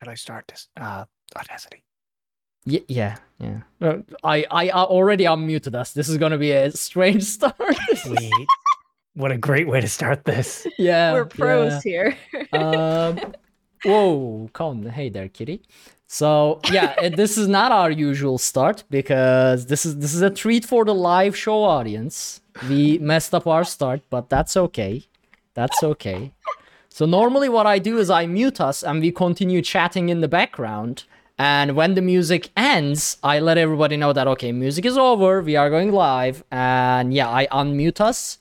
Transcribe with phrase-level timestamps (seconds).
[0.00, 0.68] How do I start this?
[0.80, 1.04] Uh,
[1.36, 1.84] Audacity.
[2.66, 3.60] Y- yeah, yeah.
[3.80, 5.92] Uh, I I already unmuted us.
[5.92, 7.54] This is gonna be a strange start.
[7.96, 8.32] Sweet.
[9.14, 10.66] what a great way to start this.
[10.78, 12.12] yeah, We're pros yeah.
[12.12, 12.16] here.
[12.52, 13.18] um,
[13.84, 14.86] whoa, Colin.
[14.88, 15.62] Hey there, kitty.
[16.06, 20.30] So yeah, it, this is not our usual start because this is this is a
[20.30, 22.40] treat for the live show audience.
[22.68, 25.04] We messed up our start, but that's okay.
[25.54, 26.32] That's okay.
[26.90, 30.28] So normally what I do is I mute us and we continue chatting in the
[30.28, 31.04] background.
[31.38, 35.56] And when the music ends, I let everybody know that okay, music is over, we
[35.56, 38.36] are going live, and yeah, I unmute us.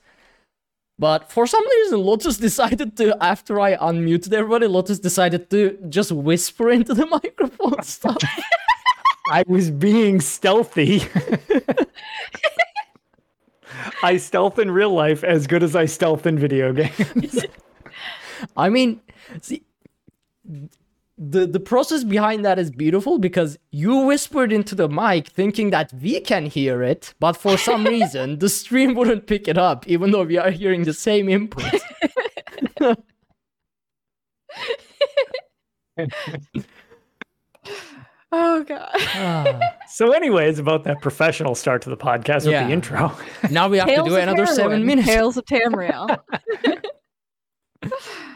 [0.98, 6.12] But for some reason, Lotus decided to, after I unmuted everybody, Lotus decided to just
[6.12, 8.22] whisper into the microphone stuff.
[9.32, 11.04] I was being stealthy.
[14.04, 17.46] I stealth in real life as good as I stealth in video games.
[18.56, 19.02] I mean,
[19.42, 19.64] see,
[21.20, 25.92] the the process behind that is beautiful because you whispered into the mic thinking that
[26.02, 30.12] we can hear it, but for some reason the stream wouldn't pick it up, even
[30.12, 31.74] though we are hearing the same input.
[38.32, 38.90] oh god.
[38.96, 39.60] Ah.
[39.90, 43.12] so, anyways, about that professional start to the podcast with the intro.
[43.52, 45.08] now we have Tales to do of another seven minutes.
[45.08, 46.18] Tales of Tamriel.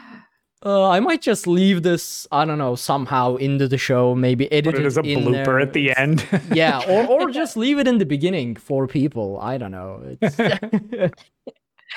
[0.64, 4.74] Uh, I might just leave this, I don't know, somehow into the show, maybe edit
[4.74, 5.60] Put it as a blooper there.
[5.60, 6.26] at the end.
[6.52, 9.38] yeah, or, or just leave it in the beginning for people.
[9.40, 10.16] I don't know.
[10.20, 10.40] It's...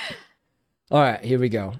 [0.91, 1.75] All right, here we go.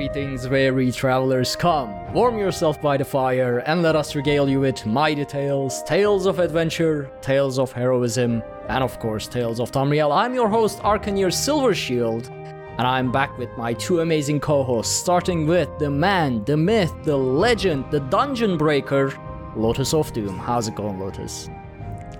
[0.00, 1.54] Greetings, weary travelers.
[1.54, 6.24] Come, warm yourself by the fire, and let us regale you with mighty tales, tales
[6.24, 10.10] of adventure, tales of heroism, and of course, tales of Tamriel.
[10.10, 12.30] I'm your host, Arcaneer Silvershield,
[12.78, 17.18] and I'm back with my two amazing co-hosts, starting with the man, the myth, the
[17.18, 19.12] legend, the dungeon breaker,
[19.54, 20.38] Lotus of Doom.
[20.38, 21.50] How's it going, Lotus?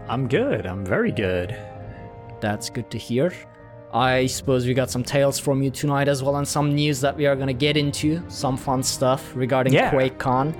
[0.07, 0.67] I'm good.
[0.67, 1.59] I'm very good.
[2.43, 3.33] That's good to hear.
[3.93, 7.17] I suppose we got some tales from you tonight as well, and some news that
[7.17, 9.91] we are gonna get into, some fun stuff regarding Yeah.
[9.91, 10.55] QuakeCon.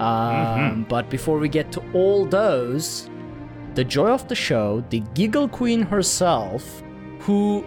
[0.00, 3.10] Um, But before we get to all those,
[3.74, 6.82] the joy of the show, the Giggle Queen herself,
[7.20, 7.64] who,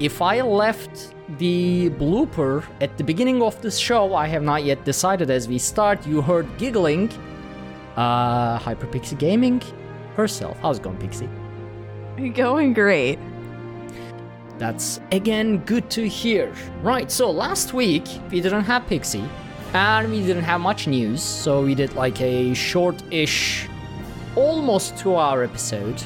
[0.00, 4.84] if I left the blooper at the beginning of this show, I have not yet
[4.84, 7.10] decided as we start, you heard giggling.
[7.96, 9.62] Uh, Hyperpixie Gaming
[10.16, 10.58] herself.
[10.60, 11.28] How's it going, Pixie?
[12.34, 13.18] Going great.
[14.58, 16.52] That's again good to hear.
[16.82, 19.28] Right, so last week we didn't have Pixie
[19.74, 23.68] and we didn't have much news, so we did like a short ish,
[24.34, 26.02] almost two hour episode.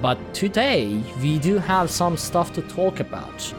[0.00, 3.54] But today we do have some stuff to talk about.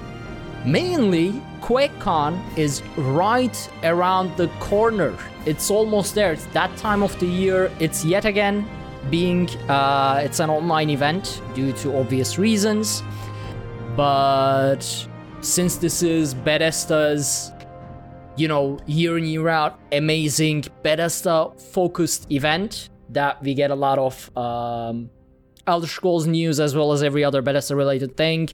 [0.66, 1.32] Mainly,
[1.62, 5.16] QuakeCon is right around the corner.
[5.46, 6.34] It's almost there.
[6.34, 7.72] It's that time of the year.
[7.80, 8.68] It's yet again
[9.12, 13.04] being uh, it's an online event due to obvious reasons.
[13.96, 15.08] But
[15.40, 17.54] since this is Bethesda's,
[18.36, 23.98] you know, year in year out amazing Bethesda focused event that we get a lot
[23.98, 25.10] of um,
[25.66, 28.50] Elder Scrolls news as well as every other Bethesda related thing.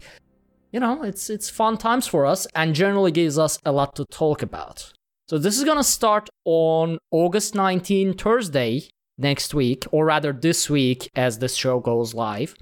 [0.72, 4.06] You know, it's it's fun times for us and generally gives us a lot to
[4.06, 4.94] talk about.
[5.28, 8.84] So this is gonna start on August 19, Thursday
[9.18, 12.54] next week, or rather this week as this show goes live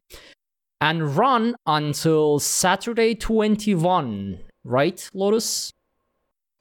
[0.82, 5.72] and run until Saturday 21, right, Lotus?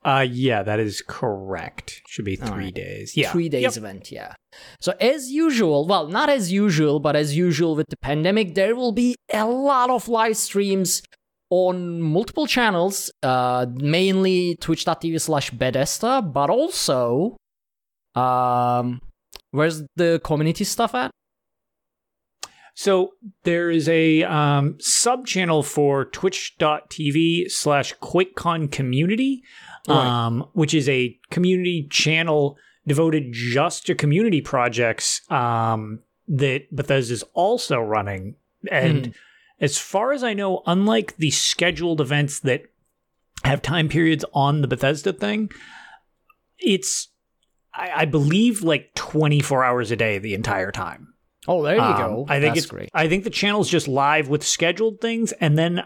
[0.04, 2.02] Uh, yeah, that is correct.
[2.08, 2.74] Should be three right.
[2.74, 3.16] days.
[3.16, 3.30] Yeah.
[3.32, 3.76] Three days Yep.
[3.76, 4.34] event, yeah.
[4.80, 8.92] So, as usual, well, not as usual, but as usual with the pandemic, there will
[8.92, 11.02] be a lot of live streams
[11.50, 17.36] on multiple channels, uh, mainly twitch.tv slash Bethesda, but also,
[18.14, 19.00] um,
[19.50, 21.10] where's the community stuff at?
[22.78, 29.42] So there is a um, sub channel for twitch.tv slash QuakeCon community,
[29.88, 30.06] Right.
[30.06, 35.98] um, which is a community channel devoted just to community projects um,
[36.28, 38.36] that is also running.
[38.70, 39.12] And
[39.60, 42.62] as far as I know, unlike the scheduled events that
[43.42, 45.50] have time periods on the Bethesda thing,
[46.60, 47.08] it's,
[47.74, 51.14] I, I believe, like 24 hours a day the entire time.
[51.48, 52.26] Oh, there you Um, go.
[52.28, 52.90] I think That's it's great.
[52.94, 55.82] I think the channel's just live with scheduled things, and then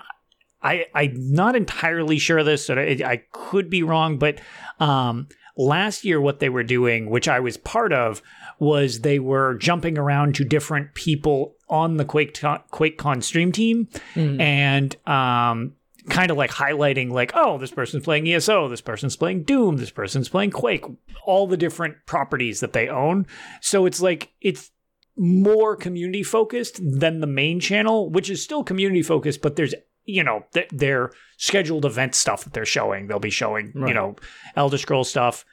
[0.62, 4.40] I I'm not entirely sure of this, so I, I could be wrong, but
[4.80, 8.22] um, last year what they were doing, which I was part of,
[8.58, 14.40] was they were jumping around to different people on the Quake QuakeCon stream team, Mm-hmm.
[14.40, 15.74] and um.
[16.10, 19.92] Kind of like highlighting, like, oh, this person's playing ESO, this person's playing Doom, this
[19.92, 20.84] person's playing Quake,
[21.24, 23.24] all the different properties that they own.
[23.60, 24.71] So it's like, it's
[25.16, 29.74] more community focused than the main channel, which is still community focused, but there's
[30.04, 33.06] you know th- their scheduled event stuff that they're showing.
[33.06, 34.16] They'll be showing you know
[34.56, 35.44] Elder Scroll stuff.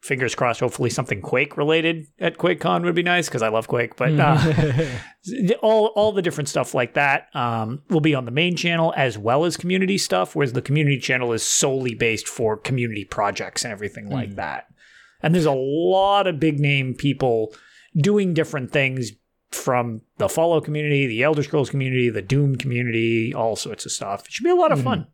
[0.00, 0.60] Fingers crossed.
[0.60, 3.96] Hopefully, something Quake related at QuakeCon would be nice because I love Quake.
[3.96, 4.86] But uh,
[5.62, 9.16] all all the different stuff like that um, will be on the main channel as
[9.16, 10.36] well as community stuff.
[10.36, 14.66] Whereas the community channel is solely based for community projects and everything like that.
[15.22, 17.54] And there's a lot of big name people
[17.96, 19.12] doing different things
[19.52, 24.26] from the Fallout community, the Elder Scrolls community, the Doom community, all sorts of stuff.
[24.26, 24.84] It should be a lot of hmm.
[24.84, 25.06] fun.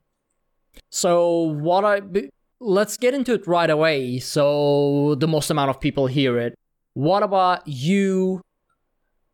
[0.89, 4.19] So what I b- let's get into it right away.
[4.19, 6.59] So the most amount of people hear it.
[6.95, 8.43] What about you,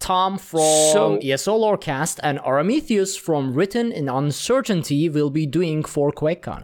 [0.00, 0.60] Tom from
[0.93, 6.62] So- ESO Lorecast, and Aramithius from Written in Uncertainty will be doing for QuakeCon?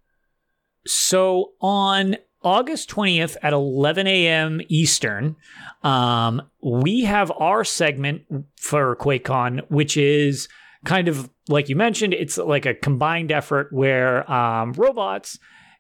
[0.87, 4.61] So on August 20th at 11 a.m.
[4.69, 5.37] Eastern,
[5.83, 8.23] um, we have our segment
[8.57, 10.49] for QuakeCon, which is
[10.85, 15.39] kind of like you mentioned, it's like a combined effort where um, Robots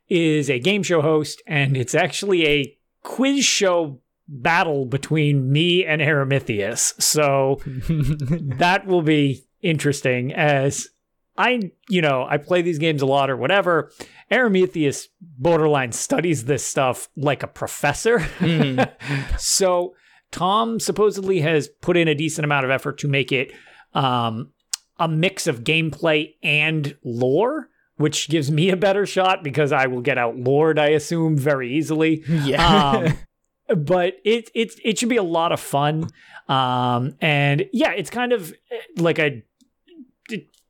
[0.08, 6.00] is a game show host, and it's actually a quiz show battle between me and
[6.00, 7.00] Aramithius.
[7.00, 7.60] So
[8.58, 10.88] that will be interesting as
[11.36, 13.90] I, you know, I play these games a lot or whatever.
[14.30, 18.26] Aramithius borderline studies this stuff like a professor.
[19.38, 19.94] so
[20.30, 23.52] Tom supposedly has put in a decent amount of effort to make it
[23.94, 24.50] um,
[24.98, 30.00] a mix of gameplay and lore, which gives me a better shot because I will
[30.00, 32.24] get outlawed, I assume, very easily.
[32.28, 32.90] Yeah.
[32.90, 33.18] Um,
[33.84, 36.08] but it it it should be a lot of fun.
[36.48, 39.42] Um, and yeah, it's kind of eh, like a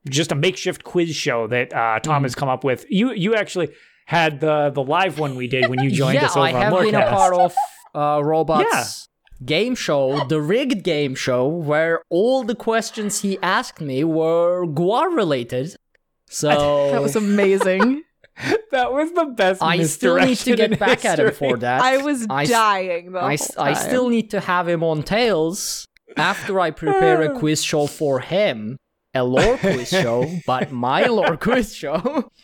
[0.08, 2.24] just a makeshift quiz show that uh, Tom Mm-hmm.
[2.24, 2.84] has come up with.
[2.88, 3.68] You you actually
[4.06, 6.72] had the the live one we did when you joined yeah, us over I have
[6.74, 7.54] on been a part of
[7.94, 9.08] uh, Robots
[9.44, 15.14] game show, the rigged game show, where all the questions he asked me were Guar
[15.14, 15.74] related.
[16.28, 16.48] So
[16.92, 18.02] That was amazing.
[18.70, 19.62] that was the best.
[19.62, 21.50] I still need to get in back at him history.
[21.50, 21.82] for that.
[21.82, 23.88] I was I s- dying the I, whole s- I time.
[23.88, 28.78] still need to have him on Tales after I prepare a quiz show for him.
[29.14, 32.30] A lore quiz show, but my lore quiz show.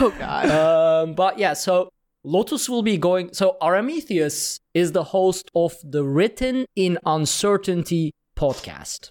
[0.00, 0.48] Oh god.
[0.50, 1.90] Um, but yeah, so
[2.24, 3.34] Lotus will be going.
[3.34, 9.10] So Aramithius is the host of the Written in Uncertainty podcast.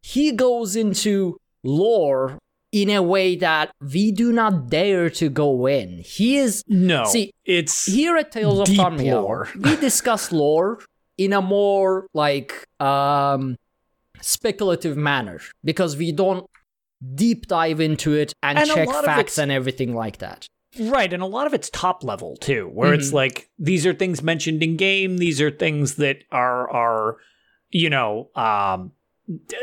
[0.00, 2.38] He goes into lore
[2.70, 5.98] in a way that we do not dare to go in.
[6.04, 9.48] He is No, See, it's here at Tales of lore.
[9.60, 10.80] we discuss lore
[11.18, 13.56] in a more like um
[14.22, 16.48] speculative manner because we don't
[17.14, 20.46] deep dive into it and, And check facts and everything like that.
[20.80, 23.00] Right, and a lot of it's top level too, where Mm-hmm.
[23.00, 27.16] it's like these are things mentioned in game, these are things that are are
[27.70, 28.92] you know, um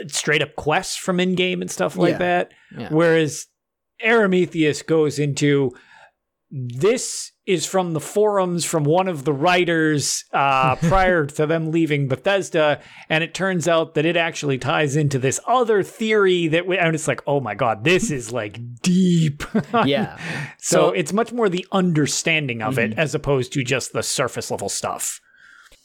[0.08, 2.18] straight up quests from in game and stuff like Yeah.
[2.18, 2.52] that.
[2.78, 2.90] Yeah.
[2.92, 3.48] Whereas
[4.04, 5.72] Aramithius goes into
[6.52, 12.08] this is from the forums from one of the writers uh, prior to them leaving
[12.08, 12.80] Bethesda,
[13.10, 16.94] and it turns out that it actually ties into this other theory that, we, and
[16.96, 19.44] it's like, oh my god, this is like deep.
[19.86, 20.18] Yeah.
[20.60, 21.00] So, So- Mm-hmm.
[21.00, 25.20] it's much more the understanding of it as opposed to just the surface level stuff.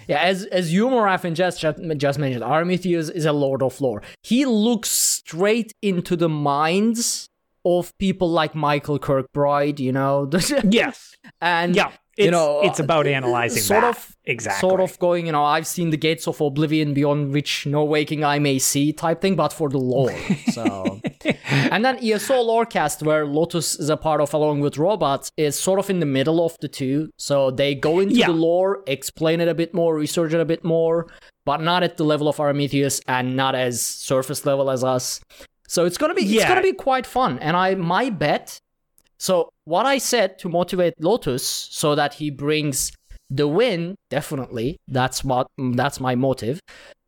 [0.07, 1.79] Yeah, as as Humoraf and just just
[2.19, 4.03] mentioned, Aramithius is a Lord of Lore.
[4.23, 7.31] He looks straight into the minds
[7.65, 10.29] of people like Michael Kirkbride, you know,
[10.69, 11.15] Yes.
[11.41, 11.93] and Yeah.
[12.17, 13.97] It's, know, it's about analyzing sort that.
[13.97, 14.61] of exactly.
[14.69, 18.23] sort of going, you know, I've seen the gates of oblivion beyond which no waking
[18.23, 20.15] eye may see type thing, but for the lore.
[20.53, 21.01] So,
[21.45, 25.81] and then ESO Lorecast, where Lotus is a part of along with robots, is sort
[25.81, 27.11] of in the middle of the two.
[27.19, 28.27] So they go into Yeah.
[28.29, 31.09] the lore, explain it a bit more, research it a bit more,
[31.45, 35.21] but not at the level of Aramithius and not as surface level as us.
[35.67, 37.39] So it's gonna be it's gonna be quite fun.
[37.39, 38.61] And I my bet.
[39.19, 42.93] So what I said to motivate Lotus so that he brings
[43.31, 44.79] the win, definitely.
[44.89, 46.61] That's what that's my motive.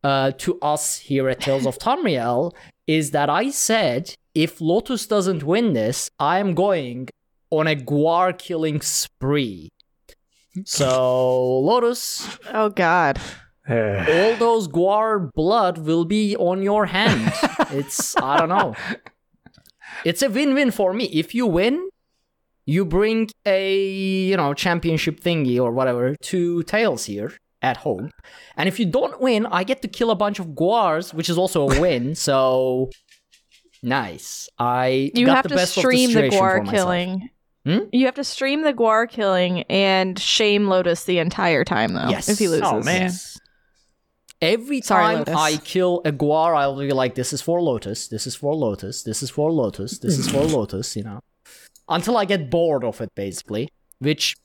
[0.03, 2.53] Uh, to us here at Tales of Tamriel
[2.87, 7.09] is that I said if Lotus doesn't win this, I am going
[7.51, 9.71] on a Guar killing spree.
[10.65, 13.21] So Lotus, Oh God.
[13.71, 17.33] all those Guar blood will be on your hand.
[17.71, 18.75] It's I don't know.
[20.05, 21.07] It's a win-win for me.
[21.07, 21.89] If you win,
[22.65, 27.33] you bring a you know championship thingy or whatever to Tales here
[27.63, 28.11] at home.
[28.57, 31.37] And if you don't win, I get to kill a bunch of Guars, which is
[31.39, 32.15] also a win.
[32.29, 32.91] so
[33.83, 34.49] nice.
[34.59, 37.31] I You got have the to best stream the situation Guar killing.
[37.65, 37.79] Hmm?
[37.93, 42.09] You have to stream the Guar killing and shame Lotus the entire time though.
[42.09, 42.29] Yes.
[42.29, 42.63] If he loses.
[42.65, 43.11] Oh, man.
[44.43, 45.35] Every Sorry, time Lotus.
[45.35, 49.03] I kill a Guar, I'll be like, this is for Lotus, this is for Lotus,
[49.03, 51.21] this is for Lotus, this is for Lotus, you know.
[51.89, 53.71] Until I get bored of it, basically.
[53.99, 54.37] Which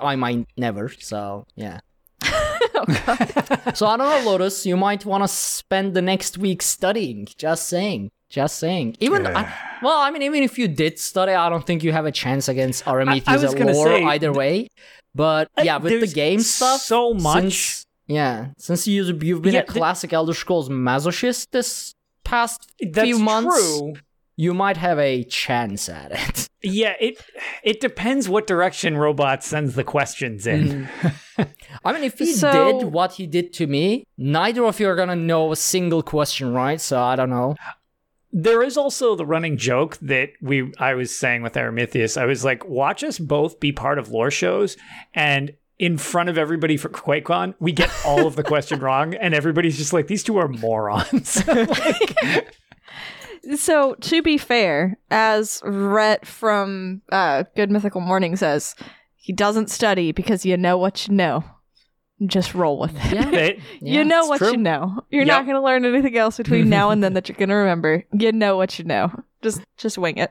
[0.00, 1.80] I might never, so yeah.
[2.72, 2.84] Oh,
[3.74, 7.26] so I don't know, Lotus, you might want to spend the next week studying.
[7.36, 8.10] Just saying.
[8.28, 8.96] Just saying.
[9.00, 9.52] Even I,
[9.82, 12.48] well, I mean, even if you did study, I don't think you have a chance
[12.48, 14.68] against Aramithi's was gonna lore say, either way.
[15.14, 17.42] But yeah, with the game stuff, so much.
[17.42, 23.18] since- yeah, since you, you've been Yeah, a classic Elder Scrolls masochist this past few
[23.18, 23.94] months, true.
[24.36, 26.46] you might have a chance at it.
[26.62, 27.16] Yeah, it
[27.62, 30.86] it depends what direction Robot sends the questions in.
[31.38, 31.48] Mm.
[31.86, 34.94] I mean, if he So- did what he did to me, neither of you are
[34.94, 36.78] gonna know a single question, right?
[36.78, 37.54] So I don't know.
[38.30, 42.20] There is also the running joke that we I was saying with Aramithius.
[42.20, 44.76] I was like, watch us both be part of lore shows
[45.14, 49.34] and in front of everybody for QuakeCon, we get all of the question wrong, and
[49.34, 51.42] everybody's just like, these two are morons.
[51.56, 52.54] Like,
[53.56, 58.74] So to be fair, as Rhett from uh, Good Mythical Morning says,
[59.16, 61.42] he doesn't study because you know what you know.
[62.26, 63.12] Just roll with it.
[63.14, 64.50] Yeah, it- you know it's what true.
[64.50, 65.00] you know.
[65.08, 65.28] You're Yep.
[65.28, 68.04] not going to learn anything else between now and then that you're going to remember.
[68.12, 69.10] You know what you know.
[69.40, 70.30] Just just wing it.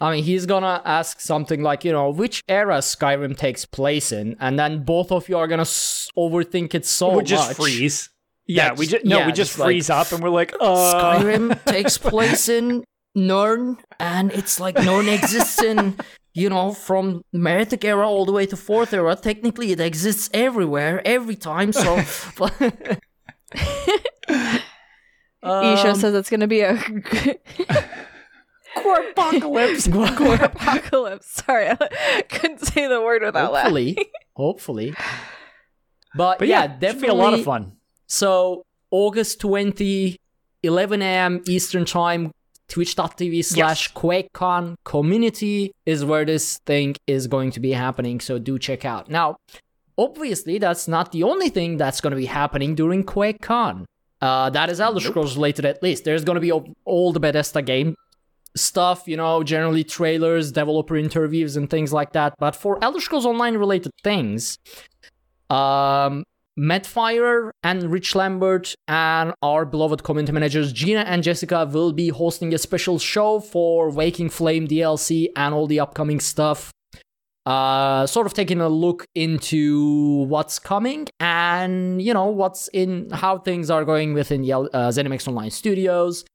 [0.00, 4.36] I mean, he's gonna ask something like, you know, which era Skyrim takes place in,
[4.40, 7.56] and then both of you are gonna s- overthink it so we just much.
[7.56, 8.10] freeze.
[8.46, 10.54] Yeah, we just- just no, yeah, we just just like, freeze up and we're like,
[10.60, 15.96] uh, Skyrim takes place in Nirn, and it's like Nirn exists in,
[16.32, 19.16] you know, from Meretic era all the way to Fourth era.
[19.16, 21.72] Technically, it exists everywhere, every time.
[21.72, 21.96] So,
[25.42, 26.74] Isha Um, says it's going to be a
[29.10, 29.86] apocalypse.
[30.42, 31.26] apocalypse.
[31.46, 33.96] Sorry, I couldn't say the word without laughing.
[34.34, 34.94] hopefully, hopefully.
[36.16, 37.72] But, But yeah, yeah, definitely be a lot of fun.
[38.06, 40.16] So August 20,
[40.62, 41.42] 11 a.m.
[41.46, 42.32] Eastern Time,
[42.68, 48.20] twitch.tv slash QuakeCon community is where this thing is going to be happening.
[48.20, 49.10] So do check out.
[49.10, 49.36] Now,
[49.96, 53.84] obviously, that's not the only thing that's going to be happening during QuakeCon.
[54.20, 56.04] Uh, that is Elder Scrolls related at least.
[56.04, 57.94] There's going to be all- all the Bethesda game
[58.56, 62.34] stuff, you know, generally trailers, developer interviews, and things like that.
[62.38, 64.58] But for Elder Scrolls Online related things,
[65.50, 66.24] um,
[66.58, 72.52] Firor and Rich Lambert and our beloved community managers Gina and Jessica will be hosting
[72.52, 76.72] a special show for Waking Flame DLC and all the upcoming stuff.
[77.46, 83.38] Uh, sort of taking a look into what's coming and you know what's in how
[83.38, 86.26] things are going within the uh, ZeniMax Online Studios.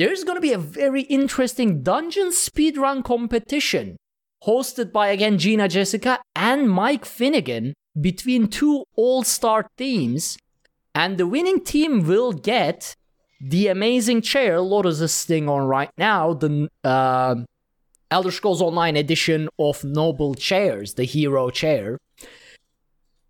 [0.00, 3.98] There's going to be a very interesting dungeon speedrun competition
[4.44, 10.38] hosted by again Gina Jessica and Mike Finnegan between two all-star teams.
[10.94, 12.94] And the winning team will get
[13.42, 16.32] the amazing chair Lotus is sitting on right now.
[16.32, 17.34] The uh,
[18.10, 21.98] Elder Scrolls Online edition of Noble Chairs the hero chair.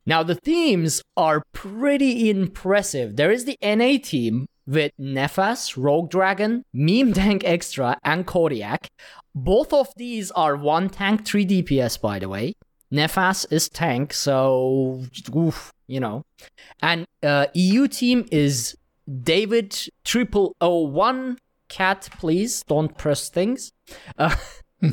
[0.06, 3.16] Now the themes are pretty impressive.
[3.16, 8.88] There is the NA team with Nefas, Rogue Dragon, Meme Tank Extra, and Kodiak.
[9.34, 12.54] Both of these are one tank, 3 DPS, by the way.
[12.92, 16.24] Nefas is tank, so oof, you know.
[16.82, 18.76] And uh, EU team is
[19.22, 21.38] David Triple O One.
[21.68, 23.70] Cat, please don't press things.
[24.18, 24.34] Uh,
[24.82, 24.88] uh,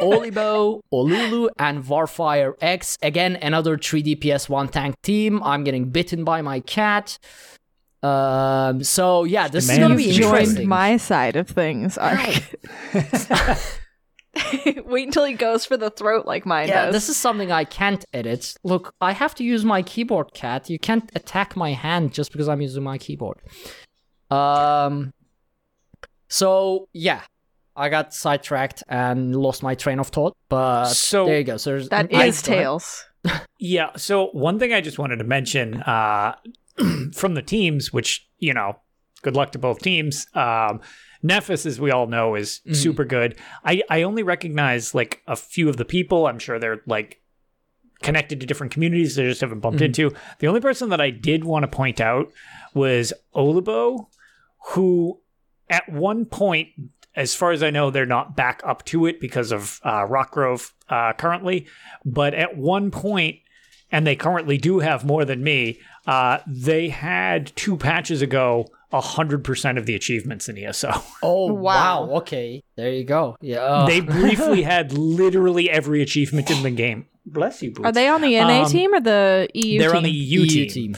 [0.00, 2.96] Olibo, Olulu, and Warfire X.
[3.02, 5.42] Again, another 3DPS one tank team.
[5.42, 7.18] I'm getting bitten by my cat.
[8.02, 10.68] Um, so yeah, this is gonna be Joined interesting.
[10.68, 11.96] my side of things.
[11.98, 12.18] Ark.
[14.86, 16.94] Wait until he goes for the throat like mine yeah, does.
[16.94, 18.54] this is something I can't edit.
[18.64, 20.70] Look, I have to use my keyboard, cat.
[20.70, 23.38] You can't attack my hand just because I'm using my keyboard.
[24.30, 25.12] Um.
[26.28, 27.20] So yeah,
[27.76, 30.34] I got sidetracked and lost my train of thought.
[30.48, 31.58] But So- there you go.
[31.58, 33.04] So there's, That I- tails.
[33.58, 33.90] Yeah.
[33.96, 36.34] So one thing I just wanted to mention uh,
[37.14, 38.76] from the teams, which you know,
[39.22, 40.26] good luck to both teams.
[40.34, 40.80] Um,
[41.24, 43.38] Nefas, as we all know, is super good.
[43.64, 46.26] I I only recognize like a few of the people.
[46.26, 47.22] I'm sure they're like
[48.02, 49.14] connected to different communities.
[49.14, 50.12] They just haven't bumped into.
[50.40, 52.32] The only person that I did want to point out
[52.74, 54.08] was Olibo,
[54.70, 55.20] who
[55.70, 56.68] at one point,
[57.14, 60.72] as far as I know, they're not back up to it because of uh, Rockgrove
[60.88, 61.66] uh, currently.
[62.04, 63.36] But at one point,
[63.90, 68.66] and they currently do have more than me, uh, they had two patches ago.
[68.92, 70.92] 100% of the achievements in ESO.
[71.22, 72.04] Oh Wow.
[72.06, 72.16] wow.
[72.18, 73.36] Okay, there you go.
[73.40, 73.84] Yeah.
[73.88, 77.06] They briefly had literally every achievement in the game.
[77.24, 77.86] Bless you, Boots.
[77.88, 79.96] Are they on the NA Um, team or the EU They're team?
[79.96, 80.96] on the EU, EU team.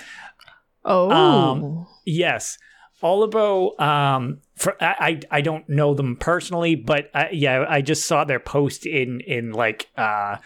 [0.84, 1.11] Oh.
[1.12, 2.58] Um, Yes.
[3.02, 8.06] Olibo, um, for, I, I I don't know them personally, but I, yeah, I just
[8.06, 10.38] saw their post in in like uh,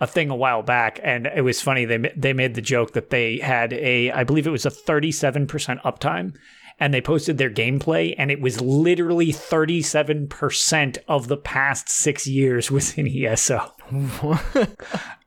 [0.00, 1.84] a thing a while back, and it was funny.
[1.84, 5.10] They they made the joke that they had a, I believe it was a thirty
[5.12, 6.36] seven percent uptime,
[6.78, 11.88] and they posted their gameplay, and it was literally thirty seven percent of the past
[11.88, 13.72] six years was in ESO.
[13.90, 14.68] and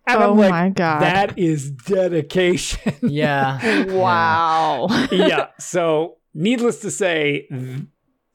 [0.07, 1.01] Oh I'm like, my God.
[1.01, 2.93] that is dedication.
[3.01, 3.85] yeah.
[3.93, 4.87] wow.
[5.11, 5.47] yeah.
[5.59, 7.81] So, needless to say, th-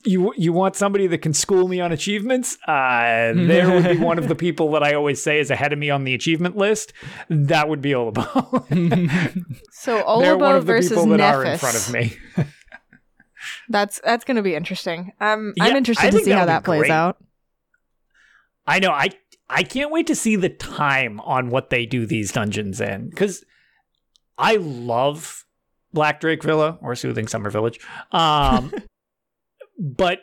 [0.05, 2.59] you you want somebody that can school me on achievements?
[2.67, 5.79] Uh, there would be one of the people that I always say is ahead of
[5.79, 6.93] me on the achievement list.
[7.29, 9.45] That would be Olibo.
[9.73, 12.17] So They're one of the versus people that are in front of me.
[13.69, 15.13] That's that's going to be interesting.
[15.21, 16.91] Um, Yeah, I'm I interested to see how that plays great.
[16.91, 17.19] out.
[18.67, 18.91] I know.
[18.91, 19.11] I
[19.49, 23.45] I can't wait to see the time on what they do these dungeons in because
[24.39, 25.45] I love
[25.93, 27.79] Black Drake Villa or Soothing Summer Village,
[28.13, 28.73] um,
[29.79, 30.21] but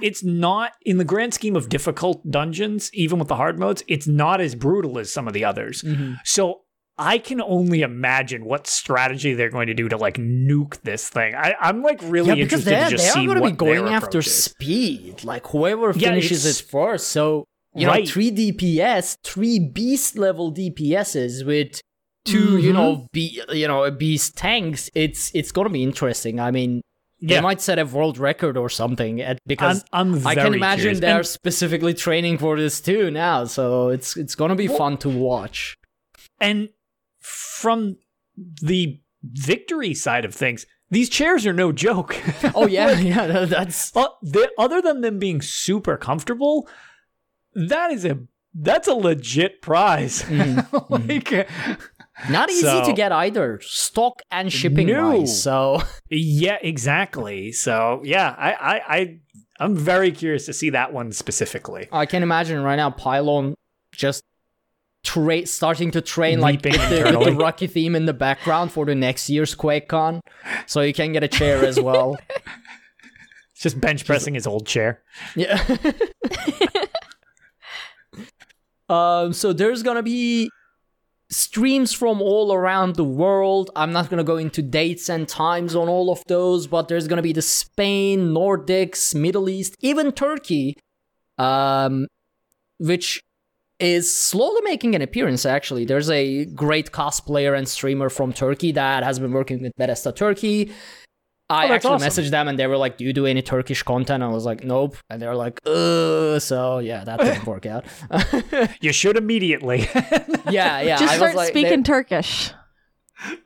[0.00, 2.90] it's not in the grand scheme of difficult dungeons.
[2.94, 5.82] Even with the hard modes, it's not as brutal as some of the others.
[5.82, 6.16] Mhm.
[6.24, 6.60] So.
[6.98, 11.34] I can only imagine what strategy they're going to do to like nuke this thing.
[11.34, 13.56] I, I'm like really Yeah, because interested they to just they are going to be
[13.56, 14.44] going after is.
[14.44, 15.24] speed.
[15.24, 17.08] Like whoever finishes it's- it first.
[17.08, 21.80] So you know, three DPS, three beast level DPSs with
[22.26, 22.74] 2 you Mhm.
[22.74, 24.90] know, be you know, beast tanks.
[24.94, 26.40] It's it's going to be interesting.
[26.40, 26.82] I mean,
[27.24, 27.36] Yeah.
[27.36, 30.98] they might set a world record or something at, because I'm, I'm I can imagine
[31.00, 33.44] they're And- specifically training for this too now.
[33.44, 35.76] So it's it's going to be Well- fun to watch.
[36.40, 36.70] And
[37.20, 37.96] from
[38.60, 42.16] the victory side of things, these chairs are no joke.
[42.54, 46.68] Oh yeah, yeah, that's Uh, they- other than them being super comfortable,
[47.54, 48.18] that is a
[48.54, 50.22] that's a legit prize.
[50.24, 50.92] Mm-hmm.
[51.08, 51.48] like,
[52.30, 55.18] not easy So- to get either, stock and shipping No.
[55.18, 55.42] wise.
[55.42, 57.52] So yeah, exactly.
[57.52, 59.18] So yeah, I, I, I,
[59.60, 61.88] I'm very curious to see that one specifically.
[61.92, 63.54] I can imagine right now Pylon
[63.94, 64.22] just
[65.04, 67.32] tra- starting to train like with the, with the.
[67.34, 70.20] Rocky theme in the background for the next year's QuakeCon,
[70.66, 72.16] so you can get a chair as well.
[73.54, 75.02] Just bench pressing his old chair.
[75.36, 75.62] yeah.
[78.88, 79.32] um.
[79.32, 80.50] So there's gonna be
[81.32, 83.70] streams from all around the world.
[83.74, 87.22] I'm not gonna go into dates and times on all of those, but there's gonna
[87.22, 90.76] be the Spain, Nordics, Middle East, even Turkey,
[91.38, 92.06] um,
[92.78, 93.22] which
[93.80, 95.44] is slowly making an appearance.
[95.44, 100.12] Actually, there's a great cosplayer and streamer from Turkey that has been working with Bethesda
[100.12, 100.72] Turkey.
[101.52, 102.08] I Oh, actually awesome.
[102.24, 104.64] messaged them and they were like, "Do you do any Turkish content?" I was like,
[104.64, 107.84] "Nope," and they were like, "Uh." So yeah, that didn't work out.
[108.80, 109.80] You should immediately,
[110.58, 110.96] yeah, yeah.
[110.98, 112.52] Just I start was like, speaking they- Turkish.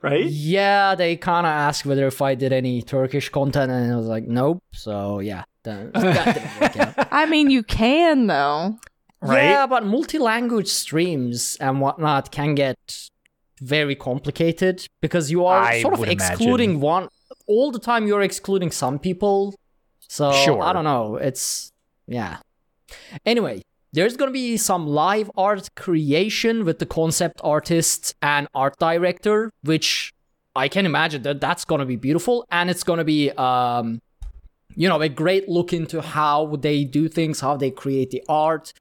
[0.01, 0.25] right?
[0.25, 4.07] yeah, they kind of asked whether if I did any Turkish content, and I was
[4.07, 7.07] like, "Nope." So yeah, that, that didn't work out.
[7.11, 8.77] I mean, you can though.
[9.21, 9.49] Right?
[9.49, 12.77] Yeah, but multi-language streams and whatnot can get
[13.59, 17.09] very complicated because you are I sort of would excluding one
[17.47, 18.07] all the time.
[18.07, 19.55] You're excluding some people,
[20.07, 20.61] so Sure.
[20.61, 21.15] I don't know.
[21.15, 21.71] It's
[22.07, 22.37] yeah.
[23.25, 23.61] Anyway,
[23.93, 30.13] there's gonna be some live art creation with the concept artist and art director, which
[30.55, 34.01] I can imagine that that's gonna be beautiful, and it's gonna be um,
[34.75, 38.73] you know, a great look into how they do things, how they create the art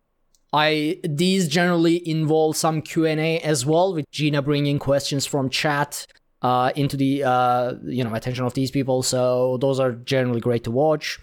[0.52, 5.50] I these generally involve some Q and A as well, with Gina bringing questions from
[5.50, 6.06] chat
[6.42, 9.02] uh, into the uh, you know attention of these people.
[9.02, 11.18] So those are generally great to watch.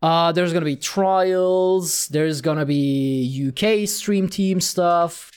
[0.00, 2.08] Uh, there's gonna be trials.
[2.08, 5.30] There's gonna be UK stream team stuff.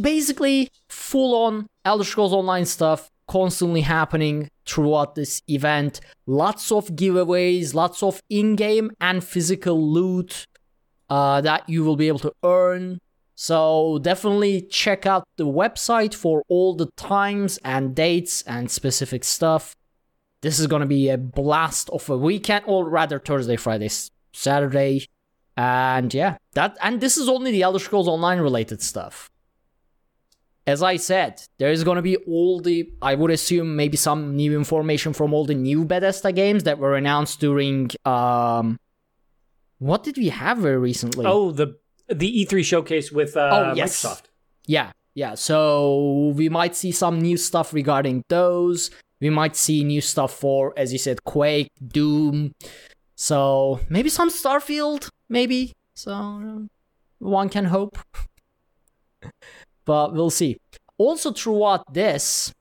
[0.00, 6.00] Basically, full on Elder Scrolls Online stuff constantly happening throughout this event.
[6.26, 10.46] Lots of giveaways, lots of in-game and physical loot
[11.08, 12.98] uh, that you will be able to earn.
[13.34, 19.74] So definitely check out the website for all the times and dates and specific stuff.
[20.42, 23.88] This is gonna be a blast of a weekend, or rather Thursday, Friday,
[24.32, 25.06] Saturday,
[25.56, 29.30] and yeah, that and this is only the Elder Scrolls Online related stuff.
[30.66, 34.56] As I said, there is gonna be all the I would assume maybe some new
[34.56, 38.78] information from all the new Bethesda games that were announced during um
[39.78, 41.26] what did we have very recently?
[41.26, 41.76] Oh, the
[42.08, 44.04] the E3 showcase with uh, Oh, yes.
[44.04, 44.22] Microsoft.
[44.66, 45.34] Yeah, yeah.
[45.34, 48.90] So we might see some new stuff regarding those.
[49.20, 52.52] We might see new stuff for, as you said, Quake, Doom.
[53.14, 55.72] So maybe some Starfield, maybe.
[55.94, 56.58] So uh,
[57.18, 57.98] one can hope.
[59.84, 60.58] but we'll see.
[60.98, 62.52] Also, throughout this,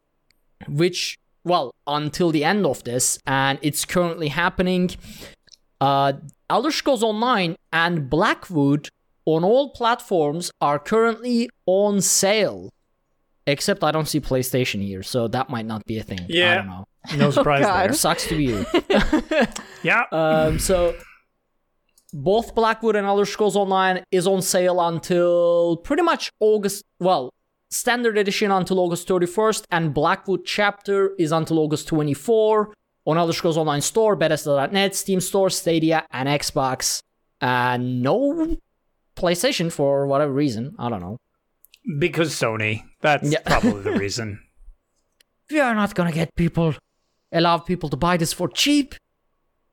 [0.68, 4.92] which, well, until the end of this, and it's currently happening,
[5.80, 6.14] uh,
[6.50, 8.90] Elder Scrolls Online and Blackwood
[9.26, 12.70] on all platforms are currently on sale.
[13.48, 16.20] Except I don't see PlayStation here, so that might not be a thing.
[16.22, 16.56] I Yeah.
[16.56, 16.86] don't know.
[17.18, 17.84] No surprise God.
[17.90, 17.94] there.
[17.94, 18.66] Sucks to be you.
[19.84, 20.04] Yeah.
[20.12, 20.94] Um, so
[22.14, 26.84] both Blackwood and Elder Scrolls Online is on sale until pretty much August.
[27.00, 27.32] Well,
[27.70, 32.74] standard edition until August 31st, and Blackwood chapter is until August 24
[33.06, 37.02] on Elder Scrolls Online store, Bethesda.net, Steam Store, Stadia, and Xbox.
[37.40, 38.58] And no
[39.22, 40.76] PlayStation for whatever reason.
[40.80, 41.18] I don't know.
[42.00, 42.74] because Sony.
[43.02, 43.40] That's Yeah.
[43.46, 44.40] probably the reason.
[45.50, 46.76] We are not gonna get people,
[47.32, 48.96] allow people to buy this for cheap.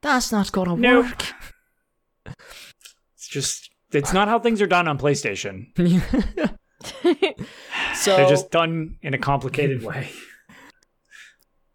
[0.03, 1.07] That's not gonna Nope.
[1.07, 1.23] work.
[3.15, 5.55] It's just it's not how things are done on PlayStation.
[7.97, 10.11] So They're just done in a complicated way.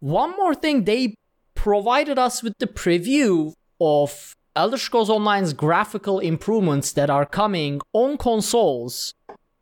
[0.00, 1.14] One more thing, they
[1.54, 8.16] provided us with the preview of Elder Scrolls Online's graphical improvements that are coming on
[8.16, 9.12] consoles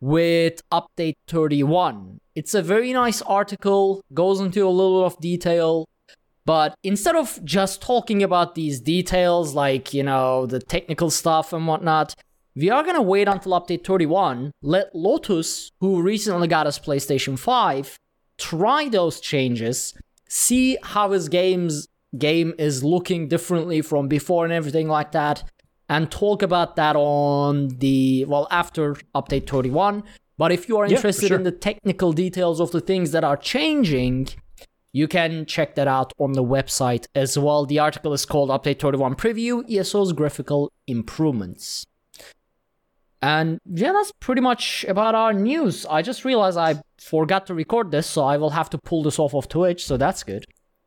[0.00, 2.20] with update 31.
[2.34, 5.88] It's a very nice article, goes into a little bit of detail,
[6.44, 11.66] but instead of just talking about these details like, you know, the technical stuff and
[11.66, 12.14] whatnot,
[12.54, 17.98] we are gonna wait until update 31, let Lotus, who recently got us PlayStation 5,
[18.36, 19.94] try those changes,
[20.28, 25.44] see how his game's game is looking differently from before and everything like that,
[25.88, 30.02] and talk about that on the well after update 31.
[30.38, 31.36] But if you are Yeah, interested sure.
[31.36, 34.28] in the technical details of the things that are changing,
[34.92, 37.64] you can check that out on the website as well.
[37.64, 41.86] The article is called Update 31 Preview ESO's Graphical Improvements.
[43.22, 45.86] And yeah, that's pretty much about our news.
[45.86, 49.18] I just realized I forgot to record this, so I will have to pull this
[49.18, 50.44] off of Twitch, so that's good.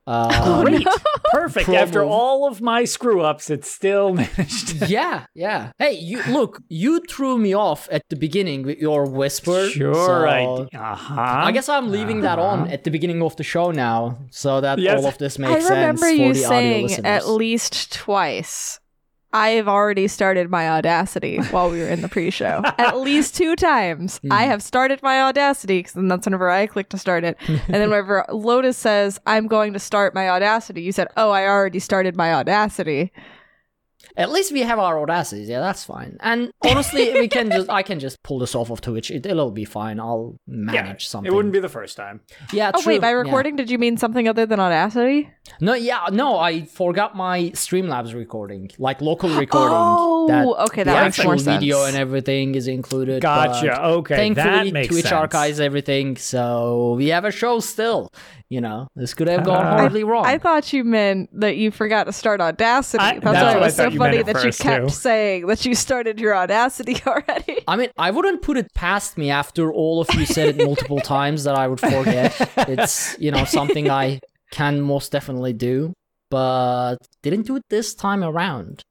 [0.07, 0.85] Uh, Great.
[1.31, 1.67] Perfect.
[1.69, 4.85] After all of my screw ups, it still managed to.
[4.87, 5.71] yeah, yeah.
[5.79, 9.67] Hey, you look, you threw me off at the beginning with your whisper.
[9.69, 10.43] Sure, I.
[10.43, 11.15] so Uh huh.
[11.47, 14.77] I guess I'm leaving that on at the beginning of the show now, so that
[14.79, 14.99] Yes.
[15.01, 16.49] all of this makes sense remember for you the audio
[16.87, 18.79] saying at least twice.
[19.36, 22.62] I've already started my Audacity while we were in the pre-show.
[22.78, 24.32] at least two times, Hmm.
[24.32, 27.38] I have started my Audacity because then that's whenever I click to start it.
[27.48, 31.48] and then whenever Lotus says I'm going to start my Audacity, you said, "Oh, I
[31.48, 33.12] already started my Audacity."
[34.17, 35.47] At least we have our audacities.
[35.47, 36.17] Yeah, that's fine.
[36.21, 39.12] And honestly, we can just I can just pull this off of Twitch.
[39.12, 39.99] It, it'll be fine.
[39.99, 41.32] I'll manage yeah, something.
[41.32, 42.21] It wouldn't be the first time.
[42.54, 42.71] Yeah.
[42.73, 42.93] Oh true.
[42.93, 43.15] wait, by Yeah.
[43.15, 45.30] recording, did you mean something other than Audacity?
[45.60, 46.38] No, yeah, no.
[46.39, 49.78] I forgot my Streamlabs recording, like local recording.
[49.78, 51.60] Oh, that okay, the that makes actual more sense.
[51.60, 53.21] video and everything is included.
[53.21, 53.84] Gotcha.
[53.84, 55.13] Okay, Thankfully, that makes Twitch sense.
[55.13, 58.12] archives everything, so we have a show still.
[58.47, 60.23] You know, this could have gone Uh, horribly wrong.
[60.25, 63.03] I thought you meant that you forgot to start Audacity.
[63.03, 64.51] I- that's, that's why what it I was so thought you meant funny that you
[64.51, 64.93] kept too.
[64.93, 67.63] saying that you started your Audacity already.
[67.67, 70.99] I mean, I wouldn't put it past me after all of you said it multiple
[71.17, 72.36] times that I would forget.
[72.69, 74.19] It's, you know, something I
[74.51, 75.93] can most definitely do,
[76.29, 78.84] but didn't do it this time around.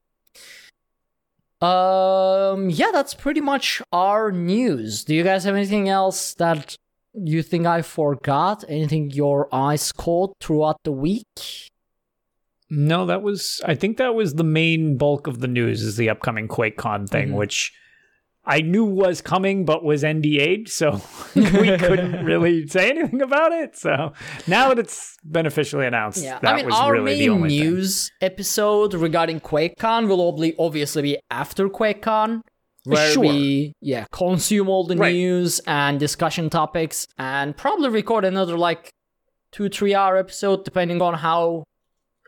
[1.60, 5.04] Um, yeah, that's pretty much our news.
[5.04, 6.76] Do you guys have anything else that
[7.14, 8.64] you think I forgot?
[8.68, 11.70] Anything your eyes caught throughout the week?
[12.70, 13.60] No, that was.
[13.64, 15.82] I think that was the main bulk of the news.
[15.82, 17.34] Is the upcoming QuakeCon thing, Mhm.
[17.36, 17.72] which
[18.46, 21.00] I knew was coming but was NDA'd, so
[21.36, 23.76] we couldn't really say anything about it.
[23.76, 24.12] So
[24.46, 27.30] now that it's been officially announced, Yeah, that I mean, was our really the main
[27.30, 27.60] only thing.
[27.70, 32.40] news episode regarding QuakeCon will obviously be after QuakeCon,
[32.84, 33.22] where Sure.
[33.22, 35.12] we yeah consume all the Right.
[35.14, 38.90] news and discussion topics, and probably record another like
[39.52, 41.64] two three hour episode depending on how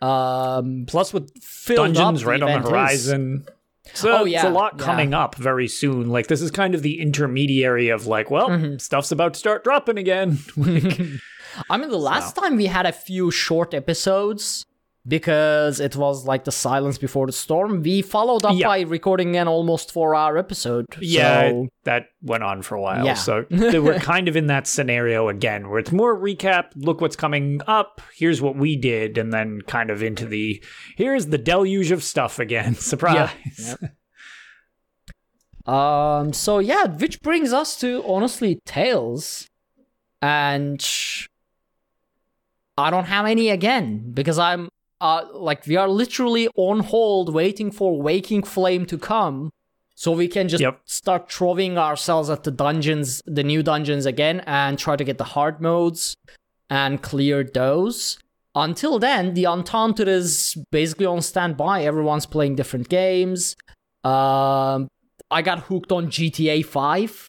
[0.02, 1.30] um Plus with
[1.66, 2.70] dungeons right on the is.
[2.70, 3.46] horizon.
[3.94, 4.84] So Oh, it's yeah, a lot yeah.
[4.84, 6.08] coming up very soon.
[6.10, 8.78] Like this is kind of the intermediary of like, well, Mm-hmm.
[8.78, 10.38] stuff's about to start dropping again.
[10.56, 11.00] Like,
[11.70, 14.66] I mean, the last time we had a few short episodes
[15.08, 17.82] because it was like the silence before the storm.
[17.82, 18.66] We followed up Yeah.
[18.66, 20.86] by recording an almost four hour episode.
[21.00, 23.04] yeah, so- that went on for a while.
[23.04, 23.14] Yeah.
[23.14, 26.70] So they we're kind of in that scenario again, where it's more recap.
[26.74, 28.00] Look what's coming up.
[28.16, 30.62] Here's what we did, and then kind of into the
[30.96, 32.74] here's the deluge of stuff again.
[32.92, 33.76] Surprise.
[35.66, 36.32] Um.
[36.32, 39.48] So yeah, which brings us to honestly Tales,
[40.22, 40.84] and
[42.78, 44.68] I don't have any again because I'm
[45.00, 49.50] uh like we are literally on hold waiting for Waking Flame to come,
[49.94, 50.80] so we can just Yep.
[50.84, 55.24] start throwing ourselves at the dungeons, the new dungeons again, and try to get the
[55.24, 56.16] hard modes
[56.70, 58.18] and clear those.
[58.54, 61.82] Until then, the Untaunted is basically on standby.
[61.84, 63.54] Everyone's playing different games.
[64.02, 64.88] Um,
[65.30, 67.26] I got hooked on GTA 5,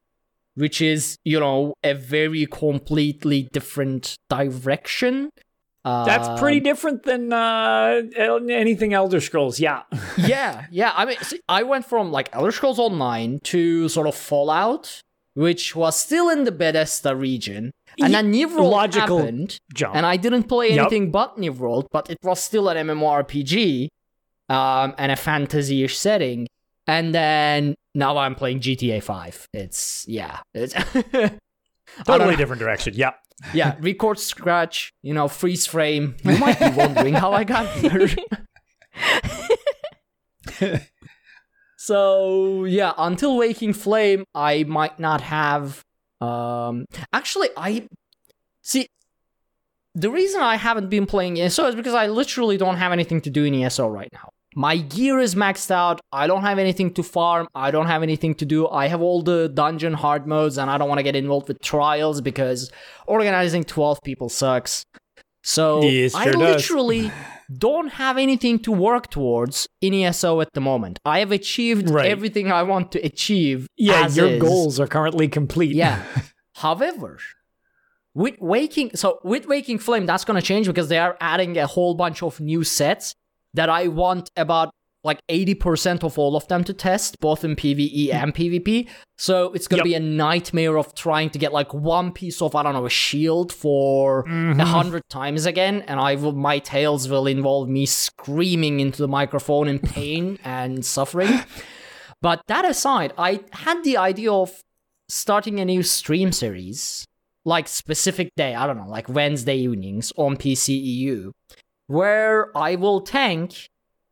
[0.55, 5.29] which is, you know, a very completely different direction.
[6.05, 8.01] That's pretty Um, different than uh,
[8.49, 9.59] anything Elder Scrolls.
[9.59, 9.83] Yeah.
[10.17, 10.91] yeah, yeah.
[10.95, 15.01] I mean, see, I went from like Elder Scrolls Online to sort of Fallout,
[15.33, 17.71] which was still in the Bethesda region,
[18.01, 19.95] and then New World logical happened, Jump.
[19.95, 23.87] and I didn't play anything but New World, but it was still an MMORPG,
[24.49, 26.47] um, and a fantasy-ish setting.
[26.89, 29.47] And then now I'm playing GTA 5.
[29.53, 30.73] It's yeah, it's
[32.05, 32.93] totally different direction.
[32.95, 33.11] Yeah.
[33.53, 33.75] Yeah.
[33.81, 36.15] Record scratch, you know, freeze frame.
[36.23, 38.09] You might be wondering how I got here.
[41.77, 45.83] so yeah, until Waking Flame, I might not have.
[46.21, 47.87] Um, actually, I
[48.61, 48.87] see.
[49.93, 53.31] The reason I haven't been playing ESO is because I literally don't have anything to
[53.31, 54.29] do in ESO right now.
[54.55, 55.99] My gear is maxed out.
[56.11, 57.47] I don't have anything to farm.
[57.53, 58.67] I don't have anything to do.
[58.67, 61.61] I have all the dungeon hard modes, and I don't want to get involved with
[61.61, 62.71] trials because
[63.05, 64.83] organizing 12 people sucks.
[65.43, 66.41] So Yes, I sure does.
[66.55, 67.11] literally
[67.57, 70.99] don't have anything to work towards in ESO at the moment.
[71.05, 72.07] I have achieved Right.
[72.09, 73.67] everything I want to achieve.
[73.77, 74.41] Yeah, as your is.
[74.41, 75.73] goals are currently complete.
[75.75, 76.03] Yeah.
[76.55, 77.19] However,
[78.15, 81.93] with Waking, so with Waking Flame, that's gonna change because they are adding a whole
[81.93, 83.13] bunch of new sets
[83.53, 84.71] that I want about
[85.03, 88.17] like 80% of all of them to test, both in PvE mm-hmm.
[88.17, 88.89] and PvP.
[89.17, 89.85] So it's gonna Yep.
[89.85, 92.89] be a nightmare of trying to get like one piece of, I don't know, a
[92.89, 94.59] shield for mm-hmm.
[94.59, 99.07] a hundred times again, and I will, my tales will involve me screaming into the
[99.07, 101.41] microphone in pain and suffering.
[102.21, 104.61] But that aside, I had the idea of
[105.07, 107.05] starting a new stream series,
[107.45, 111.31] like specific day, I don't know, like Wednesday evenings on PCEU,
[111.87, 113.67] where I will tank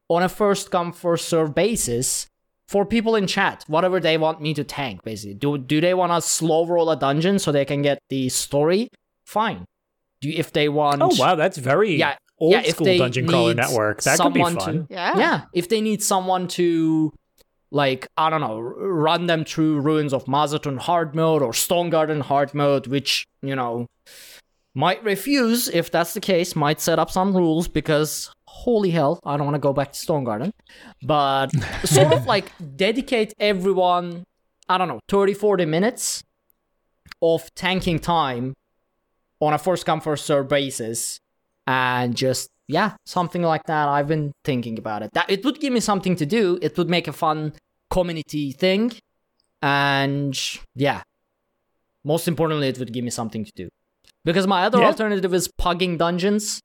[0.10, 2.28] on a first come first serve basis
[2.68, 5.04] for people in chat, whatever they want me to tank.
[5.04, 8.30] Basically, do do they want to slow roll a dungeon so they can get the
[8.30, 8.90] story?
[9.26, 9.66] Fine.
[10.22, 11.02] Do if they want?
[11.02, 14.02] Oh wow, that's very Yeah, old yeah, if school they dungeon crawler need network.
[14.04, 14.88] That could be someone fun.
[14.88, 15.18] to- Yeah.
[15.18, 17.14] yeah, if they need someone to,
[17.72, 22.22] like, I don't know, run them through Ruins of Mazzatun hard mode or Stone Garden
[22.22, 23.88] hard mode, which, you know,
[24.76, 29.38] might refuse if that's the case, might set up some rules because, holy hell, I
[29.38, 30.52] don't want to go back to Stone Garden.
[31.02, 31.48] But
[31.86, 34.26] sort of like dedicate everyone,
[34.68, 36.24] I don't know, 30, 40 minutes
[37.22, 38.54] of tanking time
[39.40, 41.20] on a first come, first serve basis
[41.68, 43.88] and just yeah something like that.
[43.88, 45.12] I've been thinking about it.
[45.14, 46.60] That it would give me something to do.
[46.62, 47.54] It would make a fun
[47.90, 48.92] community thing.
[49.62, 50.38] And
[50.76, 51.04] yeah.
[52.04, 53.70] Most importantly it would give me something to do
[54.26, 54.88] because my other Yeah.
[54.88, 56.60] alternative is pugging dungeons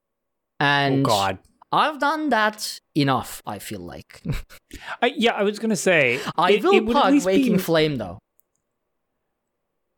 [0.59, 1.39] Oh and god.
[1.71, 4.21] i've done that enough i feel like
[5.01, 8.17] I, yeah, I was gonna say i it- will it pug waking be, flame though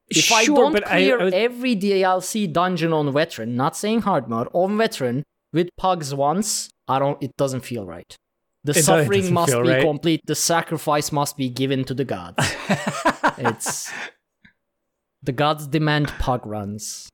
[0.10, 4.28] if I don't clear I, I was, every DLC dungeon on veteran, not saying hard
[4.28, 7.18] mode, on veteran with pugs once, I don't.
[7.24, 8.16] It doesn't feel right.
[8.64, 9.82] The It suffering must be right.
[9.82, 10.22] complete.
[10.26, 12.36] The sacrifice must be given to the gods.
[13.40, 13.92] it's
[15.24, 17.10] the gods demand pug runs.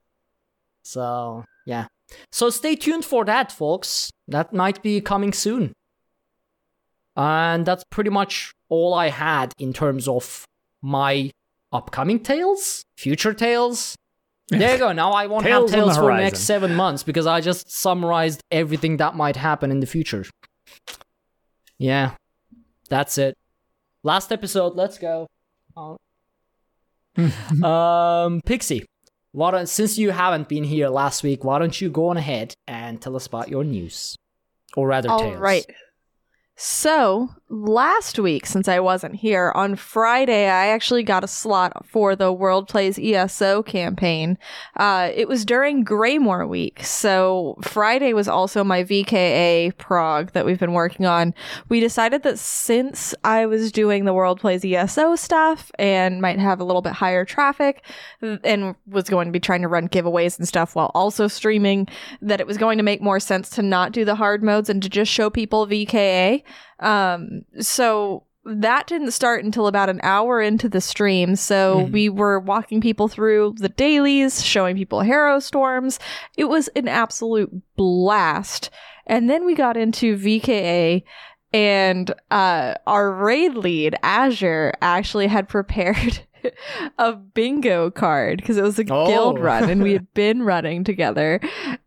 [0.83, 1.87] So yeah.
[2.31, 4.09] So stay tuned for that, folks.
[4.27, 5.73] That might be coming soon.
[7.15, 10.45] And that's pretty much all I had in terms of
[10.81, 11.31] my
[11.71, 13.95] upcoming tales, future tales.
[14.49, 14.91] There you go.
[14.93, 17.71] Now I won't Tales have the tales for the next seven months because I just
[17.71, 20.25] summarized everything that might happen in the future.
[21.77, 22.13] Yeah,
[22.89, 23.37] that's it.
[24.01, 24.75] Last episode.
[24.75, 25.27] Let's go.
[27.63, 28.85] Um, Pixie.
[29.39, 32.53] Why don't, since you haven't been here last week, why don't you go on ahead
[32.67, 34.17] and tell us about your news,
[34.75, 35.37] or rather, All tales?
[35.37, 35.65] right.
[36.61, 42.17] So, last week, since I wasn't here, on Friday, I actually got a slot for
[42.17, 44.37] the World Plays ESO campaign.
[44.75, 46.83] Uh, it was during Greymoor week.
[46.83, 51.33] So, Friday was also my VKA prog that we've been working on.
[51.69, 56.59] We decided that since I was doing the World Plays ESO stuff and might have
[56.59, 57.85] a little bit higher traffic
[58.21, 61.87] and was going to be trying to run giveaways and stuff while also streaming,
[62.21, 64.83] that it was going to make more sense to not do the hard modes and
[64.83, 66.43] to just show people VKA.
[66.79, 71.35] Um, so that didn't start until about an hour into the stream.
[71.35, 71.91] So Mhm.
[71.91, 75.99] we were walking people through the dailies, showing people Harrowstorms.
[76.37, 78.69] It was an absolute blast.
[79.05, 81.03] And then we got into VKA
[81.51, 86.21] and uh, our raid lead, Azure, actually had prepared
[86.97, 89.41] a bingo card because it was a guild Oh.
[89.41, 91.39] run and we had been running together.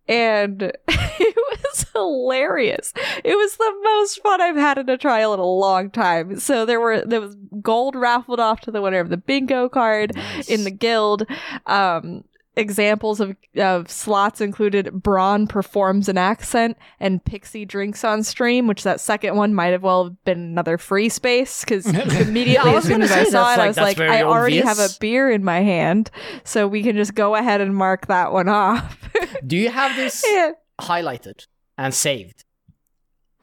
[0.08, 2.92] And it was hilarious.
[3.24, 6.38] It was the most fun I've had in a trial in a long time.
[6.38, 10.12] So there were there was gold raffled off to the winner of the bingo card
[10.48, 11.26] in the guild.
[11.66, 12.24] Um,
[12.56, 18.82] examples of, of slots included Braun performs an accent and Pixie drinks on stream, which
[18.82, 22.84] that second one might have well been another free space because immediately Yeah, I was
[22.84, 24.78] as soon as I saw that's it, I like- was like, very I already have
[24.78, 26.10] a beer in my hand,
[26.44, 28.98] so we can just go ahead and mark that one off.
[29.46, 30.52] Do you have this Yeah.
[30.80, 31.46] highlighted
[31.78, 32.44] and saved?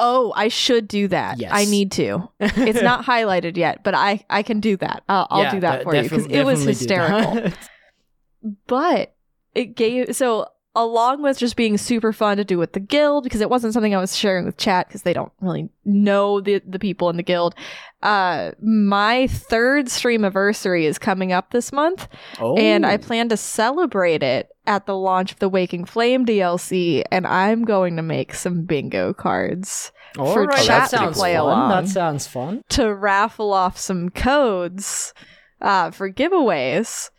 [0.02, 1.40] Oh, I should do that.
[1.40, 1.52] Yes.
[1.54, 2.30] I need to.
[2.40, 5.04] It's not highlighted yet, but I I can do that.
[5.10, 7.10] I'll, I'll Yeah, do that de- for you because it was definitely do that.
[7.34, 7.58] hysterical.
[8.68, 9.14] But
[9.56, 13.42] it gave so along with just being super fun to do with the guild because
[13.42, 16.80] it wasn't something I was sharing with chat because they don't really know the the
[16.80, 17.56] people in the guild.
[18.02, 22.08] Uh, my third stream anniversary is coming up this month,
[22.40, 22.56] oh.
[22.56, 27.28] and I plan to celebrate it at the launch of the Waking Flame DLC, and
[27.28, 31.42] I'm going to make some bingo cards All for right, chat that to play fun.
[31.42, 31.70] along.
[31.70, 32.64] That sounds fun.
[32.70, 35.14] to raffle off some codes
[35.60, 37.10] uh, for giveaways.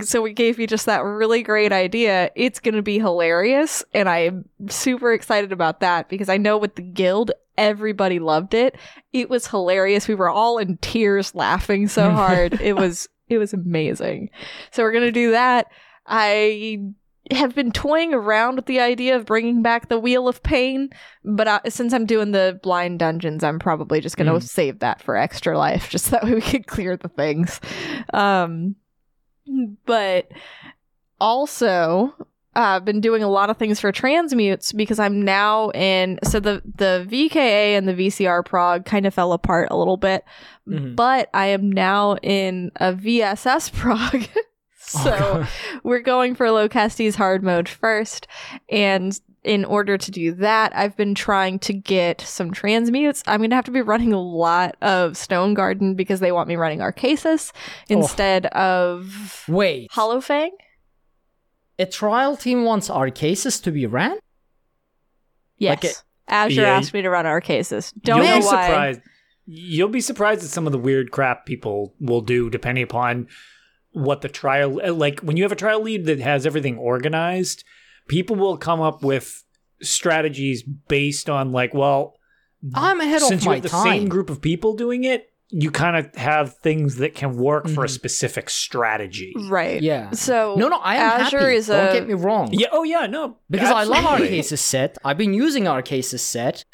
[0.00, 2.30] So we gave you just that really great idea.
[2.34, 6.76] It's going to be hilarious, and I'm super excited about that because I know with
[6.76, 8.76] the guild, everybody loved it.
[9.12, 10.08] It was hilarious.
[10.08, 12.60] We were all in tears laughing so hard.
[12.60, 14.30] it was it was amazing.
[14.70, 15.66] So we're going to do that.
[16.06, 16.78] I
[17.30, 20.90] have been toying around with the idea of bringing back the Wheel of Pain,
[21.24, 24.42] but uh, since I'm doing the blind dungeons, I'm probably just going to Mm.
[24.42, 27.60] save that for extra life, just that way we could clear the things.
[28.12, 28.74] Um,
[29.86, 30.30] but
[31.20, 32.14] also,
[32.54, 36.18] uh, I've been doing a lot of things for transmutes because I'm now in.
[36.24, 40.24] So the the VKA and the VCR prog kind of fell apart a little bit,
[40.68, 40.94] Mhm.
[40.96, 44.26] but I am now in a VSS prog.
[44.78, 45.44] so
[45.82, 48.26] we're going for Lokkestiiz hard mode first,
[48.68, 53.22] and in order to do that, I've been trying to get some transmutes.
[53.26, 56.56] I'm gonna have to be running a lot of Stone Garden because they want me
[56.56, 57.58] running Arkasis oh.
[57.88, 60.50] instead of Wait, Hollowfang.
[61.78, 64.18] a trial team wants Arkasis to be ran?
[65.58, 65.94] Yes, Like
[66.28, 67.92] Azure Yeah, asked me to run Arkasis.
[68.00, 68.66] Don't You'll know be why.
[68.66, 69.00] surprised.
[69.46, 73.26] You'll be surprised at some of the weird crap people will do depending upon
[73.90, 77.64] what the trial like when you have a trial lead that has everything organized,
[78.08, 79.44] people will come up with
[79.80, 82.16] strategies based on like, well,
[82.74, 83.84] I'm ahead since of you my have the time.
[83.84, 87.84] same group of people doing it, you kind of have things that can work for
[87.84, 87.90] a Mhm.
[87.90, 89.34] specific strategy.
[89.36, 89.82] Right.
[89.82, 90.12] Yeah.
[90.12, 91.54] So No, no, I am Azure happy.
[91.56, 92.50] is Don't a get me wrong.
[92.52, 92.68] Yeah.
[92.72, 93.06] Oh yeah.
[93.06, 93.36] No.
[93.50, 94.38] because I love absolutely.
[94.40, 94.96] Arkasis set.
[95.04, 96.64] I've been using Arkasis set,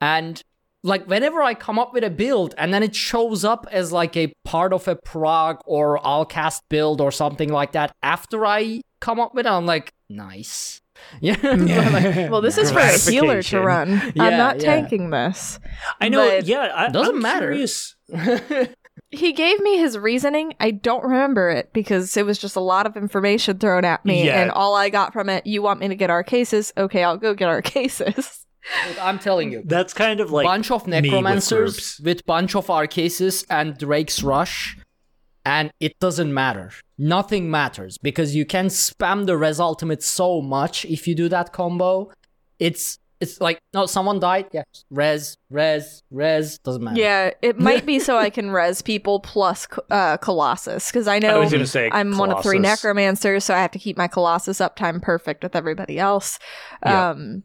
[0.00, 0.42] and
[0.82, 4.16] like whenever I come up with a build and then it shows up as like
[4.16, 8.82] a part of a prog or I'll cast build or something like that after I
[9.00, 10.80] come up with it, I'm like, nice.
[11.20, 11.36] Yeah.
[11.42, 14.12] Like, well, this is for a healer to run.
[14.16, 14.64] Yeah, I'm not yeah.
[14.64, 15.60] tanking this.
[16.00, 16.28] I know.
[16.28, 16.72] But- yeah.
[16.74, 17.54] I, Doesn't I'm matter.
[19.10, 20.54] He gave me his reasoning.
[20.60, 24.26] I don't remember it because it was just a lot of information thrown at me,
[24.26, 24.42] Yeah.
[24.42, 25.46] and all I got from it.
[25.46, 26.72] You want me to get Arkasis?
[26.76, 28.44] Okay, I'll go get Arkasis.
[29.00, 29.62] I'm telling you.
[29.64, 34.22] That's kind of like bunch of me with necromancers with, bunch of Arkasis and drake's
[34.22, 34.76] rush
[35.48, 40.84] and it doesn't matter nothing matters because you can spam the res ultimate so much
[40.84, 42.10] if you do that combo
[42.58, 44.46] it's it's like no, someone died.
[44.52, 46.58] Yeah, res, res, res.
[46.58, 47.00] Doesn't matter.
[47.00, 51.30] Yeah, it might be so I can res people plus uh, Colossus because I know
[51.30, 54.08] I was gonna say I'm one of three necromancers, so I have to keep my
[54.08, 56.38] Colossus uptime perfect with everybody else.
[56.84, 57.10] Yeah.
[57.10, 57.42] Um,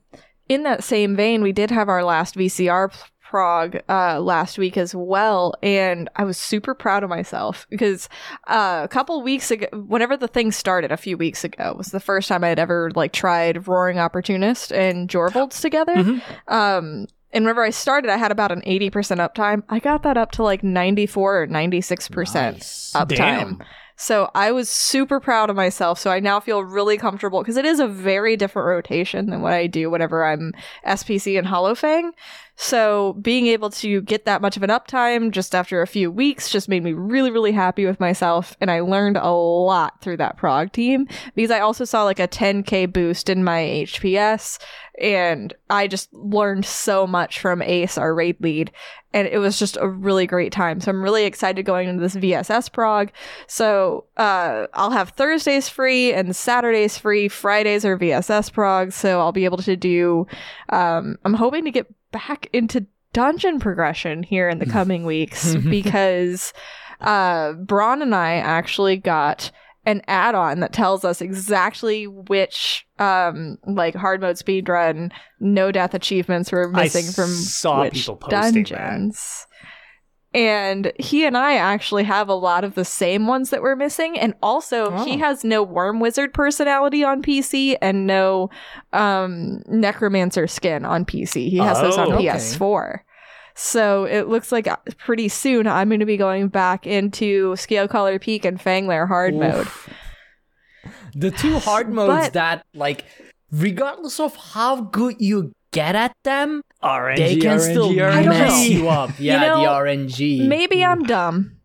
[0.49, 2.93] in that same vein, we did have our last VCR
[3.33, 8.07] p- prog uh, last week as well, and I was super proud of myself because
[8.47, 11.99] uh, a couple weeks ago, whenever the thing started a few weeks ago, was the
[11.99, 15.95] first time I had ever like tried Roaring Opportunist and Jorvuld's together.
[15.95, 16.21] Mhm.
[16.47, 19.63] Um, and whenever I started, I had about an 80% uptime.
[19.67, 22.91] I got that up to like 94 or 96% Nice.
[22.95, 23.07] uptime.
[23.17, 23.63] Damn.
[23.95, 25.99] So I was super proud of myself.
[25.99, 29.53] So I now feel really comfortable because it is a very different rotation than what
[29.53, 30.51] I do whenever I'm
[30.85, 32.11] SPC and Hollowfang.
[32.55, 36.49] So being able to get that much of an uptime just after a few weeks
[36.49, 38.55] just made me really, really happy with myself.
[38.61, 42.27] And I learned a lot through that prog team because I also saw like a
[42.27, 44.59] 10k boost in my HPS.
[45.01, 48.71] And I just learned so much from Ace, our raid lead.
[49.11, 50.79] And it was just a really great time.
[50.79, 53.11] So I'm really excited going into this VSS prog.
[53.47, 57.27] So uh, I'll have Thursdays free and Saturdays free.
[57.27, 58.91] Fridays are VSS prog.
[58.91, 60.27] So I'll be able to do.
[60.69, 66.53] Um, I'm hoping to get back into dungeon progression here in the coming weeks because
[67.01, 69.51] uh, Braun and I actually got
[69.85, 75.11] an add-on that tells us exactly which um like hard mode speedrun
[75.41, 79.47] no death achievements we're I missing from saw which people posting that.
[80.33, 83.75] Dungeons and he and I actually have a lot of the same ones that we're
[83.75, 84.17] missing.
[84.19, 85.19] And also, he Oh.
[85.19, 88.49] has no Worm Wizard personality on PC and no
[88.93, 91.49] um, Necromancer skin on PC.
[91.49, 92.15] He has those on Oh.
[92.15, 92.27] Okay.
[92.27, 92.99] PS4.
[93.55, 98.19] So it looks like uh, pretty soon I'm going to be going back into Scalecaller
[98.19, 99.67] Peak and Fanglair hard mode.
[101.15, 103.05] The two hard modes But- that, like,
[103.51, 108.25] regardless of how good you get at them, RNG, they can RNG, still RNG.
[108.29, 108.63] Mess know.
[108.63, 109.11] you up.
[109.19, 110.47] Yeah, know, the RNG.
[110.47, 111.57] Maybe I'm dumb.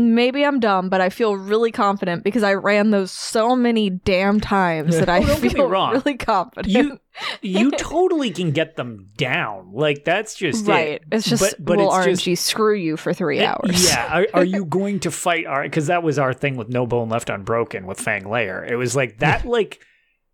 [0.00, 4.38] Maybe I'm dumb, but I feel really confident because I ran those so many damn
[4.38, 5.90] times that I Oh, don't get me feel wrong.
[5.92, 6.68] really confident.
[6.72, 7.00] You
[7.42, 9.72] you totally can get them down.
[9.72, 10.88] Like that's just right.
[10.90, 11.02] It.
[11.10, 13.84] It's just but, but will it's RNG just screw you for three It- hours.
[13.88, 14.06] Yeah.
[14.20, 15.64] Are, are you going to fight our?
[15.64, 18.64] Because that was our thing with No Bone Left Unbroken with Fang Lair.
[18.64, 19.44] It was like that.
[19.48, 19.80] like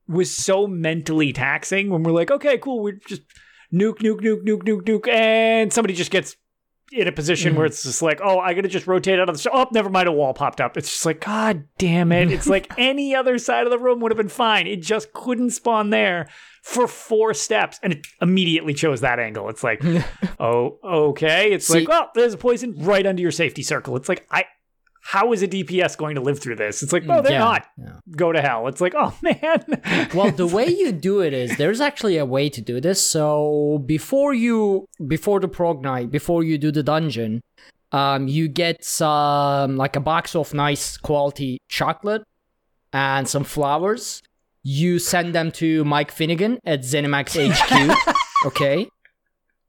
[0.09, 3.22] was so mentally taxing when we're like, okay, cool, we're just
[3.72, 6.36] nuke, nuke, nuke, nuke, nuke, nuke, and somebody just gets
[6.92, 7.72] in a position where mm-hmm.
[7.72, 9.50] it's just like, oh, I gotta just rotate out of the show.
[9.52, 10.76] Oh, never mind, a wall popped up.
[10.76, 12.30] It's just like, god damn it!
[12.30, 14.66] It's like any other side of the room would have been fine.
[14.66, 16.28] It just couldn't spawn there
[16.62, 19.48] for four steps, and it immediately chose that angle.
[19.48, 19.82] It's like,
[20.38, 21.52] oh, okay.
[21.52, 23.96] It's See- like, well, there's a poison right under your safety circle.
[23.96, 24.44] It's like, I,
[25.07, 26.82] how is a DPS going to live through this?
[26.82, 27.66] It's like, no, they're Yeah, not.
[27.76, 27.96] yeah.
[28.16, 28.66] Go to hell.
[28.68, 29.62] It's like, oh man.
[30.14, 33.82] well the way you do it is there's actually a way to do this so
[33.86, 37.42] before you before the prog night before you do the dungeon
[37.92, 42.22] um you get some like a box of nice quality chocolate
[42.92, 44.22] and some flowers
[44.62, 48.88] you send them to mike finnegan at zenimax hq okay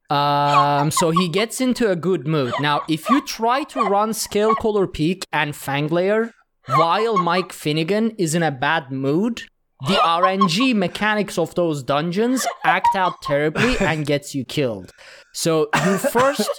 [0.10, 4.92] um so he gets into a good mood now if you try to run scalecaller
[4.92, 6.32] peak and fanglair
[6.68, 9.44] while mike finnegan is in a bad mood
[9.88, 14.90] the RNG mechanics of those dungeons act out terribly and gets you killed.
[15.34, 16.50] So you first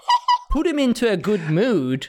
[0.51, 2.09] put him into a good mood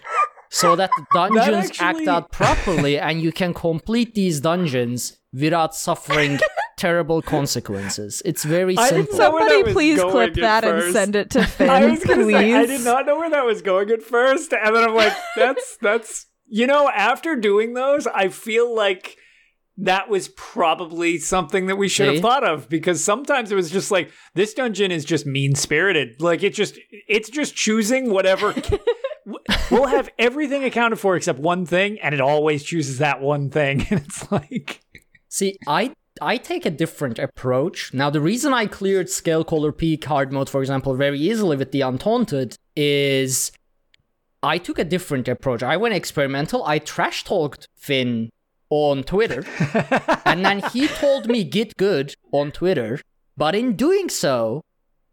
[0.52, 5.74] so that the dungeons act actually- out properly and you can complete these dungeons without
[5.74, 6.40] suffering
[6.78, 8.22] terrible consequences.
[8.24, 9.18] It's very simple.
[9.18, 12.24] know where that Somebody please clip that and send it to Finn, I was gonna
[12.24, 12.34] please.
[12.34, 15.14] say I did not know where that was going at first, and then I'm like,
[15.36, 19.18] that's that's you know, after doing those, I feel like
[19.80, 22.14] that was probably something that we should See?
[22.14, 26.22] have thought of because sometimes it was just like this dungeon is just mean spirited.
[26.22, 28.56] Like it just it's just choosing whatever.
[29.72, 33.86] we'll have everything accounted for except one thing, and it always chooses that one thing,
[33.90, 34.82] and it's like.
[35.30, 37.94] See, I I take a different approach.
[37.94, 41.82] Now, the reason I cleared Scalecaller Peak hard mode, for example, very easily with the
[41.82, 43.52] Untaunted is
[44.44, 45.64] I took a different approach.
[45.64, 46.64] I went experimental.
[46.66, 48.30] I trash talked Finn
[48.70, 49.46] on Twitter,
[50.26, 53.00] and then he told me get good on Twitter.
[53.36, 54.62] But in doing so,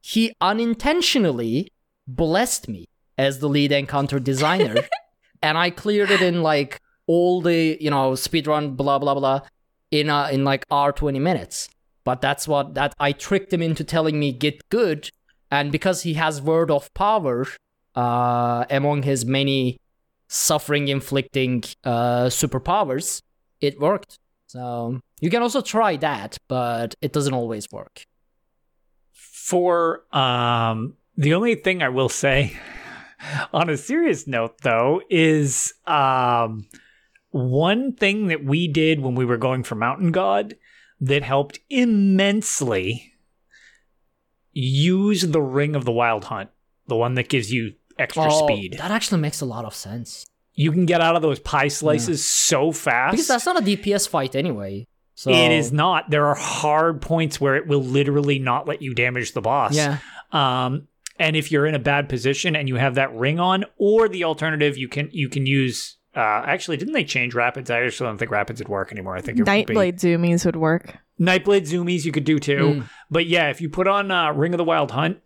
[0.00, 1.72] he unintentionally
[2.07, 2.86] blessed me
[3.16, 4.76] as the lead encounter designer,
[5.42, 9.40] and I cleared it in like all the you know speedrun blah blah blah
[10.01, 11.68] in uh, in like R twenty minutes.
[12.05, 15.09] But that's what that I tricked him into telling me get good,
[15.51, 17.47] and because he has word of power
[17.95, 19.78] uh, among his many
[20.28, 23.22] suffering inflicting uh, superpowers,
[23.61, 24.18] it worked.
[24.49, 28.05] So you can also try that, but it doesn't always work.
[29.12, 32.59] For um, the only thing I will say
[33.53, 36.66] on a serious note, though, is um,
[37.35, 40.55] one thing that we did when we were going for Mountain God
[41.01, 43.12] that helped immensely
[44.53, 46.51] use the Ring of the Wild Hunt,
[46.87, 48.76] the one that gives you extra Oh, speed.
[48.78, 50.24] That actually makes a lot of sense.
[50.55, 53.12] You can get out of those pie slices so fast.
[53.14, 54.87] Because that's not a DPS fight anyway.
[55.16, 56.11] So It is not.
[56.11, 59.74] There are hard points where it will literally not let you damage the boss.
[59.74, 59.99] Yeah.
[60.30, 60.87] Um,
[61.18, 64.22] and if you're in a bad position and you have that ring on, or the
[64.24, 65.97] alternative, you can you can use.
[66.17, 67.71] Uh, actually, didn't they change rapids?
[67.71, 69.17] I actually don't think rapids would work anymore.
[69.17, 70.97] I think it would be Nightblade zoomies would work.
[71.21, 72.05] Nightblade zoomies.
[72.05, 72.57] You could do too.
[72.57, 72.89] Mm.
[73.11, 75.21] But yeah, if you put on uh, Ring of the Wild Hunt,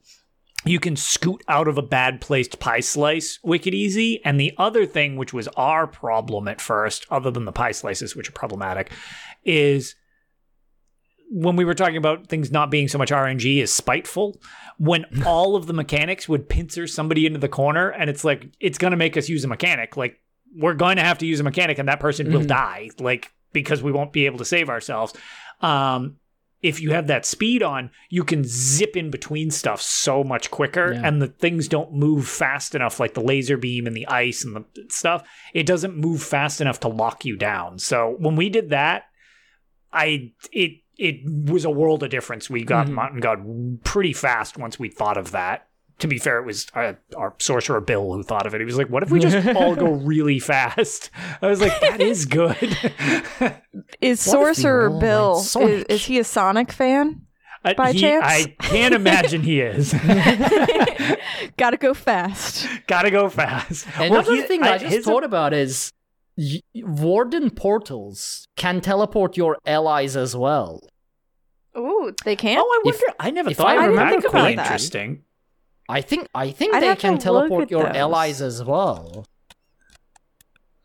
[0.64, 4.24] you can scoot out of a bad placed pie slice wicked easy.
[4.24, 8.16] And the other thing, which was our problem at first, other than the pie slices,
[8.16, 8.90] which are problematic,
[9.44, 9.94] is
[11.30, 14.40] when we were talking about things not being so much RNG is spiteful.
[14.78, 18.78] When all of the mechanics would pincer somebody into the corner, and it's like it's
[18.78, 19.96] going to make us use a mechanic.
[19.96, 20.18] Like
[20.56, 22.46] we're going to have to use a mechanic, and that person will Mhm.
[22.48, 22.90] die.
[22.98, 25.14] Like because we won't be able to save ourselves.
[25.62, 26.16] Um,
[26.60, 30.92] if you have that speed on, you can zip in between stuff so much quicker,
[30.92, 31.02] Yeah.
[31.04, 34.56] and the things don't move fast enough, like the laser beam and the ice and
[34.56, 35.22] the stuff.
[35.54, 37.78] It doesn't move fast enough to lock you down.
[37.78, 39.04] So when we did that,
[39.92, 42.50] I it it was a world of difference.
[42.50, 42.92] We got Mhm.
[42.94, 45.67] Mountain God pretty fast once we thought of that.
[46.00, 48.60] To be fair, it was our, our sorcerer Bill who thought of it.
[48.60, 51.10] He was like, "What if we just all go really fast?"
[51.42, 52.56] I was like, "That is good."
[54.00, 57.22] Is What Sorcerer Bill went is, is he a Sonic fan?
[57.64, 58.24] Uh, By he- chance?
[58.24, 59.92] I can't imagine he is.
[61.56, 62.66] Gotta go fast.
[62.86, 63.86] Gotta go fast.
[63.96, 65.92] Another he- thing I, just his- thought about is
[66.36, 70.82] y- Warden portals can teleport your allies as well.
[71.76, 72.60] Ooh, they can't.
[72.60, 73.88] Oh, I If- I never if thought I of that.
[74.04, 75.22] remember That could be interesting.
[75.88, 77.96] I think I think I'd they can teleport your those.
[77.96, 79.24] allies as well.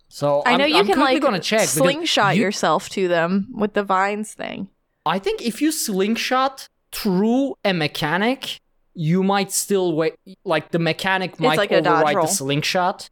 [0.08, 3.08] So I I'm, know you I'm can quickly like gonna check slingshot you- yourself to
[3.08, 4.70] them with the vines thing.
[5.06, 8.60] I think if you slingshot through a mechanic,
[8.94, 10.14] you might still wait.
[10.46, 13.10] Like the mechanic might like a dodge override the slingshot.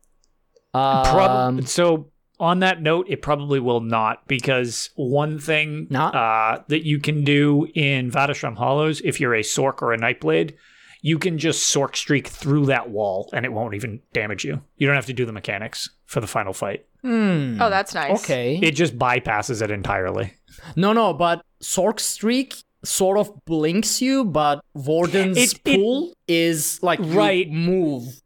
[0.73, 2.07] Prob- Um, so
[2.39, 6.15] on that note, it probably will not because one thing Not?
[6.15, 10.53] uh, that you can do in Vateshran Hollows, if you're a Sork or a Nightblade,
[11.01, 14.61] you can just Sork streak through that wall and it won't even damage you.
[14.77, 16.85] You don't have to do the mechanics for the final fight.
[17.01, 18.23] hmm, Oh, that's nice.
[18.23, 18.59] okay.
[18.61, 20.33] It just bypasses it entirely.
[20.75, 26.79] No, no, but Sork Streak sort of blinks you, but Warden's It- it- pull is
[26.83, 27.49] like you Right.
[27.49, 28.21] move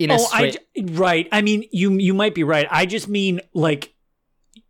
[0.00, 0.58] in a oh, I straight.
[0.76, 1.28] j- right.
[1.30, 2.66] I mean, you you might be right.
[2.70, 3.94] I just mean like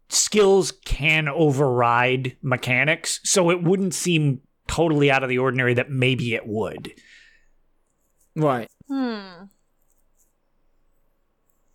[0.08, 6.34] skills can override mechanics, so it wouldn't seem totally out of the ordinary that maybe
[6.34, 6.92] it would.
[8.36, 8.68] Right.
[8.88, 9.44] Hmm.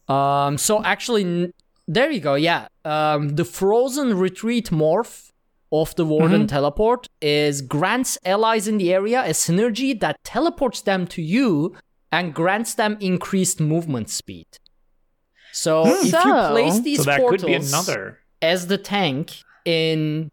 [0.07, 0.57] Um.
[0.57, 1.51] So actually,
[1.87, 2.35] there you go.
[2.35, 2.67] Yeah.
[2.83, 3.29] Um.
[3.35, 5.31] The frozen retreat morph
[5.71, 6.47] of the Warden Mm-hmm.
[6.47, 11.75] teleport is grants allies in the area a synergy that teleports them to you
[12.11, 14.45] and grants them increased movement speed.
[15.51, 18.19] So if you place these so that portals could be another.
[18.41, 20.29] as the tank in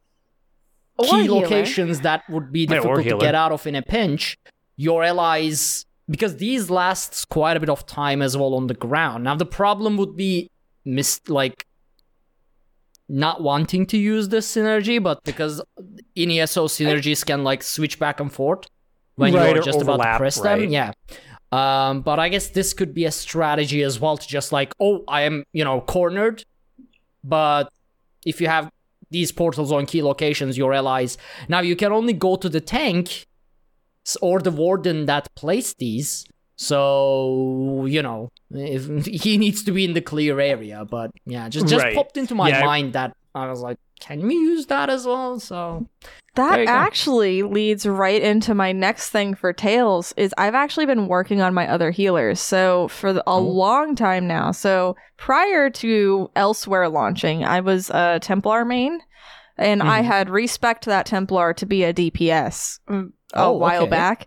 [0.99, 1.41] Or key healer.
[1.41, 4.37] locations that would be Yeah, difficult to get out of in a pinch,
[4.77, 9.25] your allies because these lasts quite a bit of time as well on the ground.
[9.25, 10.51] Now the problem would be
[10.85, 11.67] mis like
[13.09, 15.63] not wanting to use this synergy, but because
[16.15, 18.67] in ESO synergies can like switch back and forth
[19.17, 20.61] when Right, you're just about to overlap, press right.
[20.61, 20.71] them.
[20.71, 20.93] Yeah.
[21.51, 25.05] Um, but I guess this could be a strategy as well to just like, oh,
[25.09, 26.45] I am, you know, cornered.
[27.25, 27.71] But
[28.25, 28.71] if you have
[29.11, 31.19] these portals on key locations, your allies.
[31.49, 33.27] Now you can only go to the tank
[34.21, 36.25] or the warden that placed these.
[36.57, 40.85] So you know, if he needs to be in the clear area.
[40.85, 41.95] But yeah, just just Right.
[41.95, 42.65] popped into my Yeah.
[42.65, 45.39] mind that I was like, can we use that as well?
[45.41, 45.87] So
[46.35, 46.73] That you go.
[46.73, 51.55] actually leads right into my next thing for Tales is I've actually been working on
[51.55, 52.41] my other healers.
[52.41, 53.41] So for the, a Oh.
[53.41, 54.51] long time now.
[54.53, 59.01] So prior to Elsweyr launching, I was a Templar main
[59.57, 60.05] and I Mhm.
[60.07, 63.91] had respec that Templar to be a DPS mm, a Oh, while okay.
[63.91, 64.27] back.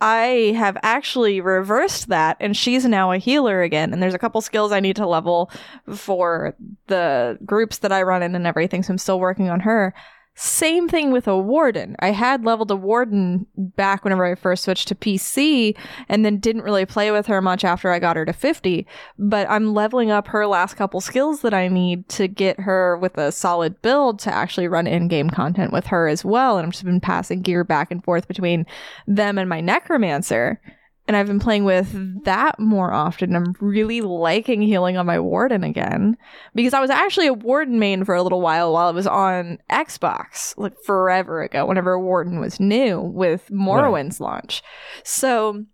[0.00, 4.40] I have actually reversed that and she's now a healer again and there's a couple
[4.40, 5.50] skills I need to level
[5.94, 6.54] for
[6.88, 9.94] the groups that I run in and everything so I'm still working on her
[10.36, 11.94] Same thing with a warden.
[12.00, 15.76] I had leveled a warden back whenever I first switched to PC
[16.08, 18.84] and then didn't really play with her much after I got her to 50.
[19.16, 23.16] But I'm leveling up her last couple skills that I need to get her with
[23.16, 26.58] a solid build to actually run in game content with her as well.
[26.58, 28.66] And I've just been passing gear back and forth between
[29.06, 30.60] them and my necromancer
[31.06, 33.36] and I've been playing with that more often.
[33.36, 36.16] I'm really liking healing on my Warden again
[36.54, 39.58] because I was actually a Warden main for a little while while it was on
[39.70, 44.62] Xbox, like forever ago, whenever Warden was new with Morrowind's launch.
[45.02, 45.64] So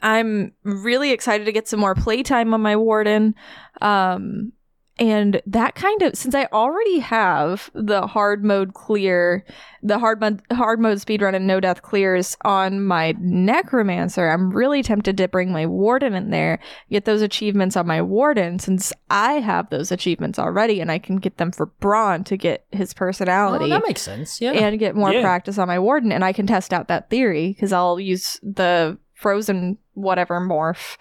[0.00, 3.34] I'm really excited to get some more playtime on my Warden.
[3.80, 4.52] Um,
[4.98, 9.44] and that kind of since I already have the hard mode clear,
[9.82, 14.82] the hard mode hard mode speedrun and no death clears on my necromancer, I'm really
[14.82, 16.58] tempted to bring my warden in there,
[16.90, 21.16] get those achievements on my warden since I have those achievements already and I can
[21.16, 23.66] get them for Braun to get his personality.
[23.66, 24.40] Oh, that makes sense.
[24.40, 24.52] Yeah.
[24.52, 25.22] And get more Yeah.
[25.22, 28.98] practice on my warden and I can test out that theory because I'll use the
[29.14, 30.96] frozen whatever morph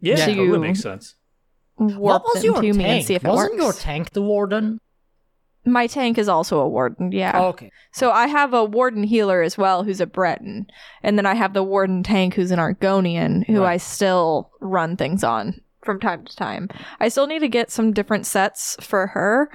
[0.00, 1.14] Yeah, To- totally makes sense.
[1.80, 2.76] Warp what was them your to tank?
[2.76, 3.62] me and see if Wasn't works.
[3.62, 4.80] your tank the warden?
[5.64, 7.32] My tank is also a warden, yeah.
[7.34, 7.70] Oh, okay.
[7.92, 10.66] So I have a warden healer as well who's a Breton.
[11.02, 13.72] And then I have the warden tank who's an Argonian who Right.
[13.74, 16.68] I still run things on from time to time.
[16.98, 19.50] I still need to get some different sets for her,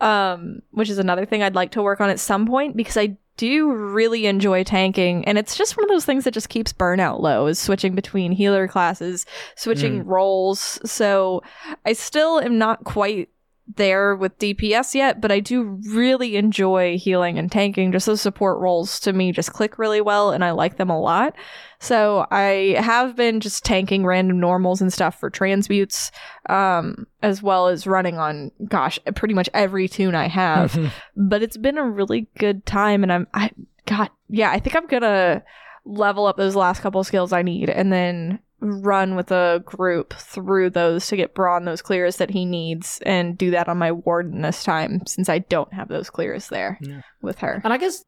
[0.00, 3.18] um, which is another thing I'd like to work on at some point because I
[3.40, 6.74] do you really enjoy tanking and it's just one of those things that just keeps
[6.74, 9.24] burnout low is switching between healer classes,
[9.56, 10.06] switching mm.
[10.06, 10.78] roles.
[10.84, 11.42] So
[11.86, 13.30] I still am not quite
[13.76, 17.92] there with DPS yet, but I do really enjoy healing and tanking.
[17.92, 21.00] Just those support roles to me just click really well and I like them a
[21.00, 21.34] lot.
[21.78, 26.10] So I have been just tanking random normals and stuff for transmutes,
[26.48, 30.78] um, as well as running on gosh, pretty much every tune I have.
[31.16, 33.50] but it's been a really good time and I'm I
[33.86, 35.42] God, yeah, I think I'm gonna
[35.84, 40.70] level up those last couple skills I need and then run with a group through
[40.70, 44.42] those to get Braun those clears that he needs and do that on my warden
[44.42, 47.00] this time since I don't have those clears there Yeah.
[47.22, 47.60] with her.
[47.64, 48.02] And I guess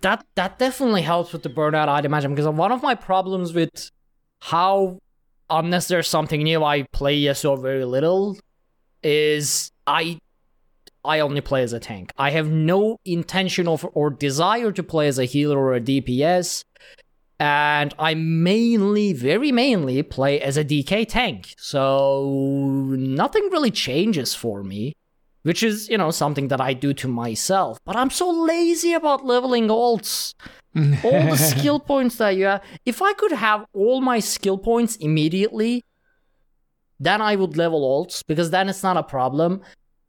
[0.00, 3.90] that that definitely helps with the burnout, I'd imagine, because one of my problems with
[4.40, 4.98] how,
[5.50, 8.38] unless there's something new, I play ESO very little,
[9.02, 10.18] is I
[11.04, 12.12] I only play as a tank.
[12.16, 16.62] I have no intention of or desire to play as a healer or a DPS.
[17.42, 21.54] And I mainly, very mainly, play as a DK tank.
[21.58, 24.94] So nothing really changes for me
[25.42, 27.78] which is, you know, something that I do to myself.
[27.84, 30.34] But I'm so lazy about leveling alts.
[30.76, 32.62] all the skill points that you have.
[32.86, 35.84] If I could have all my skill points immediately,
[37.00, 39.62] then I would level alts because then it's not a problem.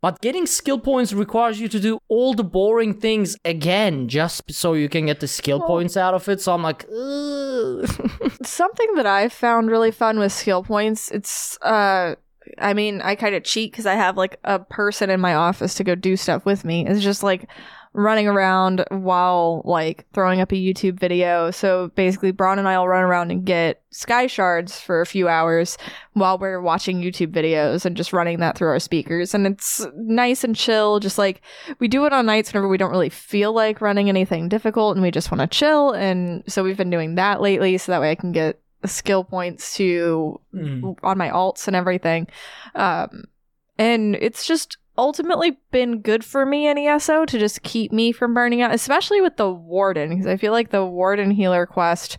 [0.04, 4.74] But getting skill points requires you to do all the boring things again just so
[4.74, 6.42] you can get the skill Well- points out of it.
[6.42, 7.88] So I'm like, Ugh.
[8.44, 12.16] Something that I found really fun with skill points, it's uh
[12.60, 15.76] I mean, I kind of cheat because I have like a person in my office
[15.76, 16.86] to go do stuff with me.
[16.86, 17.48] It's just like
[17.96, 21.52] running around while like throwing up a YouTube video.
[21.52, 25.28] So basically, Braun and I will run around and get sky shards for a few
[25.28, 25.78] hours
[26.14, 29.36] while we're watching YouTube videos and just running that through our speakers.
[29.36, 31.00] And it's nice and chill.
[31.00, 31.42] Just like
[31.80, 35.04] we do it on nights whenever we don't really feel like running anything difficult and
[35.04, 35.92] we just want to chill.
[35.92, 39.76] And so we've been doing that lately so that way I can get skill points
[39.76, 40.96] to Mm.
[41.04, 42.28] on my alts and everything.
[42.76, 43.26] Um,
[43.78, 48.34] and it's just ultimately been good for me in ESO to just keep me from
[48.34, 52.18] burning out, especially with the Warden, because I feel like the Warden healer quest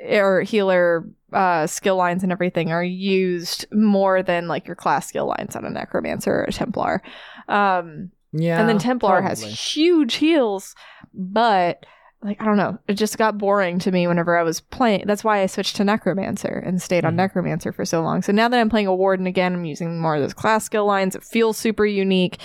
[0.00, 5.26] or healer uh, skill lines and everything are used more than like your class skill
[5.26, 7.02] lines on a Necromancer or a Templar.
[7.48, 8.60] Um, yeah.
[8.60, 10.74] and then Templar has huge heals,
[11.12, 11.84] but
[12.24, 15.04] like I don't know, it just got boring to me whenever I was playing.
[15.06, 17.16] That's why I switched to Necromancer and stayed on Mhm.
[17.16, 18.22] Necromancer for so long.
[18.22, 20.86] So now that I'm playing a Warden again, I'm using more of those class skill
[20.86, 21.14] lines.
[21.14, 22.38] It feels super unique.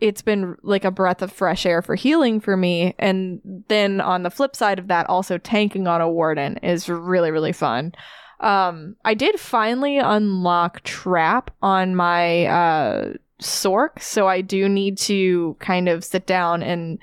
[0.00, 2.96] It's been like a breath of fresh air for healing for me.
[2.98, 7.30] And then on the flip side of that, also tanking on a Warden is really,
[7.30, 7.92] really fun.
[8.40, 15.56] Um, I did finally unlock Trap on my uh, Sork, so I do need to
[15.60, 16.98] kind of sit down and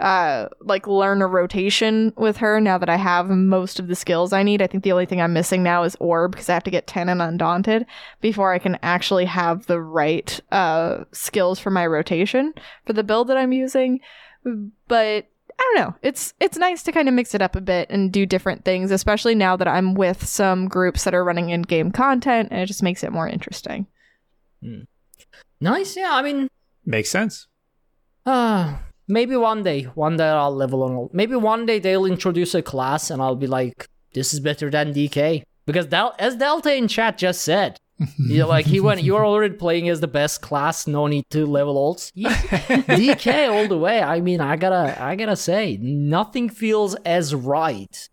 [0.00, 4.32] uh, like learn a rotation with her now that I have most of the skills
[4.32, 4.62] I need.
[4.62, 6.86] I think the only thing I'm missing now is Orb because I have to get
[6.86, 7.86] 10 and Undaunted
[8.20, 12.52] before I can actually have the right uh, skills for my rotation
[12.86, 14.00] for the build that I'm using.
[14.88, 15.26] But
[15.58, 15.94] I don't know.
[16.02, 18.90] It's it's nice to kind of mix it up a bit and do different things,
[18.90, 22.82] especially now that I'm with some groups that are running in-game content, and it just
[22.82, 23.86] makes it more interesting.
[25.60, 26.10] Nice, yeah.
[26.12, 26.48] I mean,
[26.84, 27.46] Makes sense.
[28.26, 28.78] uh,
[29.08, 31.08] maybe one day, one day I'll level on.
[31.12, 34.92] Maybe one day they'll introduce a class and I'll be like, this is better than
[34.92, 35.42] DK.
[35.66, 37.78] Because Del- as Delta in chat just said,
[38.18, 41.46] you know, like he went, you're already playing as the best class, no need to
[41.46, 42.10] level ults.
[42.14, 44.02] Yeah, DK all the way.
[44.02, 48.08] I mean, I gotta, I gotta say, nothing feels as right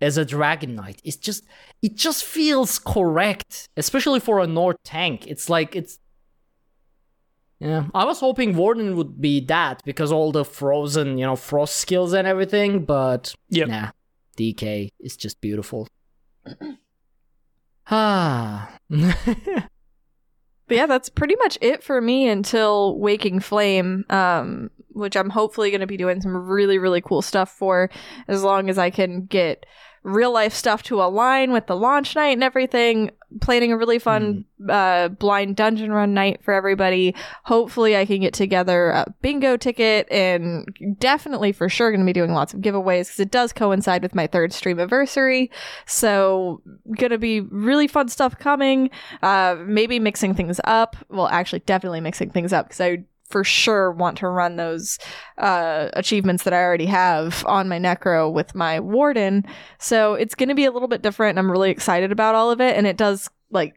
[0.00, 1.00] as a Dragon Knight.
[1.04, 1.44] It's just,
[1.82, 5.26] it just feels correct, especially for a North tank.
[5.26, 5.98] It's like it's
[7.60, 11.76] yeah, I was hoping Warden would be that because all the frozen, you know, frost
[11.76, 13.68] skills and everything, but Yep.
[13.68, 13.90] nah,
[14.36, 15.88] DK is just beautiful.
[17.90, 18.76] Ah.
[20.66, 25.70] But yeah, that's pretty much it for me until Waking Flame, um, which I'm hopefully
[25.70, 27.90] going to be doing some really, really cool stuff for
[28.28, 29.66] as long as I can get
[30.04, 33.10] real life stuff to align with the launch night and everything.
[33.40, 37.16] Planning a really fun uh, blind dungeon run night for everybody.
[37.42, 40.68] Hopefully, I can get together a bingo ticket and
[41.00, 44.14] definitely for sure going to be doing lots of giveaways because it does coincide with
[44.14, 45.50] my third stream anniversary.
[45.86, 46.62] So,
[46.96, 48.90] gonna be really fun stuff coming.
[49.20, 50.94] Uh, maybe mixing things up.
[51.08, 54.98] Well, actually, definitely mixing things up because I for sure want to run those
[55.38, 59.44] uh, achievements that I already have on my Necro with my Warden.
[59.78, 61.30] So it's going to be a little bit different.
[61.30, 62.76] And I'm really excited about all of it.
[62.76, 63.74] And it does like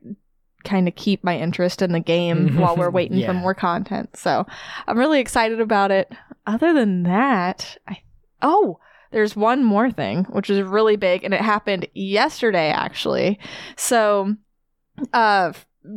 [0.64, 4.16] kind of keep my interest in the game while we're waiting for more content.
[4.18, 4.46] So
[4.88, 6.12] I'm really excited about it.
[6.46, 8.00] Other than that, I
[8.42, 8.80] oh,
[9.12, 13.40] there's one more thing which is really big and it happened yesterday actually.
[13.78, 14.36] So
[15.14, 15.54] uh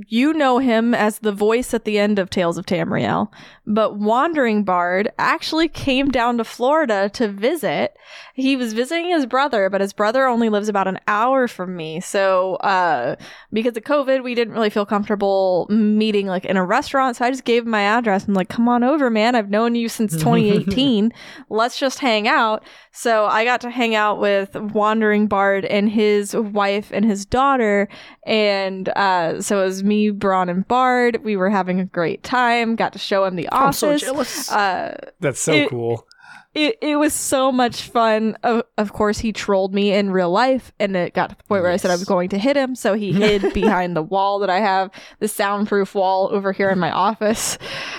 [0.08, 3.28] you know him as the voice at the end of Tales of Tamriel,
[3.66, 7.96] but Wandering Bard actually came down to Florida to visit.
[8.34, 12.00] He was visiting his brother, but his brother only lives about an hour from me.
[12.00, 13.16] So, uh,
[13.52, 17.16] because of COVID, we didn't really feel comfortable meeting like in a restaurant.
[17.16, 19.34] So I just gave him my address and like, come on over, man.
[19.34, 21.12] I've known you since 2018.
[21.48, 22.64] Let's just hang out.
[22.92, 27.88] So I got to hang out with Wandering Bard and his wife and his daughter.
[28.24, 31.22] And uh, so it was me, Braun, and Bard.
[31.24, 32.76] We were having a great time.
[32.76, 33.78] Got to show him the I'm office.
[33.78, 34.50] so jealous.
[34.50, 36.06] Uh, That's so It- cool.
[36.52, 38.36] It, it was so much fun.
[38.42, 41.62] Of, of course, he trolled me in real life, and it got to the point
[41.62, 42.74] where I said I was going to hit him.
[42.74, 44.90] So he hid behind the wall that I have,
[45.20, 47.56] the soundproof wall over here in my office.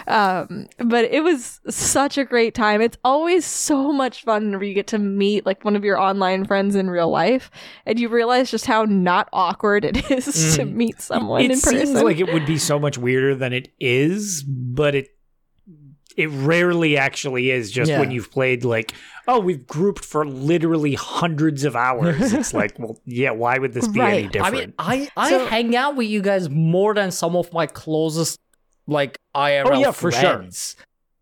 [0.08, 2.82] Um, but it was such a great time.
[2.82, 6.44] It's always so much fun whenever you get to meet like one of your online
[6.44, 7.52] friends in real life,
[7.86, 11.86] and you realize just how not awkward it is to meet someone it in person.
[11.86, 15.08] seems like it would be so much weirder than it is, but it
[16.18, 18.94] it rarely actually is just when you've played like
[19.28, 23.88] oh we've grouped for literally hundreds of hours it's like well yeah why would this
[23.88, 27.12] be any different I mean, I I So- hang out with you guys more than
[27.12, 28.40] some of my closest
[28.88, 30.22] like IRL Oh, yeah, for sure.
[30.22, 30.76] friends.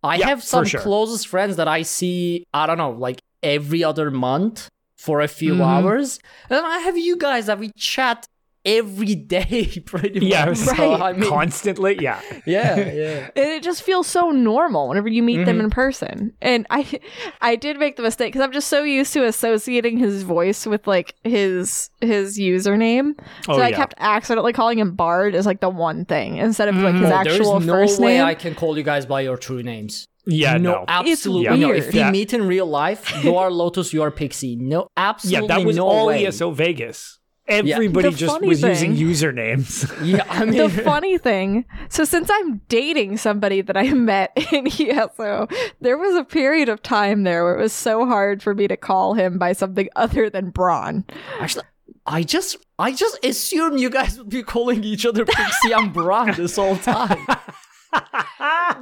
[0.04, 0.80] I Yeah, have some sure.
[0.80, 2.46] closest friends that I see.
[2.54, 5.66] I don't know, like every other month for a few Mhm.
[5.66, 6.20] hours,
[6.50, 8.26] and I have you guys that we chat
[8.66, 10.58] every day, pretty yeah much.
[10.58, 13.30] so, So, I mean, constantly yeah yeah, yeah.
[13.36, 15.62] and it just feels so normal whenever you meet them Mm-hmm.
[15.62, 15.64] Mhm.
[15.64, 16.86] in person and i
[17.42, 20.88] i did make the mistake because i'm just so used to associating his voice with
[20.88, 23.14] like his his username
[23.46, 23.78] so Oh, i yeah.
[23.78, 27.12] kept accidentally calling him bard as like the one thing instead of like his Mhm.
[27.12, 29.64] Oh, actual there's no first way name I can call you guys by your true
[29.64, 30.06] names.
[30.26, 31.72] yeah no, no, absolutely It's no.
[31.74, 32.12] If we Yeah.
[32.12, 34.56] meet in real life, you are Lotus, you are Pixie.
[34.58, 35.48] No, absolutely.
[35.48, 36.26] yeah that was no all way.
[36.26, 37.19] ESO Vegas
[37.50, 39.86] everybody The just funny was using usernames.
[40.06, 41.66] Yeah, I mean, the funny thing.
[41.90, 45.48] So since i'm dating somebody that i met in ESO,
[45.82, 48.78] there was a period of time there where it was so hard for me to
[48.78, 51.04] call him by something other than braun
[51.40, 51.66] Actually,
[52.06, 56.32] I just I just assumed you guys would be calling each other Pixie and Braun
[56.34, 57.26] this whole time.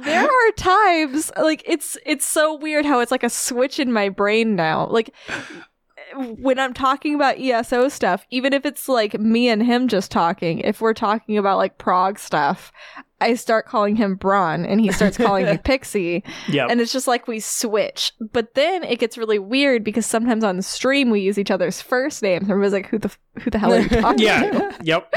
[0.04, 4.08] there are times like it's it's so weird how it's like a switch in my
[4.08, 4.86] brain now.
[4.88, 5.14] Like
[6.16, 10.60] when i'm talking about eso stuff even if it's like me and him just talking
[10.60, 12.72] if we're talking about like prog stuff
[13.20, 17.06] i start calling him braun and he starts calling me pixie yeah and it's just
[17.06, 21.20] like we switch but then it gets really weird because sometimes on the stream we
[21.20, 23.10] use each other's first names and everyone's like who the
[23.42, 24.24] who the hell are you talking to?
[24.24, 25.12] yeah yep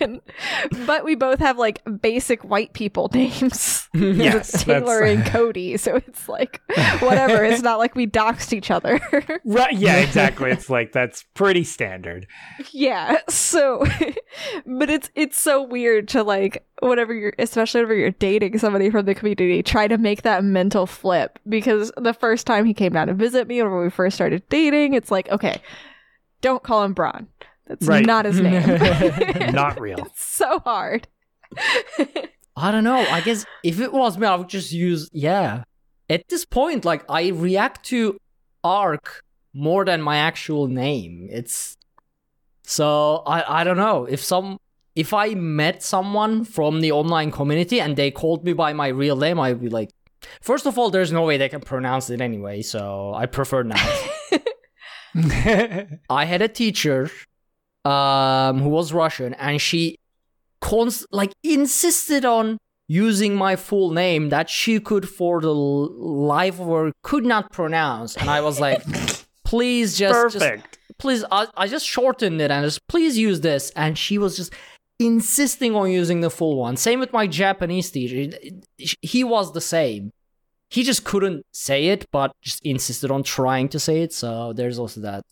[0.00, 0.20] and,
[0.86, 3.88] but we both have like basic white people names.
[3.94, 6.60] Yes, it's Taylor that's- and Cody, so it's like
[7.00, 7.44] whatever.
[7.44, 9.00] it's not like we doxed each other.
[9.44, 12.26] right yeah exactly it's like that's pretty standard
[12.72, 13.18] yeah.
[13.28, 13.84] So,
[14.66, 19.06] but it's it's so weird to like whatever you're, especially whenever you're dating somebody from
[19.06, 23.06] the community, try to make that mental flip because the first time he came down
[23.06, 25.60] to visit me, or when we first started dating, it's like okay,
[26.40, 27.28] don't call him Braun.
[27.66, 28.06] That's Right.
[28.06, 28.62] not his name.
[29.52, 31.08] not real so hard.
[32.56, 32.96] I don't know.
[32.98, 35.64] I guess if it was me, I would just use yeah.
[36.08, 38.18] at this point, like I react to
[38.64, 39.22] arc
[39.52, 41.28] more than my actual name.
[41.30, 41.76] It's
[42.62, 44.58] so I I don't know if some
[44.96, 49.16] if I met someone from the online community and they called me by my real
[49.16, 49.90] name, I'd be like,
[50.40, 53.78] first of all, there's no way they can pronounce it anyway, so I prefer not.
[55.14, 57.10] I had a teacher
[57.84, 59.98] um, who was Russian, and she
[60.60, 66.68] cons- like insisted on using my full name that she could for the life of
[66.68, 68.16] her could not pronounce.
[68.16, 68.80] And i was like
[69.44, 70.62] please just, just
[70.98, 73.70] please I, I just shortened it and just please use this.
[73.74, 74.52] And she was just
[74.98, 76.76] insisting on using the full one.
[76.76, 78.36] Same with my japanese teacher.
[79.02, 80.12] He was the same.
[80.68, 84.78] He just couldn't say it but just insisted on trying to say it so there's
[84.78, 85.22] also that.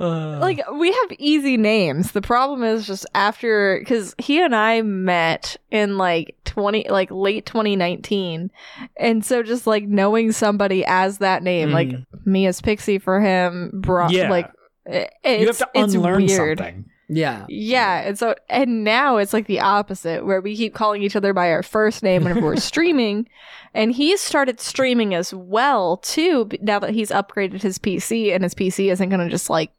[0.00, 2.12] Uh, like we have easy names.
[2.12, 7.46] The problem is just after because he and I met in like twenty like late
[7.46, 8.50] twenty nineteen,
[8.96, 11.92] and so just like knowing somebody as that name, like
[12.24, 14.30] me as Pixie for him, bro, Yeah.
[14.30, 14.50] like
[14.86, 16.58] it, it's, you have to unlearn weird.
[16.58, 16.84] something.
[17.08, 21.16] yeah Yeah, and so and now it's like the opposite where we keep calling each
[21.16, 23.28] other by our first name whenever we're streaming,
[23.72, 26.48] and he's started streaming as well too.
[26.60, 29.72] Now that he's upgraded his PC and his PC isn't going to just like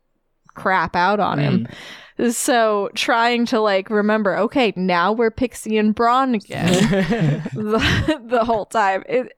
[0.56, 1.68] crap out on him.
[1.68, 1.76] Mm.
[2.32, 6.72] So trying to like remember, okay, now we're Pixie and Braun again
[7.54, 9.04] the, the whole time.
[9.08, 9.34] It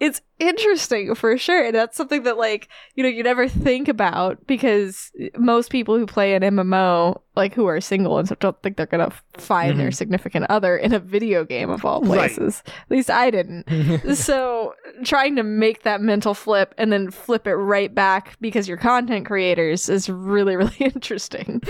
[0.00, 1.66] it's interesting for sure.
[1.66, 6.06] And that's something that like, you know, you never think about because most people who
[6.06, 9.88] play an MMO, like who are single and stuff, don't think they're gonna find their
[9.88, 9.94] mm-hmm.
[9.94, 12.62] significant other in a video game of all places.
[12.66, 14.14] At least I didn't.
[14.16, 14.74] so
[15.04, 19.26] trying to make that mental flip and then flip it right back because you're content
[19.26, 21.60] creators is really, really interesting.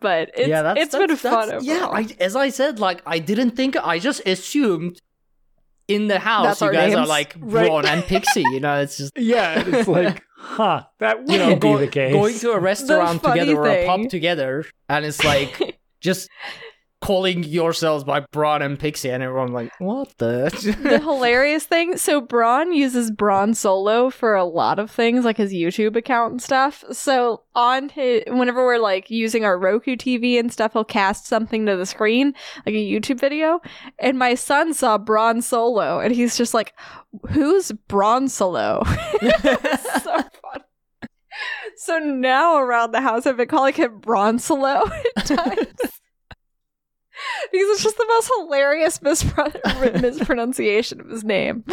[0.00, 1.48] But it's, yeah, that's, it's been that's- fun.
[1.48, 1.86] that's- Yeah.
[1.86, 3.76] I, as I said, like I didn't think.
[3.76, 5.00] I just assumed
[5.88, 7.08] in the house That's you our guys are names.
[7.08, 7.66] like Right.
[7.68, 8.42] Braun and Pixie.
[8.52, 11.86] You know, it's just Yeah, it's like, huh, that would you know be go- the
[11.88, 12.12] case.
[12.12, 16.28] going to a restaurant funny together or a pub together, and it's like just
[17.06, 20.50] calling yourselves by Braun and Pixie, and everyone like, what the?
[20.82, 25.52] the hilarious thing so braun uses braun solo for a lot of things like his
[25.52, 26.82] youtube account and stuff.
[26.90, 31.64] So on his whenever we're like using our roku tv and stuff he'll cast something
[31.66, 32.34] to the screen
[32.66, 33.60] like a youtube video.
[34.00, 36.74] And my son saw braun solo and he's just like
[37.30, 38.82] who's braun solo?
[40.02, 40.62] So fun
[41.76, 46.00] so now around the house i've been calling him braun solo at times
[47.52, 51.64] because it's just the most hilarious mispro- mispronunciation of his name.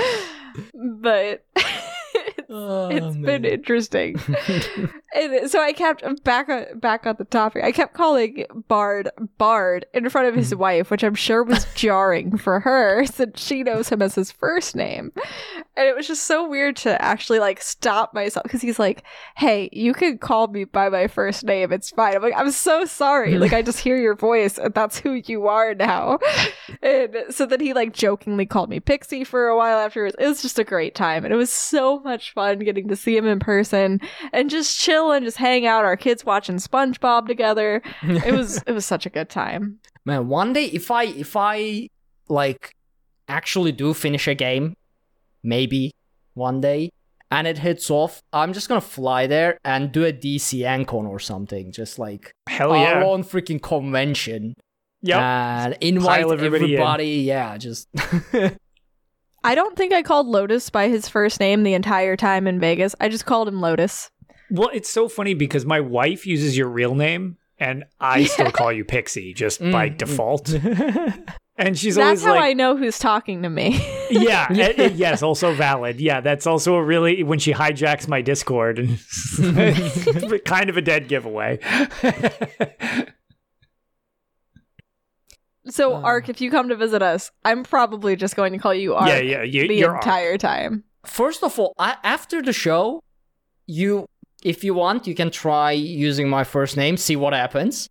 [0.74, 4.16] But it's, Oh, it's been interesting.
[5.16, 7.64] and so I kept back on back on the topic.
[7.64, 10.39] I kept calling Bard Bard in front of Mm-hmm.
[10.39, 14.32] his wife, which I'm sure was jarring for her since she knows him as his
[14.32, 15.12] first name.
[15.76, 19.03] And it was just so weird to actually like stop myself because he's like,
[19.36, 21.71] "Hey, you can call me by my first name.
[21.71, 23.38] It's fine." I'm like, "I'm so sorry.
[23.43, 26.19] Like I just hear your voice, and that's who you are now."
[26.82, 30.15] And so then he like jokingly called me Pixie for a while afterwards.
[30.19, 33.17] It was just a great time, and it was so much fun getting to see
[33.17, 33.99] him in person
[34.32, 35.86] and just chill and just hang out.
[35.86, 37.82] Our kids watching SpongeBob together.
[38.03, 39.80] It was it was such a good time.
[40.05, 41.89] Man, one day if I if I
[42.30, 42.76] like
[43.28, 44.76] actually do finish a game,
[45.44, 45.91] maybe
[46.34, 46.89] one day,
[47.32, 51.20] and it hits off, I'm just gonna fly there and do a DC Ancon or
[51.20, 53.06] something, just like Hell yeah, our yeah.
[53.08, 54.54] own freaking convention,
[55.02, 57.20] Yeah, and invite Pile everybody everybody.
[57.22, 57.26] in.
[57.26, 57.88] Yeah, just
[59.44, 62.96] I don't think I called Lotus by his first name the entire time in Vegas.
[63.02, 64.10] I just called him Lotus.
[64.50, 68.72] Well, it's so funny because my wife uses your real name and I still call
[68.72, 70.46] you Pixie just by default.
[70.46, 71.28] mm.
[71.58, 71.68] default.
[71.68, 73.80] and she's That's always how like, I know who's talking to me.
[74.10, 75.99] yeah, eh, eh, yes, also valid.
[75.99, 78.99] Yeah, that's also a really when she hijacks my Discord and
[80.45, 81.60] kind of a dead giveaway.
[85.68, 86.01] so, Uh.
[86.01, 89.08] Ark, if you come to visit us, I'm probably just going to call you Ark
[89.08, 90.04] yeah, yeah, you, the you're Ark.
[90.04, 90.84] entire time.
[91.06, 93.01] first of all, I, after the show,
[93.66, 94.08] you
[94.43, 97.89] if you want, you can try using my first name, see what happens.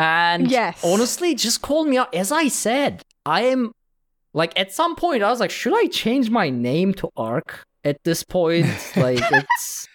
[0.00, 0.80] And Yes.
[0.84, 2.14] honestly, just call me out.
[2.14, 3.72] As I said, I am
[4.32, 7.96] like at some point I was like, should I change my name to Ark at
[8.04, 8.66] this point?
[8.96, 9.86] like it's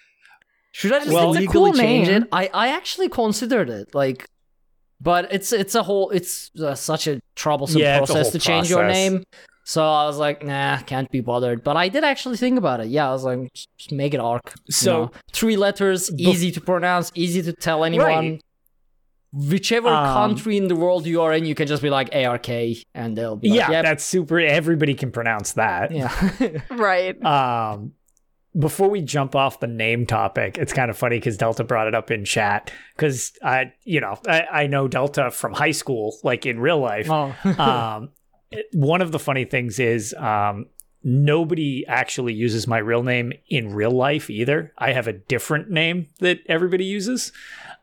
[0.72, 2.24] should I just Well- It's a legally cool change name.
[2.24, 2.30] it?
[2.32, 3.96] I I actually considered it.
[3.96, 4.26] Like
[5.02, 8.40] but it's it's a whole it's uh, such a troublesome Yeah, it's a process to
[8.40, 9.24] change your name.
[9.68, 11.64] So I was like, nah, can't be bothered.
[11.64, 12.88] But I did actually think about it.
[12.88, 14.54] Yeah, I was like, just just make it arc.
[14.68, 15.12] you So- know?
[15.34, 18.08] three letters, easy to pronounce, easy to tell anyone.
[18.08, 18.42] Right.
[19.36, 22.50] Whichever Um, country in the world you are in, you can just be like ARK,
[22.94, 23.84] and they'll be like, yeah, yep.
[23.86, 24.40] that's super.
[24.40, 25.92] Everybody can pronounce that.
[25.92, 26.12] yeah.
[26.72, 27.22] Right.
[27.24, 27.94] Um,
[28.58, 31.96] before we jump off the name topic, it's kind of funny because Delta brought it
[31.96, 36.46] up in chat because I, you know, I, I know Delta from high school, like
[36.46, 37.08] in real life.
[37.10, 37.36] oh.
[37.60, 38.10] um,
[38.52, 40.68] it- one of the funny things is um,
[41.04, 44.72] nobody actually uses my real name in real life either.
[44.78, 47.32] I have a different name that everybody uses,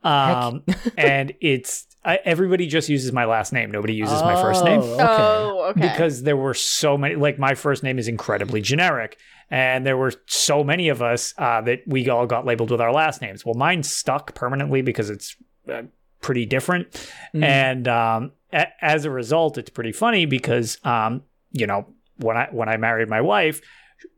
[0.05, 0.62] um,
[0.96, 3.70] and it's I, everybody just uses my last name.
[3.70, 5.05] Nobody uses my first name Oh, okay.
[5.22, 5.80] Oh, okay.
[5.80, 9.18] because there were so many like my first name is incredibly generic
[9.50, 12.92] and there were so many of us uh, that we all got labeled with our
[12.92, 15.36] last names well mine stuck permanently because it's
[15.72, 15.82] uh,
[16.20, 16.90] pretty different
[17.34, 17.44] Mm.
[17.44, 21.22] and um, a- as a result it's pretty funny because um,
[21.53, 21.86] you know
[22.16, 23.61] when i when i married my wife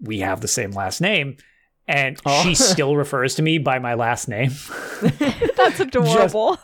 [0.00, 1.36] we have the same last name
[1.86, 2.42] and Oh.
[2.42, 4.50] she still refers to me by my last name
[5.56, 6.58] That's adorable.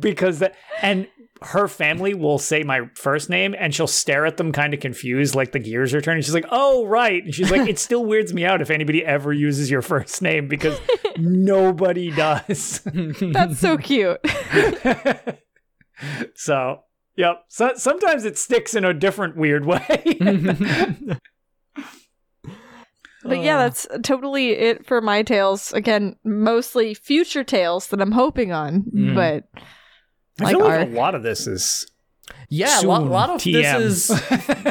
[0.00, 1.06] because that and
[1.42, 5.34] her family will say my first name and she'll stare at them kind of confused
[5.34, 8.32] like the gears are turning she's like oh right and she's like it still weirds
[8.32, 10.78] me out if anybody ever uses your first name because
[11.18, 14.20] nobody does That's so cute.
[16.34, 16.82] so
[17.16, 20.16] yep so, sometimes it sticks in a different weird way
[23.24, 25.72] But yeah, that's totally it for my tales.
[25.72, 28.82] Again, mostly future tales that I'm hoping on.
[28.94, 29.14] Mm.
[29.14, 29.44] But
[30.40, 31.86] i Like feel like our- a lot of this is
[32.48, 33.52] Yeah, a lot, soon lot of TM.
[33.52, 34.20] this is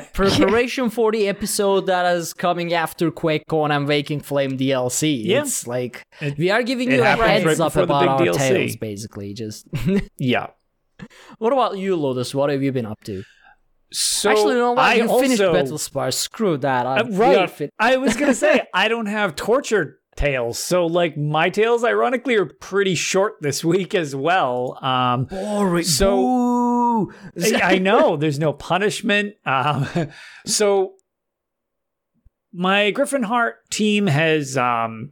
[0.13, 5.23] preparation for the episode that is coming after QuakeCon and Waking Flame DLC.
[5.23, 5.41] Yeah.
[5.41, 8.37] It's like It- we are giving you a heads right up about our DLC.
[8.37, 9.33] tales, basically.
[9.33, 9.67] Just
[10.17, 10.47] yeah
[11.37, 12.33] what about you, Lotus?
[12.35, 13.23] What have you been up to?
[13.93, 14.79] So Actually, you know what?
[14.79, 16.11] I you finished also- Battle Spar.
[16.11, 16.85] Screw that.
[16.85, 17.71] I, Uh, right.
[17.79, 22.45] I was gonna say I don't have torture tales, so like my tales, ironically, are
[22.45, 24.77] pretty short this week as well.
[24.83, 25.83] Um, Boring.
[25.83, 27.13] So- Boo.
[27.63, 29.33] I know there's no punishment.
[29.45, 29.87] Um,
[30.45, 30.93] so
[32.53, 35.11] my Gryphon Heart team has um,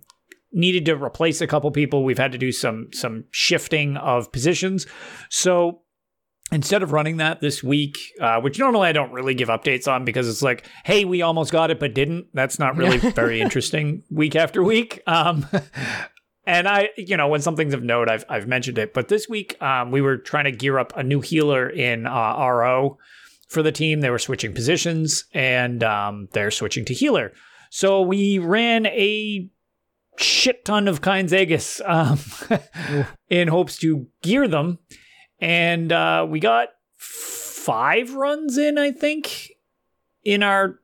[0.51, 2.03] needed to replace a couple people.
[2.03, 4.85] We've had to do some some shifting of positions.
[5.29, 5.81] So
[6.51, 10.05] instead of running that this week, uh, which normally I don't really give updates on
[10.05, 12.27] because it's like, hey, we almost got it but didn't.
[12.33, 15.01] That's not really very interesting week after week.
[15.07, 15.45] Um,
[16.45, 18.93] and I, you know, when something's of note, I've I've mentioned it.
[18.93, 22.35] But this week, um, we were trying to gear up a new healer in uh,
[22.37, 22.97] RO
[23.47, 24.01] for the team.
[24.01, 27.33] They were switching positions, and um, they're switching to healer.
[27.69, 29.49] So we ran a
[30.17, 32.19] shit ton of Kyne's Aegis um,
[33.29, 34.79] in hopes to gear them,
[35.39, 39.51] and uh, we got five runs in, I think,
[40.23, 40.79] in our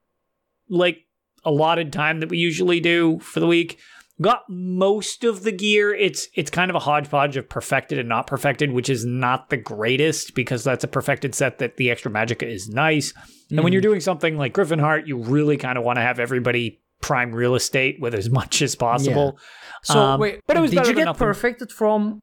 [0.70, 1.06] like
[1.44, 3.80] allotted time that we usually do for the week.
[4.22, 5.94] Got most of the gear.
[5.94, 9.58] It's it's kind of a hodgepodge of perfected and not perfected which is not the
[9.58, 13.14] greatest because that's a perfected set that the extra magic is nice.
[13.52, 16.18] And when you're doing something like gryphon heart you really kind of want to have
[16.18, 19.38] everybody prime real estate with as much as possible.
[19.84, 22.22] So Um, wait, but it was did you get perfected from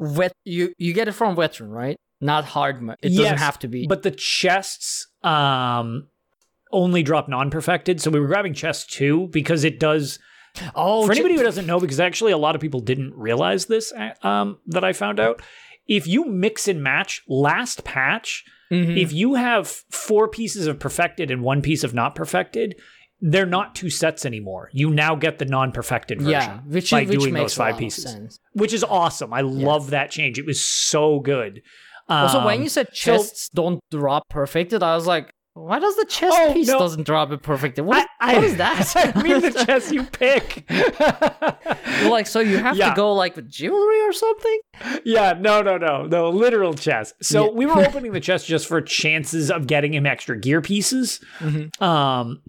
[0.00, 0.32] vet?
[0.44, 1.96] You you get it from veteran, right?
[2.20, 2.80] Not hard.
[2.82, 3.86] mo- It doesn't have to be.
[3.86, 6.08] But the chests um
[6.72, 10.18] only drop non-perfected, so we were grabbing chest two because it does.
[10.74, 13.66] oh, for j- anybody who doesn't know, because actually a lot of people didn't realize
[13.66, 13.92] this,
[14.22, 15.42] um, that I found out.
[15.86, 18.96] If you mix and match last patch, Mhm.
[18.96, 22.74] if you have four pieces of perfected and one piece of not perfected,
[23.20, 24.68] they're not two sets anymore.
[24.72, 26.30] You now get the non-perfected version.
[26.32, 28.04] yeah, which by which doing makes those five pieces.
[28.04, 28.38] sense.
[28.52, 29.32] which is awesome.
[29.32, 30.38] I love that change.
[30.38, 31.62] It was so good.
[32.08, 35.94] Also, when Um, you said so- chests don't drop perfected, I was like, why does
[35.94, 36.80] the chest Oh, piece no.
[36.80, 37.84] doesn't drop it perfected?
[37.84, 38.92] What, I, I, what is that?
[39.16, 40.68] I mean the chest you pick.
[40.68, 42.90] You're like, so you have Yeah.
[42.90, 44.58] to go like with jewelry or something?
[45.04, 47.14] yeah, no, no, no, no, literal chest.
[47.22, 47.50] So Yeah.
[47.52, 51.20] we were opening the chest just for chances of getting him extra gear pieces.
[51.38, 51.80] Mhm.
[51.80, 52.42] Um,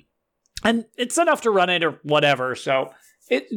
[0.65, 2.55] and it's enough to run it or whatever.
[2.55, 2.91] So
[3.29, 3.47] it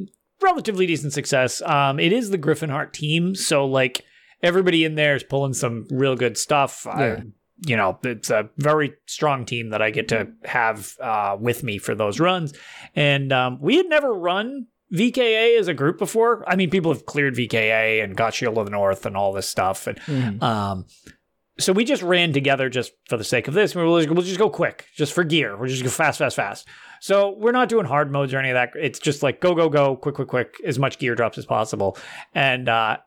[0.41, 1.61] relatively decent success.
[1.63, 4.05] Um, it is the Gryphon Heart team, so like
[4.43, 6.87] everybody in there is pulling some real good stuff.
[6.87, 7.21] I- Yeah.
[7.67, 11.79] you know, it's a very strong team that I get to have uh, with me
[11.79, 12.55] for those runs.
[12.95, 16.45] And um, we had never run VKA as a group before.
[16.49, 19.49] I mean, people have cleared VKA and got Shield of the North and all this
[19.49, 19.89] stuff.
[19.89, 20.41] And Mhm.
[20.43, 20.87] um,
[21.59, 23.75] so we just ran together just for the sake of this.
[23.75, 25.57] We'll just, we'll just go quick, just for gear.
[25.57, 26.69] We'll just go fast, fast, fast.
[27.01, 28.71] So we're not doing hard modes or any of that.
[28.75, 31.97] It's just like go, go, go, quick, quick, quick, as much gear drops as possible.
[32.35, 32.99] And uh,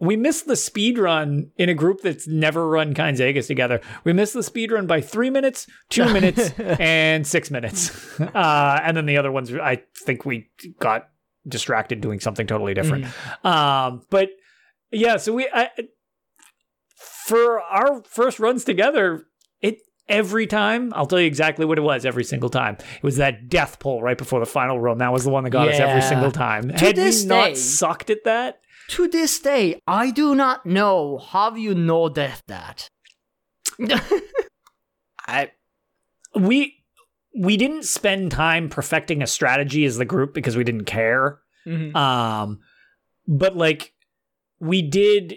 [0.00, 3.80] we missed the speed run in a group that's never run Kynes Aegis together.
[4.04, 7.96] We missed the speed run by three minutes, two minutes, and six minutes.
[8.34, 11.08] Uh, and then the other ones, I think we got
[11.46, 13.06] distracted doing something totally different.
[13.44, 14.30] Um, but
[14.90, 15.70] yeah, so we I,
[16.96, 19.26] for our first runs together,
[19.60, 19.78] it
[20.08, 22.76] every time I'll tell you exactly what it was every single time.
[22.96, 24.98] It was that death pull right before the final run.
[24.98, 26.68] That was the one that got us every single time.
[26.68, 31.18] To Had we not day- sucked at that, To this day, I do not know
[31.18, 32.88] how you know that that.
[35.26, 35.50] I
[36.34, 36.82] we
[37.38, 41.40] we didn't spend time perfecting a strategy as the group because we didn't care.
[41.66, 41.94] Mhm.
[41.94, 42.60] Um,
[43.26, 43.92] but like
[44.58, 45.36] we did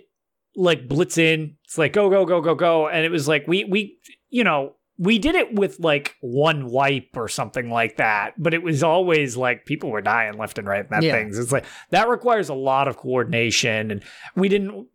[0.56, 1.58] like blitz in.
[1.66, 3.98] It's like go go go go go, and it was like we we
[4.32, 8.34] you know we did it with like one wipe or something like that.
[8.38, 11.14] But it was always like people were dying left and right in that Yeah.
[11.14, 11.40] things.
[11.40, 14.04] It's like that requires a lot of coordination, and
[14.36, 14.88] we didn't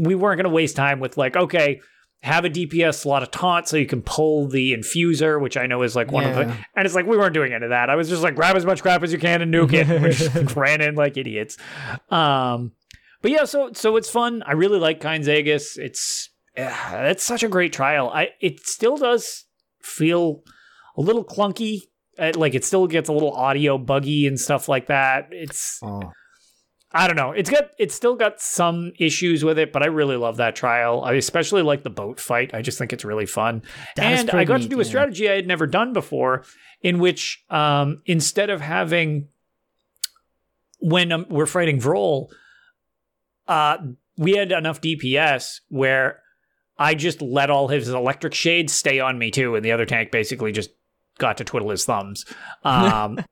[0.00, 1.80] we weren't going to waste time with like okay.
[2.24, 5.84] Have a DPS slot of taunt so you can pull the infuser, which I know
[5.84, 6.42] is like one of the.
[6.74, 7.90] And it's like we weren't doing any of that.
[7.90, 9.88] I was just like grab as much crap as you can and nuke it.
[9.88, 11.56] And we just ran in like idiots.
[12.10, 12.72] Um,
[13.22, 14.42] but yeah, so so it's fun.
[14.44, 15.78] I really like Kyne's Aegis.
[15.78, 16.30] It's
[17.08, 18.10] it's such a great trial.
[18.10, 19.44] I it still does
[19.80, 20.42] feel
[20.96, 21.82] a little clunky.
[22.18, 25.28] Uh, like it still gets a little audio buggy and stuff like that.
[25.30, 26.12] It's Oh.
[26.90, 27.32] I don't know.
[27.32, 31.04] It's got it's still got some issues with it, but I really love that trial.
[31.04, 32.54] I especially like the boat fight.
[32.54, 33.62] I just think it's really fun.
[33.96, 34.88] That and I got to do a yeah.
[34.88, 36.44] strategy I had never done before,
[36.80, 39.28] in which um, instead of having
[40.80, 42.28] when um, we're fighting Vrol,
[43.46, 43.76] uh,
[44.16, 46.22] we had enough DPS where
[46.78, 50.10] I just let all his electric shades stay on me too, and the other tank
[50.10, 50.70] basically just
[51.18, 52.24] got to twiddle his thumbs.
[52.62, 53.18] Um,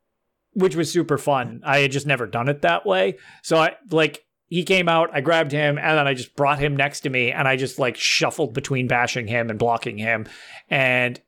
[0.57, 1.61] which was super fun.
[1.65, 3.19] I had just never done it that way.
[3.43, 6.77] So I like he came out, I grabbed him, and then I just brought him
[6.77, 10.27] next to me, and I just like shuffled between bashing him and blocking him.
[10.71, 11.21] And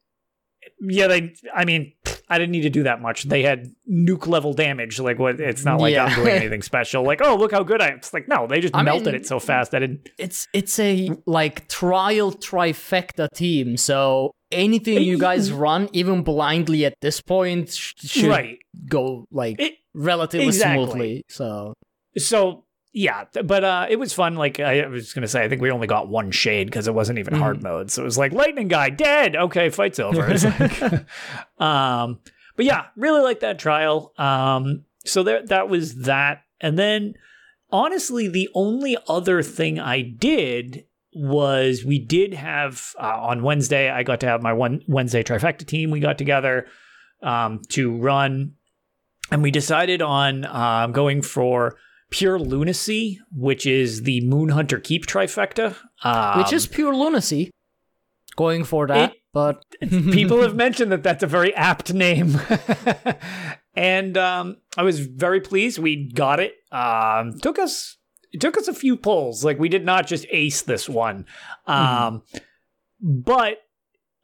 [0.80, 1.92] yeah, they I mean,
[2.30, 3.24] I didn't need to do that much.
[3.24, 4.98] They had nuke level damage.
[5.00, 7.02] Like what it's not like I'm doing anything special.
[7.02, 7.96] Like, oh look how good I am.
[7.98, 10.78] It's like, no, they just I melted mean- it so fast I didn't It's it's
[10.78, 13.76] a like trial trifecta team.
[13.76, 18.58] So anything you guys run, even blindly at this point, sh- should right.
[18.88, 20.84] go like It- relatively exactly.
[20.84, 21.24] smoothly.
[21.28, 21.74] So
[22.16, 22.64] so
[22.98, 25.86] yeah but uh it was fun like i was gonna say i think we only
[25.86, 28.90] got one shade because it wasn't even hard mode so it was like lightning guy
[28.90, 29.36] dead!
[29.36, 30.26] Okay fight's over.
[30.38, 31.06] Like-
[31.60, 32.18] um
[32.56, 37.14] but yeah really like that trial um so there that was that and then
[37.70, 40.84] honestly the only other thing i did
[41.14, 45.64] was we did have uh, on wednesday i got to have my one wednesday trifecta
[45.64, 46.66] team we got together
[47.22, 48.54] um, to run
[49.30, 51.76] and we decided on um, going for
[52.10, 55.76] pure lunacy, which is the Moon Hunter Keep trifecta.
[56.02, 57.50] Um, which is pure lunacy.
[58.36, 62.38] Going for that, it- but people have mentioned that that's a very apt name,
[63.74, 65.78] and um, I was very pleased.
[65.78, 66.54] We got it.
[66.72, 67.96] Um, took us
[68.32, 69.44] it took us a few pulls.
[69.44, 71.26] Like we did not just ace this one,
[71.66, 72.22] um,
[73.00, 73.58] but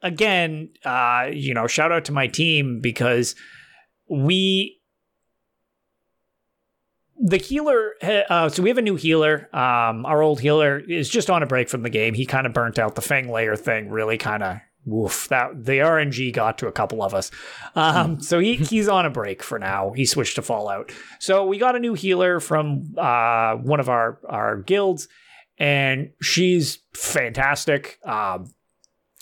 [0.01, 3.35] again, uh, you know, shout out to my team because
[4.09, 4.79] we
[7.17, 9.49] the healer uh, so we have a new healer.
[9.55, 12.13] Um our old healer is just on a break from the game.
[12.13, 14.57] He kind of burnt out the fang lair thing really kind of
[14.87, 17.31] woof that the rng got to a couple of us.
[17.75, 19.93] Um so he he's on a break for now.
[19.93, 20.91] He switched to fallout.
[21.19, 25.07] So we got a new healer from uh one of our our guilds
[25.57, 27.99] and she's fantastic.
[28.03, 28.53] Um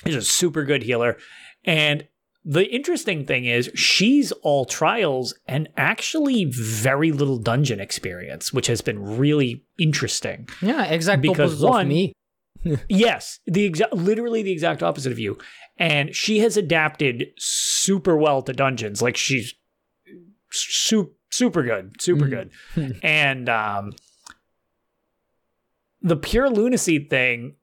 [0.05, 1.17] she's a super good healer.
[1.63, 2.07] And
[2.45, 8.81] the interesting thing is she's all trials and actually very little dungeon experience, which has
[8.81, 10.47] been really interesting.
[10.61, 11.29] yeah, exactly.
[11.29, 12.13] Because one- me.
[12.87, 15.37] Yes, the exact literally the exact opposite of you.
[15.77, 19.01] And she has adapted super well to dungeons.
[19.01, 19.53] Like she's
[20.49, 22.51] su- super good, super good.
[23.03, 23.91] and um
[26.01, 27.55] the pure lunacy thing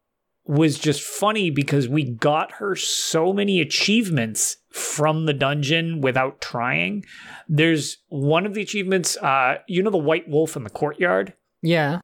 [0.50, 7.04] was just funny because we got her so many achievements from the dungeon without trying.
[7.48, 11.34] There's one of the achievements, uh, you know, the white wolf in the courtyard.
[11.62, 12.00] Yeah.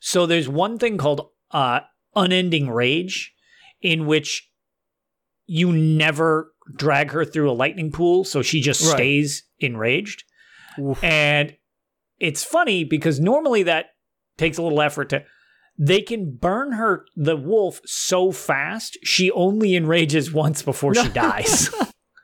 [0.00, 1.80] So there's one thing called uh,
[2.16, 3.32] unending rage,
[3.80, 4.50] in which
[5.46, 8.96] you never drag her through a lightning pool, so she just Right.
[8.96, 10.24] stays enraged.
[10.80, 11.02] Oof.
[11.04, 11.56] And
[12.18, 13.86] it's funny because normally that
[14.36, 15.24] takes a little effort to.
[15.78, 21.70] They can burn her, the wolf, so fast she only enrages once before she dies.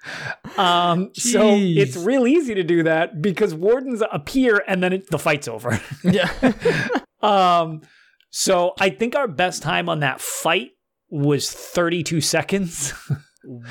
[0.58, 5.18] um, so it's real easy to do that because wardens appear and then it, the
[5.18, 5.80] fight's over.
[6.02, 6.30] Yeah.
[7.24, 7.80] Um,
[8.28, 10.72] so I think our best time on that fight
[11.08, 12.92] was 32 seconds.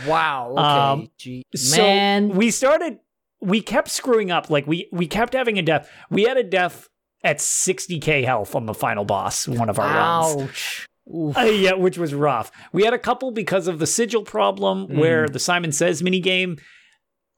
[0.08, 0.54] wow.
[0.54, 0.62] Okay.
[0.62, 1.44] Um, Gee.
[1.56, 2.30] so Man.
[2.30, 2.98] we started,
[3.42, 4.50] we kept screwing up.
[4.50, 5.88] Like we we kept having a death.
[6.10, 6.90] We had a death
[7.24, 10.42] at 60k health on the final boss, one of our runs.
[10.44, 10.88] Ouch.
[11.36, 12.52] Uh, yeah, which was rough.
[12.72, 14.98] We had a couple because of the sigil problem Mm.
[15.00, 16.60] where the Simon Says minigame.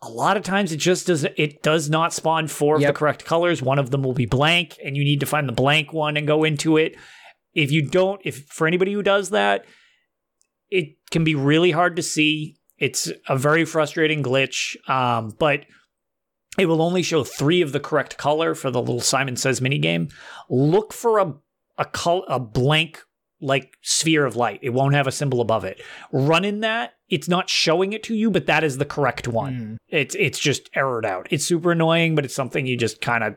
[0.01, 3.25] A lot of times it just does it does not spawn four of the correct
[3.25, 3.61] colors.
[3.63, 6.27] One of them will be blank, and you need to find the blank one and
[6.27, 6.95] go into it.
[7.53, 9.65] If you don't, if for anybody who does that,
[10.69, 12.57] it can be really hard to see.
[12.77, 14.75] It's a very frustrating glitch.
[14.89, 15.61] Um, but
[16.57, 20.11] it will only show three of the correct color for the little Simon Says minigame.
[20.49, 21.33] Look for a
[21.77, 23.03] a col- a blank
[23.41, 24.59] like sphere of light.
[24.61, 25.81] It won't have a symbol above it.
[26.11, 26.93] Run in that.
[27.09, 29.53] It's not showing it to you, but that is the correct one.
[29.53, 29.77] Mm.
[29.89, 31.27] It's it's just errored out.
[31.29, 33.35] It's super annoying, but it's something you just kind of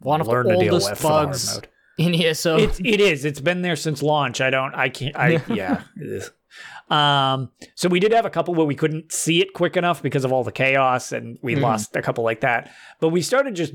[0.00, 1.60] One of learn the to deal with for the hard bugs
[1.98, 2.56] in ESO.
[2.58, 3.24] It's it is.
[3.24, 4.40] It's been there since launch.
[4.40, 4.74] I don't.
[4.74, 5.16] I can't.
[5.16, 5.82] I yeah.
[6.90, 7.50] Um.
[7.74, 10.32] So we did have a couple where we couldn't see it quick enough because of
[10.32, 11.62] all the chaos, and we Mhm.
[11.62, 12.70] lost a couple like that.
[13.00, 13.74] But we started just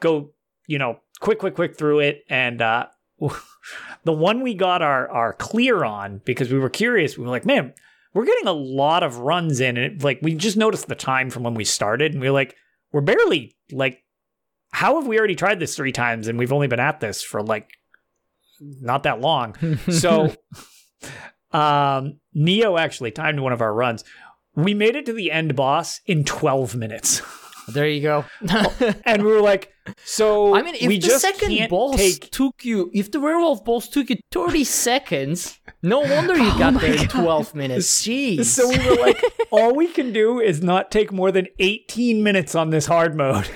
[0.00, 0.32] go,
[0.66, 2.86] you know, quick, quick, quick through it, and uh,
[4.04, 7.16] the one we got our our clear on because we were curious.
[7.18, 7.72] We were like, man,
[8.14, 11.30] we're getting a lot of runs in, and it, like we just noticed the time
[11.30, 12.56] from when we started, and we were like,
[12.92, 14.02] we're barely like,
[14.72, 17.42] how have we already tried this three times, and we've only been at this for
[17.42, 17.68] like
[18.60, 19.54] not that long.
[19.90, 20.34] So
[21.52, 24.04] um Neo actually timed one of our runs.
[24.54, 27.22] We made it to the end boss in 12 minutes.
[27.68, 28.24] there you go.
[29.04, 29.72] and we were like,
[30.04, 33.64] so I mean, if we the just second boss take took you, if the werewolf
[33.64, 38.02] boss took you 30 seconds, no wonder you got there in 12 minutes.
[38.02, 38.44] Jeez.
[38.46, 42.54] so we were like, all we can do is not take more than 18 minutes
[42.54, 43.48] on this hard mode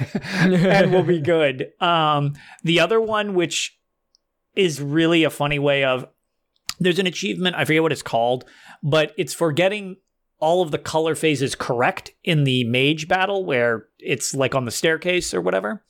[0.43, 1.73] and we'll be good.
[1.81, 3.79] Um, the other one, which
[4.55, 6.07] is really a funny way of,
[6.79, 8.45] there's an achievement, I forget what it's called,
[8.83, 9.97] but it's for getting
[10.39, 14.71] all of the color phases correct in the mage battle where it's like on the
[14.71, 15.83] staircase or whatever.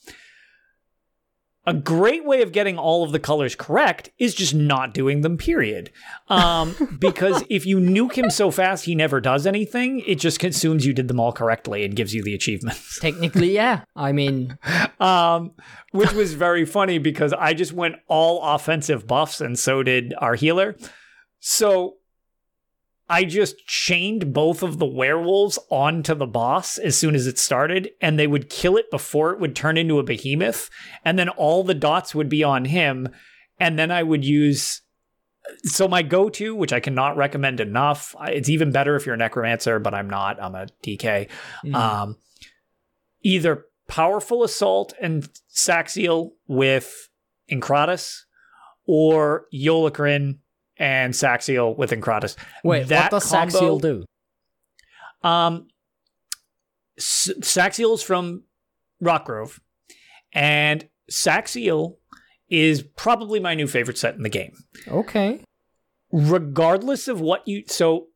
[1.66, 5.39] A great way of getting all of the colors correct is just not doing them,
[5.39, 5.91] period.
[6.28, 10.85] Um, because if you nuke him so fast he never does anything, it just consumes
[10.85, 12.99] you did them all correctly and gives you the achievements.
[13.01, 13.85] Technically, yeah.
[13.97, 14.59] I mean,
[15.01, 15.53] um,
[15.93, 20.35] which was very funny because I just went all offensive buffs and so did our
[20.35, 20.77] healer.
[21.41, 21.97] So
[23.09, 27.90] I just chained both of the werewolves onto the boss as soon as it started,
[28.01, 30.70] and they would kill it before it would turn into a behemoth,
[31.05, 33.09] and then all the dots would be on him,
[33.60, 34.81] and then I would use.
[35.64, 39.78] So my go-to, which I cannot recommend enough, it's even better if you're a necromancer,
[39.78, 40.43] but I'm not.
[40.43, 41.28] I'm a DK.
[41.74, 42.16] Um,
[43.22, 47.10] either powerful assault and Saxhleel with
[47.51, 48.24] Encratis,
[48.86, 50.39] or Yolnahkriin
[50.76, 52.36] and Saxhleel with Encratis.
[52.64, 54.05] wait, That what does combo- Saxhleel do?
[55.28, 55.68] Um,
[56.98, 58.44] S- Saxhleel's from
[59.02, 59.59] Rockgrove,
[60.32, 61.96] and Saxhleel
[62.48, 64.52] is probably my new favorite set in the game.
[64.88, 65.40] Okay.
[66.12, 68.06] regardless of what you so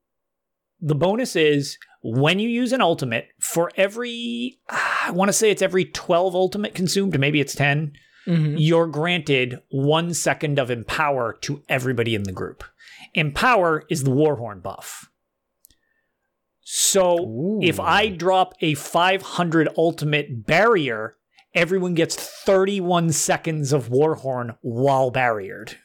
[0.81, 5.63] the bonus is when you use an ultimate for every i want to say it's
[5.63, 7.93] every 12 ultimate consumed maybe it's 10
[8.29, 8.57] Mhm.
[8.59, 12.63] you're granted one second of empower to everybody in the group
[13.15, 15.09] empower is the warhorn buff
[16.61, 21.17] so if i drop a 500 ultimate barrier
[21.55, 25.77] everyone gets 31 seconds of warhorn while barriered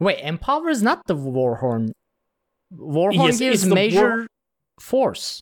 [0.00, 1.92] Wait, Empower is not the Warhorn.
[2.76, 4.26] Warhorn Yes, gives major war-
[4.80, 5.40] force.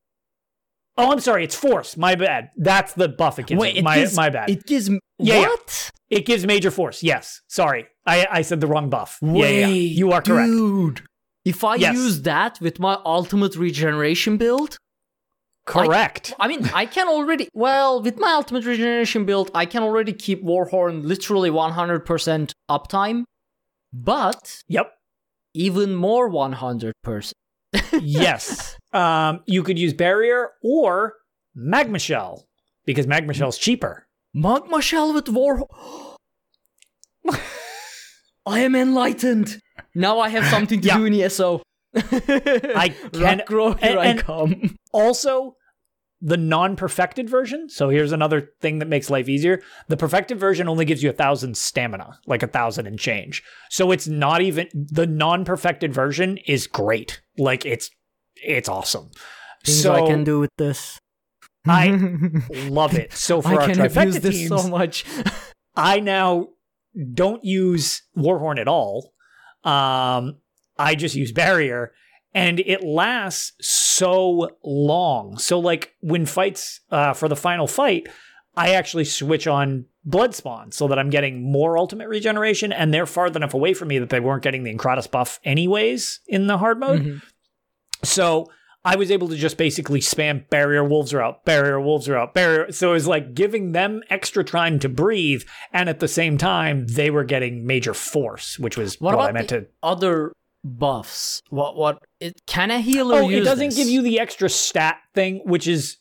[0.98, 1.44] Oh, I'm sorry.
[1.44, 1.96] It's force.
[1.96, 2.50] My bad.
[2.58, 3.58] That's the buff it gives.
[3.58, 4.50] Wait, it my gives, my bad.
[4.50, 4.90] It, It gives
[5.20, 5.48] Yeah, yeah.
[5.48, 5.90] what?
[6.26, 7.02] gives major force.
[7.02, 7.40] Yes.
[7.48, 7.86] Sorry.
[8.06, 9.18] I I said the wrong buff.
[9.22, 9.98] yeah, Wait, yeah, yeah.
[10.00, 10.50] You are correct.
[10.50, 11.02] dude.
[11.44, 11.94] If I Yes.
[11.94, 14.76] use that with my ultimate regeneration build,
[15.66, 16.34] Correct.
[16.40, 17.48] I mean, I can already.
[17.54, 23.24] Well, with my ultimate regeneration build, I can already keep Warhorn literally 100% uptime,
[23.92, 24.92] but yep.
[25.54, 27.32] even more 100%.
[28.00, 28.76] yes.
[28.92, 31.14] Um, you could use barrier or
[31.54, 32.46] magma shell
[32.84, 34.06] because magma shell's cheaper.
[34.34, 35.66] Magma Shell with Warhorn.
[38.46, 39.60] I am enlightened.
[39.94, 40.98] Now I have something to Yeah.
[40.98, 41.62] do in ESO.
[41.94, 42.00] I
[43.12, 43.40] can.
[43.40, 44.76] Rockgrove, here and- I and- come.
[44.92, 45.56] Also,
[46.22, 47.68] the non-perfected version.
[47.68, 49.60] So here's another thing that makes life easier.
[49.88, 53.42] The perfected version only gives you a thousand stamina, like a thousand and change.
[53.70, 57.20] So it's not even the non-perfected version is great.
[57.38, 57.90] Like it's
[58.36, 59.10] it's awesome.
[59.64, 60.98] Things so I can do with this.
[61.66, 61.88] I
[62.68, 63.12] love it.
[63.12, 65.04] So for I our can trifecta abuse this teams, so much.
[65.76, 66.48] I now
[67.14, 69.12] don't use Warhorn at all.
[69.64, 70.36] Um,
[70.78, 71.92] I just use Barrier,
[72.34, 75.38] and it lasts so long.
[75.38, 78.08] So, like when fights uh, for the final fight,
[78.56, 83.06] I actually switch on blood spawn so that I'm getting more ultimate regeneration, and they're
[83.06, 86.56] far enough away from me that they weren't getting the Encratis buff anyways in the
[86.58, 87.02] hard mode.
[87.02, 87.22] Mhm.
[88.02, 88.50] So
[88.84, 92.32] I was able to just basically spam barrier wolves are out, barrier wolves are out,
[92.32, 92.72] barrier.
[92.72, 95.42] So it was like giving them extra time to breathe,
[95.72, 99.32] and at the same time they were getting major force, which was What what, I
[99.32, 99.66] meant to.
[99.82, 100.32] other
[100.64, 101.42] buffs?
[101.50, 103.76] What what it can a healer Oh, it doesn't this?
[103.76, 105.98] give you the extra stat thing, which is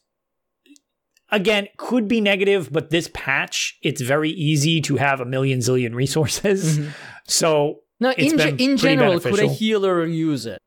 [1.32, 5.94] again could be negative, but this patch it's very easy to have a million zillion
[5.96, 6.80] resources.
[6.80, 6.90] Mhm.
[7.28, 10.60] So No, it's in, ge- in general, could a healer use it?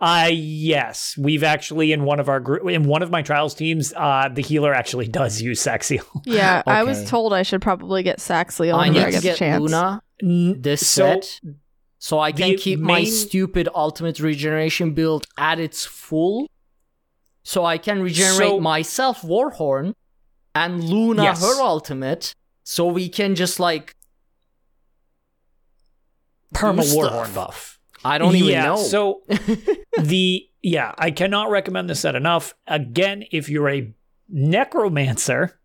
[0.00, 3.92] Uh yes, we've actually in one of our group in one of my trials teams,
[3.96, 6.04] uh the healer actually does use Saxhleel.
[6.24, 9.20] Yeah, I was told I should probably get Saxhleel I whenever need I to get
[9.22, 9.60] the get chance.
[9.60, 11.40] Luna this so set
[11.98, 16.48] so I can the keep my stupid ultimate regeneration build at its full.
[17.42, 19.94] So I can regenerate So- myself Warhorn
[20.54, 21.40] and Luna Yes.
[21.42, 22.34] her ultimate.
[22.64, 23.96] So we can just like
[26.54, 27.79] perma warhorn buff.
[28.04, 28.76] I don't even yeah, know.
[28.76, 29.22] So
[29.98, 32.54] the yeah, I cannot recommend this set enough.
[32.66, 33.92] Again, if you're a
[34.28, 35.58] necromancer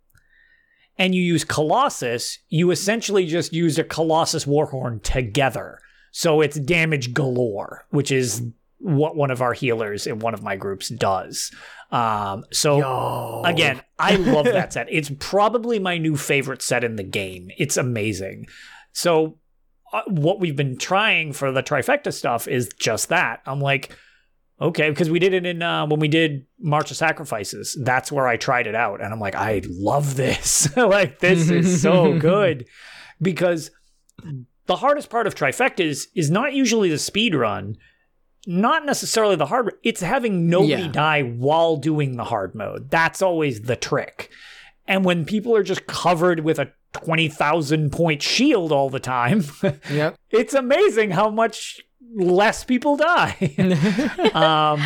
[0.97, 5.79] and you use Colossus, you essentially just use a Colossus Warhorn together.
[6.11, 8.41] So it's damage galore, which is
[8.77, 11.51] what one of our healers in one of my groups does.
[11.91, 13.41] Um, so Yo.
[13.43, 14.87] again, I love that set.
[14.89, 17.51] It's probably my new favorite set in the game.
[17.57, 18.47] It's amazing.
[18.93, 19.37] So
[20.07, 23.41] what we've been trying for the trifecta stuff is just that.
[23.45, 23.95] I'm like,
[24.61, 27.77] okay, because we did it in uh, when we did March of Sacrifices.
[27.83, 30.75] That's where I tried it out, and I'm like, I love this.
[30.77, 32.65] like this is so good
[33.21, 33.71] because
[34.67, 37.75] the hardest part of trifectas is not usually the speed run.
[38.47, 39.73] Not necessarily the hard.
[39.83, 40.87] It's having nobody Yeah.
[40.91, 42.91] die while doing the hard mode.
[42.91, 44.29] That's always the trick.
[44.87, 46.71] And when people are just covered with a
[47.03, 49.43] twenty thousand point shield all the time,
[49.89, 50.15] Yep.
[50.31, 51.81] it's amazing how much
[52.15, 53.35] less people die.
[54.33, 54.81] um,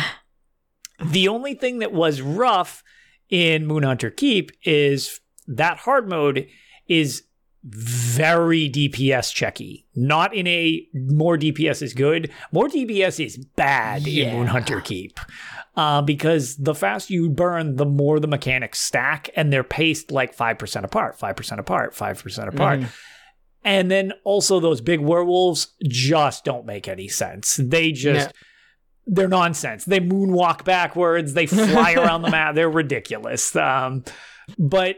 [1.10, 2.82] the only thing that was rough
[3.28, 6.46] in Moonhunter Keep is that hard mode
[6.88, 7.22] is
[7.62, 9.84] very DPS checky.
[9.94, 12.30] Not in a more DPS is good.
[12.52, 14.28] More DPS is bad Yeah.
[14.32, 15.20] in Moonhunter Keep.
[15.76, 20.36] Uh, because the faster you burn, the more the mechanics stack, and they're paced like
[20.36, 22.80] 5% apart, 5% apart, 5% apart.
[23.64, 27.56] And then also those big werewolves just don't make any sense.
[27.62, 28.32] They just Yeah.
[29.06, 29.84] they're nonsense.
[29.84, 32.54] They moonwalk backwards, they fly around the map.
[32.56, 33.54] They're ridiculous.
[33.54, 34.04] Um,
[34.58, 34.96] but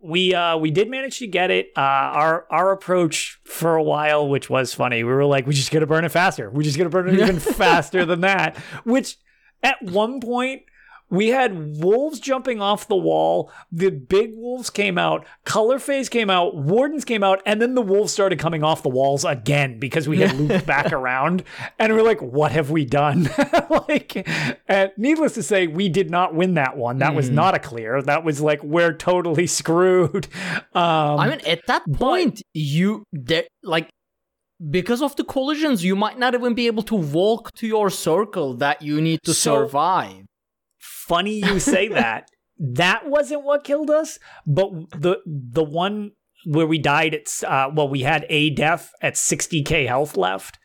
[0.00, 1.70] we uh we did manage to get it.
[1.76, 5.72] Uh our our approach for a while, which was funny, we were like, we just
[5.72, 6.50] gotta burn it faster.
[6.50, 8.56] We're just gonna burn it even faster than that.
[8.84, 9.16] Which
[9.62, 10.62] at one point
[11.10, 13.50] we had wolves jumping off the wall.
[13.72, 15.26] The big wolves came out.
[15.44, 16.54] Color phase came out.
[16.54, 17.40] Wardens came out.
[17.46, 20.92] And then the wolves started coming off the walls again because we had looped back
[20.92, 21.44] around.
[21.78, 23.30] And we're like, what have we done?
[23.88, 24.28] like,
[24.68, 26.98] and needless to say, we did not win that one.
[26.98, 28.02] That was not a clear.
[28.02, 30.28] That was like, we're totally screwed.
[30.74, 33.88] Um, I mean, at that point, you there like
[34.70, 38.54] because of the collisions, you might not even be able to walk to your circle
[38.54, 40.24] that you need to So- survive.
[40.78, 42.30] funny you say that.
[42.58, 46.10] That wasn't what killed us, but the the one
[46.44, 50.58] where we died at uh, well, we had a death at 60k health left.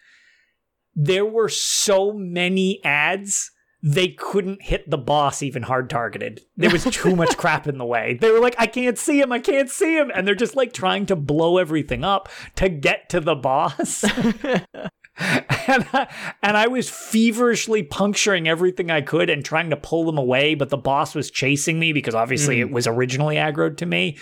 [0.96, 3.52] There were so many ads
[3.86, 6.42] they couldn't hit the boss even hard targeted.
[6.56, 8.18] There was too much crap in the way.
[8.20, 10.10] They were like, I can't see him, I can't see him.
[10.16, 14.04] And they're just like trying to blow everything up to get to the boss.
[14.44, 14.78] and,
[15.18, 16.08] I,
[16.42, 20.70] and I was feverishly puncturing everything I could and trying to pull them away, but
[20.70, 22.74] the boss was chasing me because obviously it hmm.
[22.74, 24.18] was originally aggroed to me.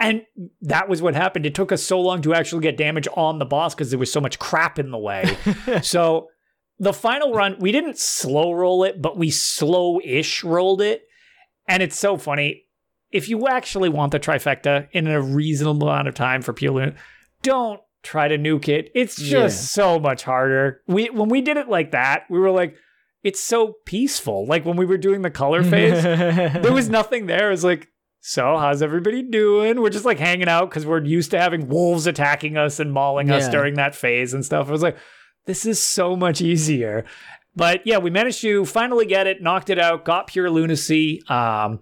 [0.00, 0.22] And
[0.62, 1.46] that was what happened.
[1.46, 4.12] It took us so long to actually get damage on the boss because there was
[4.12, 5.36] so much crap in the way.
[5.82, 6.28] so
[6.78, 11.02] the final run, we didn't slow roll it, but we slow ish rolled it.
[11.66, 12.64] And it's so funny.
[13.10, 16.92] If you actually want the trifecta in a reasonable amount of time for people, who-
[17.42, 18.90] don't try to nuke it.
[18.94, 19.48] It's just Yeah.
[19.48, 20.82] so much harder.
[20.86, 22.74] We when we did it like that, we were like,
[23.24, 24.46] it's so peaceful.
[24.46, 26.02] Like when we were doing the color phase,
[26.62, 27.48] there was nothing there.
[27.48, 27.88] It was like,
[28.20, 29.80] so how's everybody doing?
[29.80, 33.30] We're just like hanging out because we're used to having wolves attacking us and mauling
[33.30, 34.68] us during that phase and stuff.
[34.68, 34.96] I was like,
[35.48, 37.04] this is so much easier.
[37.56, 41.22] But yeah, we managed to finally get it, knocked it out, got pure lunacy.
[41.28, 41.80] Um,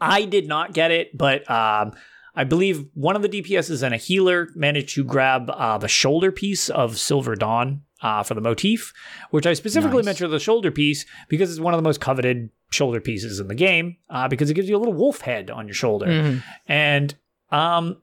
[0.00, 1.92] I did not get it, but um,
[2.34, 6.32] I believe one of the DPSs and a healer managed to grab uh, the shoulder
[6.32, 8.92] piece of Silver Dawn uh, for the motif,
[9.30, 10.06] which I specifically Nice.
[10.06, 13.54] mentioned the shoulder piece because it's one of the most coveted shoulder pieces in the
[13.54, 16.06] game uh, because it gives you a little wolf head on your shoulder.
[16.06, 16.42] Mhm.
[16.66, 17.14] And
[17.50, 17.98] Um,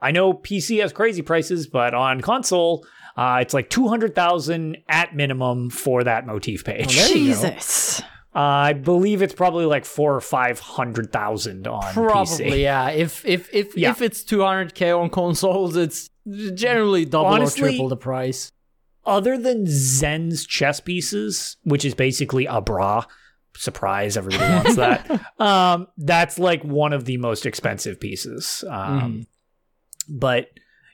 [0.00, 2.84] I know PC has crazy prices, but on console,
[3.16, 6.96] uh, it's like two hundred thousand at minimum for that motif page.
[6.96, 7.40] there you go.
[7.42, 8.00] Jesus.
[8.34, 12.60] Uh, I believe it's probably like four or five hundred thousand on Probably, PC.
[12.62, 12.88] yeah.
[12.88, 13.90] If if if Yeah.
[13.90, 16.08] if it's 200k on consoles, it's
[16.54, 18.50] generally double Honestly- or triple the price.
[19.04, 23.04] Other than Zen's chess pieces, which is basically a bra.
[23.54, 24.16] Surprise!
[24.16, 25.10] Everybody wants that.
[25.40, 28.64] um, that's like one of the most expensive pieces.
[28.70, 29.26] Um,
[30.08, 30.46] but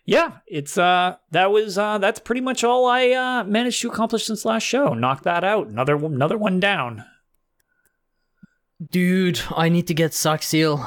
[0.08, 4.24] yeah, it's uh that was uh that's pretty much all I uh managed to accomplish
[4.24, 4.94] since last show.
[4.94, 5.66] Knock that out.
[5.66, 7.04] Another one- another one down.
[8.90, 10.78] Dude, I need to get Saxhleel.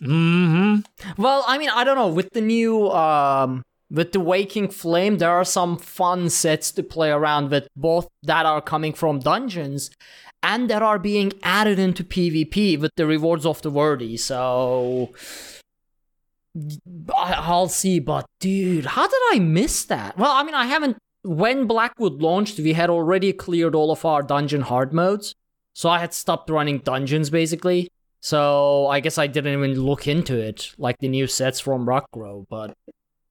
[0.00, 1.20] Mm-hmm.
[1.20, 2.06] Well, I mean, I don't know.
[2.06, 7.10] With the new, um, with the Waking Flame, there are some fun sets to play
[7.10, 9.90] around with, both that are coming from dungeons
[10.42, 14.16] and that are being added into PvP with the rewards of the worthy.
[14.18, 15.12] So
[17.14, 17.98] I'll see.
[17.98, 20.16] But dude, how did I miss that?
[20.16, 20.98] Well, I mean, I haven't.
[21.22, 25.34] When Blackwood launched, we had already cleared all of our dungeon hard modes,
[25.74, 27.88] so I had stopped running dungeons basically.
[28.20, 32.46] So I guess I didn't even look into it, like the new sets from Rockgrove.
[32.48, 32.74] But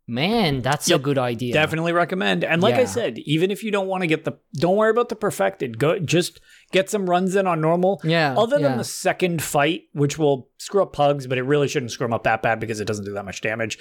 [0.07, 1.53] man, that's a good idea.
[1.53, 2.43] Definitely recommend.
[2.43, 5.09] And like I said, even if you don't want to get the don't worry about
[5.09, 5.79] the perfected.
[5.79, 6.39] Go just
[6.71, 8.01] get some runs in on normal.
[8.03, 8.77] Yeah, Other than yeah.
[8.77, 12.23] the second fight, which will screw up pugs, but it really shouldn't screw them up
[12.23, 13.77] that bad because it doesn't do that much damage.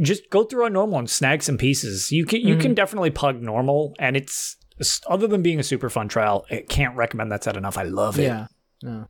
[0.00, 2.10] Just go through on normal and snag some pieces.
[2.12, 2.62] You can you Mm-hmm.
[2.62, 4.56] can definitely pug normal, and it's
[5.08, 7.76] other than being a super fun trial, I can't recommend that set enough.
[7.78, 8.24] I love it.
[8.24, 8.46] Yeah,
[8.82, 9.04] yeah.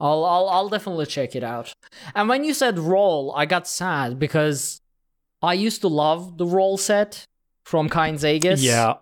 [0.00, 1.74] I'll I'll I'll definitely check it out.
[2.14, 4.80] And when you said roll, I got sad because
[5.42, 7.26] I used to love the roll set
[7.64, 8.62] from Kyne's Aegis.
[8.62, 8.94] Yeah.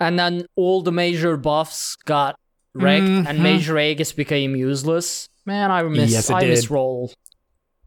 [0.00, 2.38] And then all the major buffs got
[2.74, 3.42] wrecked and Mhm.
[3.42, 5.28] Major Aegis became useless.
[5.44, 7.12] Man, I miss Yes, I miss roll.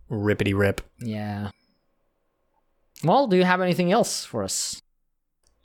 [0.10, 0.82] Rippity rip.
[1.00, 1.52] Yeah.
[3.04, 4.82] Well, do you have anything else for us?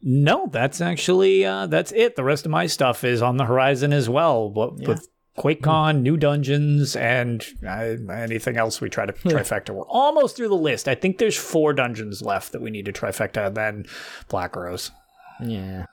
[0.02, 2.14] No, that's actually uh, that's it.
[2.16, 4.50] The rest of my stuff is on the horizon as well.
[4.50, 4.88] but Yeah.
[4.88, 5.08] with
[5.38, 9.70] QuakeCon, new dungeons, and uh, anything else we try to trifecta.
[9.70, 10.86] We're almost through the list.
[10.86, 13.86] I think there's four dungeons left that we need to trifecta, and then
[14.28, 14.92] Black Rose.
[15.40, 15.86] Yeah.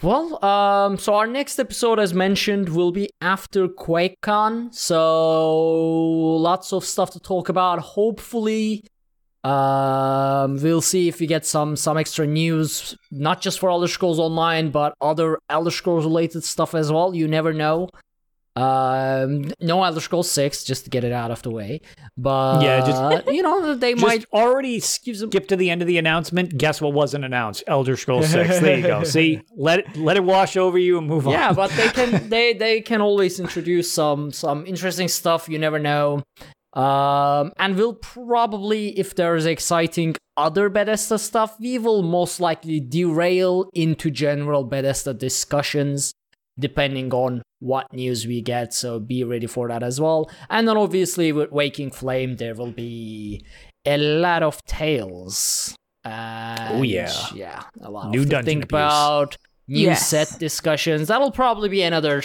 [0.00, 4.72] Well, um, so our next episode, as mentioned, will be after QuakeCon.
[4.72, 5.96] So
[6.36, 7.80] lots of stuff to talk about.
[7.80, 8.84] Hopefully,
[9.44, 14.18] um, we'll see if we get some some extra news, not just for Elder Scrolls
[14.18, 17.14] Online, but other Elder Scrolls related stuff as well.
[17.14, 17.88] You never know.
[18.56, 21.80] Um, no Elder Scrolls Six, just to get it out of the way.
[22.16, 25.96] But Yeah, just- you know they Just might already skip to the end of the
[25.96, 26.58] announcement.
[26.58, 27.62] Guess what wasn't announced?
[27.68, 28.58] Elder Scrolls Six.
[28.58, 29.04] There you go.
[29.04, 31.34] See, let it let it wash over you and move on.
[31.34, 35.48] Yeah, but they can they they can always introduce some some interesting stuff.
[35.48, 36.24] You never know.
[36.74, 43.68] Um, and we'll probably, if there's exciting other Bethesda stuff, we will most likely derail
[43.74, 46.12] into general Bethesda discussions,
[46.58, 48.72] depending on what news we get.
[48.74, 50.30] So be ready for that as well.
[50.50, 53.44] And then obviously with Waking Flame, there will be
[53.84, 55.74] a lot of tales.
[56.04, 57.12] And, Oh, yeah.
[57.34, 58.70] yeah, a lot New of to dungeon think abuse.
[58.78, 59.36] about
[59.66, 60.06] new Yes.
[60.08, 61.08] set discussions.
[61.08, 62.22] That'll probably be another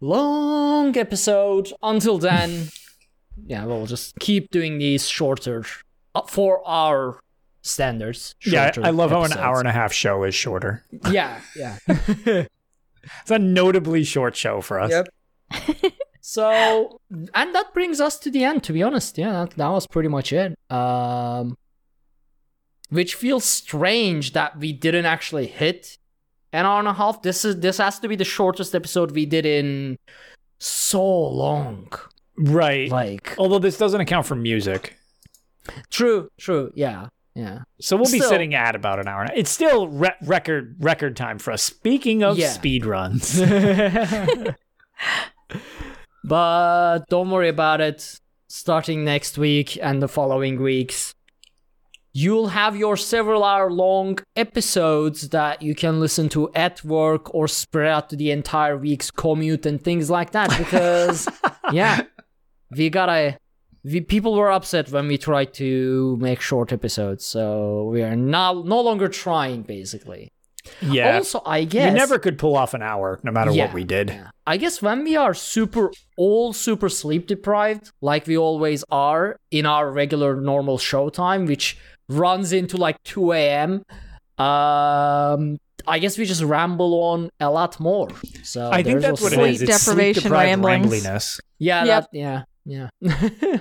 [0.00, 1.72] long episode.
[1.82, 2.68] Until then,
[3.46, 5.64] yeah, we'll just keep doing these shorter
[6.14, 7.20] uh, for our
[7.62, 8.34] standards.
[8.44, 8.72] yeah.
[8.82, 10.84] I love how an hour and a half show is shorter.
[11.10, 11.78] Yeah, yeah.
[13.22, 14.90] It's a notably short show for us.
[14.90, 15.92] Yep.
[16.20, 18.62] so, and that brings us to the end.
[18.64, 20.56] To be honest, yeah, that, that was pretty much it.
[20.70, 21.56] Um,
[22.90, 25.98] which feels strange that we didn't actually hit
[26.52, 27.22] an hour and a half.
[27.22, 29.98] This is this has to be the shortest episode we did in
[30.58, 31.92] so long.
[32.36, 32.90] Right.
[32.90, 34.96] Like, Although this doesn't account for music.
[35.90, 37.60] true, true, yeah, yeah.
[37.80, 39.26] So we'll be Still- sitting at about an hour.
[39.34, 41.62] It's still re- record record time for us.
[41.62, 42.50] Speaking of Yeah.
[42.50, 43.40] speed runs,
[46.24, 48.18] but don't worry about it.
[48.48, 51.14] Starting next week and the following weeks,
[52.12, 57.48] you'll have your several hour long episodes that you can listen to at work or
[57.48, 60.50] spread out to the entire week's commute and things like that.
[60.58, 61.26] Because,
[61.72, 62.02] yeah,
[62.76, 63.38] we gotta.
[63.84, 68.62] We, people were upset when we tried to make short episodes, so we are now
[68.64, 70.30] no longer trying, basically.
[70.80, 73.74] yeah, Also, I guess you never could pull off an hour, no matter Yeah, what
[73.74, 74.10] we did.
[74.10, 74.28] yeah.
[74.46, 79.66] I guess when we are super all super sleep deprived, like we always are in
[79.66, 81.76] our regular normal show time, which
[82.08, 83.82] runs into like 2 a.m.
[84.38, 85.58] Um,
[85.88, 88.08] I guess we just ramble on a lot more.
[88.44, 89.58] So I think that's what also- it is.
[89.58, 91.04] Sleep It's deprivation sleep-deprived ramblings.
[91.04, 91.40] wrangliness.
[91.58, 92.02] Yeah, Yep.
[92.12, 92.88] that, yeah, yeah.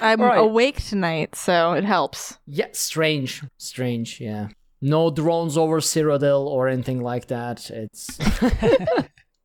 [0.00, 0.38] I'm Right.
[0.38, 2.38] awake tonight, so it helps.
[2.46, 4.20] Yeah, strange, strange.
[4.20, 4.48] Yeah,
[4.80, 7.70] no drones over Cyrodiil or anything like that.
[7.70, 8.18] It's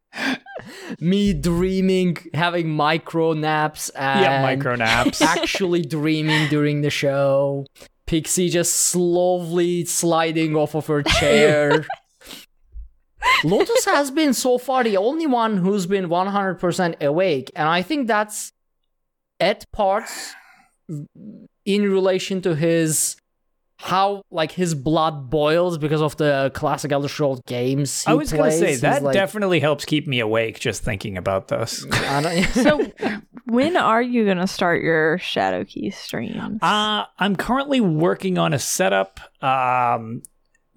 [1.00, 5.22] me dreaming, having micro naps, and yeah, micro naps.
[5.38, 7.66] actually dreaming during the show.
[8.06, 11.86] Pixie just slowly sliding off of her chair.
[13.44, 18.08] Lotus has been so far the only one who's been 100% awake, and I think
[18.08, 18.52] that's
[19.40, 20.34] at parts
[21.66, 23.16] in relation to his
[23.82, 28.04] how like his blood boils because of the classic Elder Scrolls games.
[28.04, 28.70] He I was gonna say.
[28.72, 31.86] He's that like- definitely helps keep me awake just thinking about this.
[31.92, 32.92] I don't- So,
[33.46, 36.62] when are you gonna start your Shadow Key streams?
[36.62, 39.22] Uh, I'm currently working on a setup.
[39.42, 40.24] Um,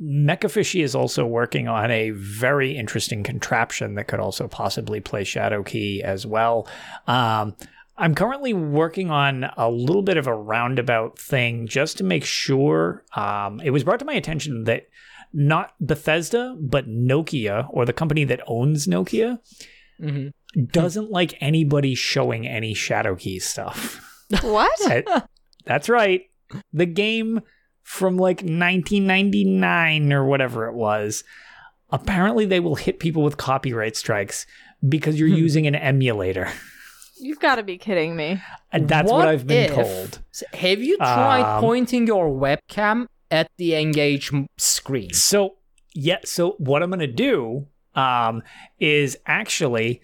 [0.03, 5.63] Mechafishy is also working on a very interesting contraption that could also possibly play Shadow
[5.63, 6.67] Key as well.
[7.07, 7.55] Um,
[7.97, 13.05] I'm currently working on a little bit of a roundabout thing just to make sure.
[13.15, 14.89] Um, it was brought to my attention that
[15.33, 19.39] not Bethesda, but Nokia, or the company that owns Nokia,
[20.01, 20.33] Mhm.
[20.73, 24.01] doesn't like anybody showing any Shadow Key stuff.
[24.43, 25.07] what?
[25.65, 26.23] That's right.
[26.73, 27.41] The game
[27.83, 31.25] from like 1999 or whatever it was.
[31.91, 34.47] Apparently, they will hit people with copyright strikes
[34.89, 36.51] because you're using an emulator.
[37.21, 38.41] You've got to be kidding me.
[38.73, 40.19] And that's what, I've been if- told.
[40.55, 45.13] Have you tried Um, pointing your webcam at the N-Gage m- screen?
[45.13, 45.57] So,
[45.95, 48.43] yeah, so what I'm going to do um,
[48.81, 50.01] is actually,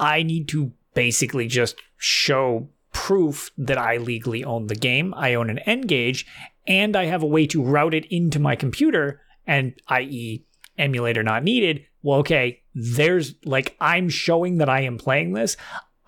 [0.00, 5.12] I need to basically just show proof that I legally own the game.
[5.14, 6.26] I own an N-Gage,
[6.66, 10.44] and I have a way to route it into my computer, and i.e.,
[10.78, 11.84] emulator not needed.
[12.02, 15.56] Well, okay, there's like, I'm showing that I am playing this.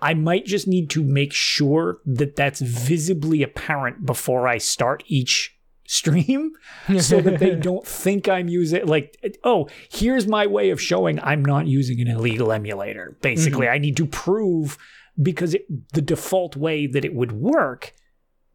[0.01, 5.55] I might just need to make sure that that's visibly apparent before I start each
[5.89, 6.51] stream
[6.99, 11.43] so that they don't think I'm using like oh here's my way of showing I'm
[11.43, 13.73] not using an illegal emulator basically mm-hmm.
[13.73, 14.77] I need to prove
[15.19, 17.93] because it, the default way that it would work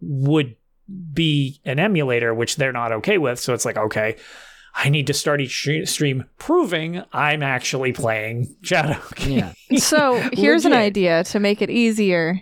[0.00, 0.54] would
[1.12, 4.16] be an emulator which they're not okay with so it's like okay
[4.74, 9.52] I need to start each stream proving I'm actually playing Shadow Yeah.
[9.76, 12.40] So here's an idea to make it easier.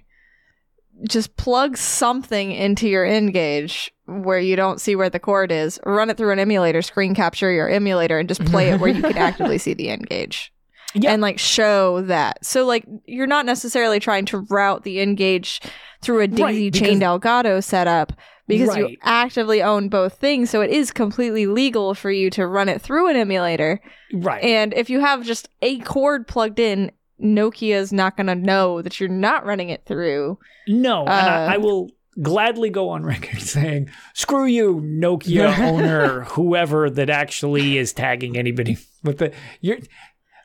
[1.09, 5.79] Just plug something into your N-Gage where you don't see where the cord is.
[5.85, 9.03] Run it through an emulator, screen capture your emulator, and just play it where you
[9.03, 10.52] can actively see the N-Gage.
[10.95, 11.13] Yeah.
[11.13, 12.45] And like show that.
[12.45, 15.61] So like you're not necessarily trying to route the N-Gage
[16.03, 18.13] through a daisy because- chained Elgato setup
[18.49, 20.51] because you actively own both things.
[20.51, 23.81] So it is completely legal for you to run it through an emulator.
[24.13, 26.91] right And if you have just a cord plugged in,
[27.23, 30.39] Nokia's not going to know that you're not running it through.
[30.67, 31.91] No, and Uh, I, I will
[32.21, 38.77] gladly go on record saying, "Screw you, Nokia owner, whoever that actually is tagging anybody
[39.05, 39.79] with the you're."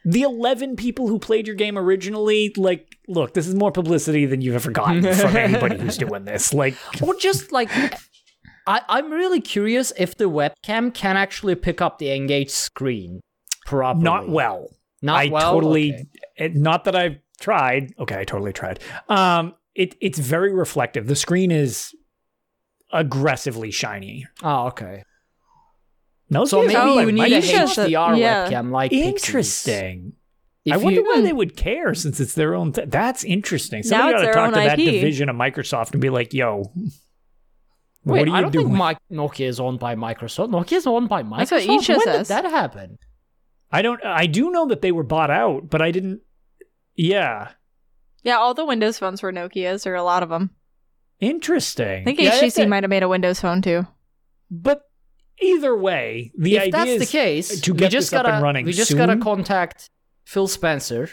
[0.09, 4.39] The 11 people who played your game originally, like, look, this is more publicity than
[4.39, 6.53] you've ever gotten from anybody who's doing this.
[6.53, 7.69] Like, or just like
[8.65, 13.19] I, I'm really curious if the webcam can actually pick up the N-Gage screen
[13.65, 14.03] properly.
[14.03, 14.69] not well.
[15.01, 15.19] Not well.
[15.19, 15.53] I well?
[15.53, 16.05] totally, Okay.
[16.37, 17.93] it, not that I've tried.
[17.99, 18.79] Okay, I totally tried.
[19.09, 21.07] Um, it it's very reflective.
[21.07, 21.93] The screen is
[22.91, 24.25] aggressively shiny.
[24.41, 25.03] Oh, okay.
[26.29, 28.49] No, So maybe you need a you should- HDR yeah.
[28.49, 30.13] webcam like Interesting.
[30.65, 32.73] If I wonder you- why they would care since it's their own.
[32.73, 33.83] Th- that's interesting.
[33.85, 34.85] Now Somebody it's ought to talk own to that IP.
[34.91, 36.71] division of Microsoft and be like, "Yo,
[38.03, 40.49] Wait, what are you I don't doing?" think my Nokia is owned by Microsoft.
[40.49, 41.37] Nokia is owned by Microsoft.
[41.37, 42.27] That's what Isha when says.
[42.27, 42.97] did that happen?
[43.71, 44.03] I don't.
[44.03, 46.19] I do know that they were bought out, but I didn't.
[46.95, 47.49] Yeah,
[48.23, 50.49] Yeah, all the Windows phones were Nokia's, or a lot of them.
[51.21, 52.01] interesting.
[52.01, 53.87] I think yeah, HTC might have made a Windows phone too.
[54.51, 54.81] But
[55.41, 58.43] either way, the if idea that's is the case, to we just this gotta and
[58.43, 58.97] running we just soon.
[58.97, 59.89] gotta contact
[60.25, 61.09] Phil Spencer.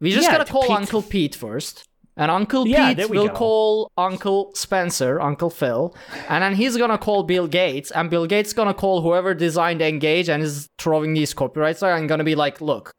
[0.00, 0.70] We just Yeah, gotta call Pete.
[0.76, 1.84] Uncle Pete first.
[2.16, 3.34] And Uncle Yeah, Pete will go.
[3.34, 5.94] call Uncle Spencer, Uncle Phil,
[6.28, 10.28] and then he's gonna call Bill Gates, and Bill Gates gonna call whoever designed N-Gage
[10.28, 12.90] and is throwing these copyrights there, and gonna be like, "Look,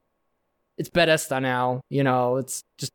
[0.77, 1.81] it's Bethesda now.
[1.89, 2.93] You know, it's just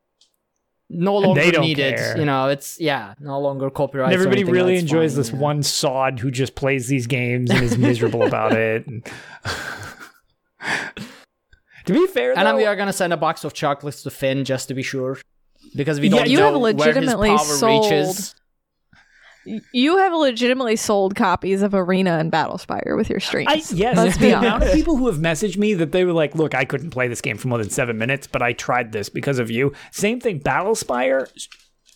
[0.89, 1.95] no longer they don't needed.
[1.97, 2.17] care.
[2.17, 4.05] You know, it's yeah, no longer copyright.
[4.07, 8.23] and everybody really enjoys this one sod who just plays these games and is miserable
[8.23, 8.85] about it.
[11.85, 14.09] To be fair, And then though, we are gonna send a box of chocolates to
[14.09, 15.19] Finn just to be sure,
[15.75, 18.35] because we don't you know have where legitimately his power sold- reaches.
[19.71, 23.47] You have legitimately sold copies of Arena and Battlespire with your streams.
[23.49, 26.13] I, yes, Let's be the amount of people who have messaged me that they were
[26.13, 28.91] like, "Look, I couldn't play this game for more than seven minutes, but I tried
[28.91, 31.29] this because of you." Same thing, Battlespire.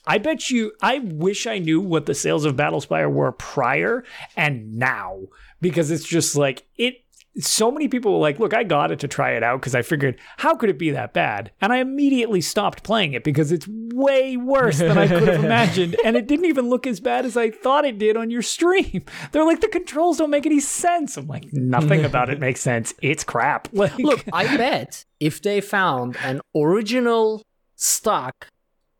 [0.07, 0.71] I bet you.
[0.81, 4.03] I wish I knew what the sales of Battlespire were prior
[4.35, 5.19] and now,
[5.61, 7.03] because it's just like it.
[7.39, 9.81] So many people were like, "Look, I got it to try it out because I
[9.81, 13.67] figured how could it be that bad?" And I immediately stopped playing it because it's
[13.67, 17.37] way worse than I could have imagined, and it didn't even look as bad as
[17.37, 19.03] I thought it did on your stream.
[19.31, 22.93] They're like, "The controls don't make any sense." I'm like, "Nothing about it makes sense.
[23.01, 27.43] It's crap." Like, Look, I bet if they found an original
[27.75, 28.47] stock,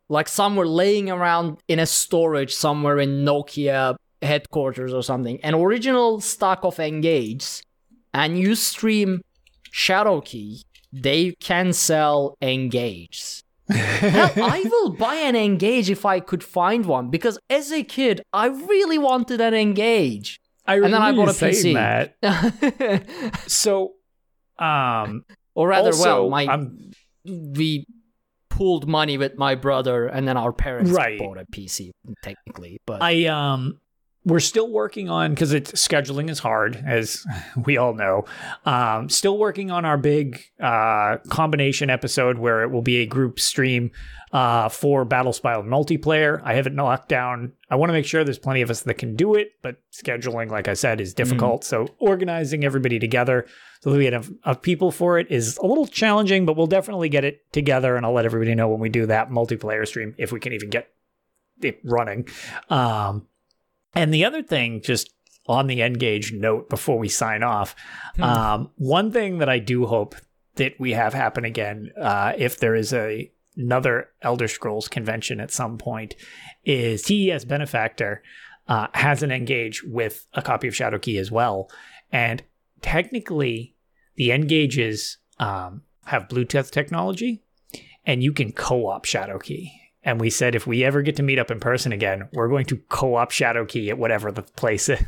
[0.08, 6.22] like somewhere laying around in a storage somewhere in Nokia headquarters or something, an original
[6.22, 7.62] stock of N-Gage,
[8.14, 9.22] and you stream
[9.74, 13.44] Shadowkey, they can sell N-Gage.
[13.70, 18.22] Hell, I will buy an N-Gage if I could find one because as a kid,
[18.34, 20.40] I really wanted an N-Gage.
[20.66, 21.74] I And then I bought a PC.
[21.74, 22.16] that.
[23.48, 23.94] So,
[24.58, 25.24] um,
[25.56, 26.92] or rather, also, well, my I'm-
[27.26, 27.86] we
[28.50, 31.20] pooled money with my brother and then our parents Right.
[31.20, 31.92] bought a PC
[32.24, 32.80] technically.
[32.86, 33.80] But I um
[34.26, 37.26] we're still working on because it's scheduling is hard as
[37.66, 38.26] we all know.
[38.66, 43.40] Um, still working on our big uh, combination episode where it will be a group
[43.40, 43.92] stream
[44.32, 46.42] uh, for Battlespire multiplayer.
[46.44, 47.54] I have it locked down.
[47.70, 50.52] I want to make sure there's plenty of us that can do it, but scheduling,
[50.52, 51.64] like I said, is difficult.
[51.64, 53.48] So organizing everybody together
[53.82, 57.10] so that we have of people for it is a little challenging, but we'll definitely
[57.10, 60.32] get it together, and I'll let everybody know when we do that multiplayer stream if
[60.32, 60.90] we can even get
[61.62, 62.28] it running.
[62.70, 63.26] Um,
[63.94, 65.14] and the other thing, just
[65.48, 67.76] on the N-Gage note before we sign off,
[68.20, 70.16] um, one thing that I do hope
[70.56, 75.52] that we have happen again, uh, if there is a another Elder Scrolls convention at
[75.52, 76.16] some point,
[76.64, 78.22] is TES Benefactor
[78.68, 81.70] uh, has an N-Gage with a copy of Shadowkey as well,
[82.12, 82.44] and
[82.82, 83.76] technically
[84.16, 87.44] the N-Gages um, have Bluetooth technology,
[88.06, 89.72] and you can co-op Shadowkey.
[90.04, 92.66] And we said if we ever get to meet up in person again, we're going
[92.68, 95.00] to co-op Shadowkey at whatever the place is.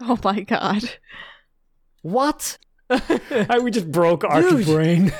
[0.00, 0.82] Oh my god.
[2.02, 2.58] what?
[2.90, 4.66] I we just broke Arch's Dude.
[4.66, 5.12] brain.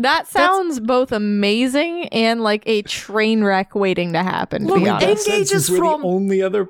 [0.00, 4.88] That sounds both amazing and like a train wreck waiting to happen, to Look, be
[4.88, 5.28] honest.
[5.28, 6.68] N-Gage is we're from the only other.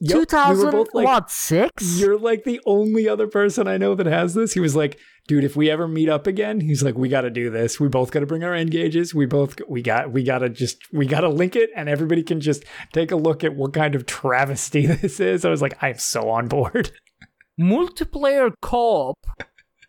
[0.00, 2.00] Yep, we were 2000 both like, what six?
[2.00, 4.54] You're like the only other person I know that has this.
[4.54, 7.30] He was like, dude, if we ever meet up again, he's like, we got to
[7.30, 7.80] do this.
[7.80, 9.14] We both got to bring our N-Gages.
[9.14, 12.22] We both, we got, we got to just, we got to link it and everybody
[12.22, 15.44] can just take a look at what kind of travesty this is.
[15.44, 16.92] I was like, I'm so on board.
[17.60, 19.18] Multiplayer co-op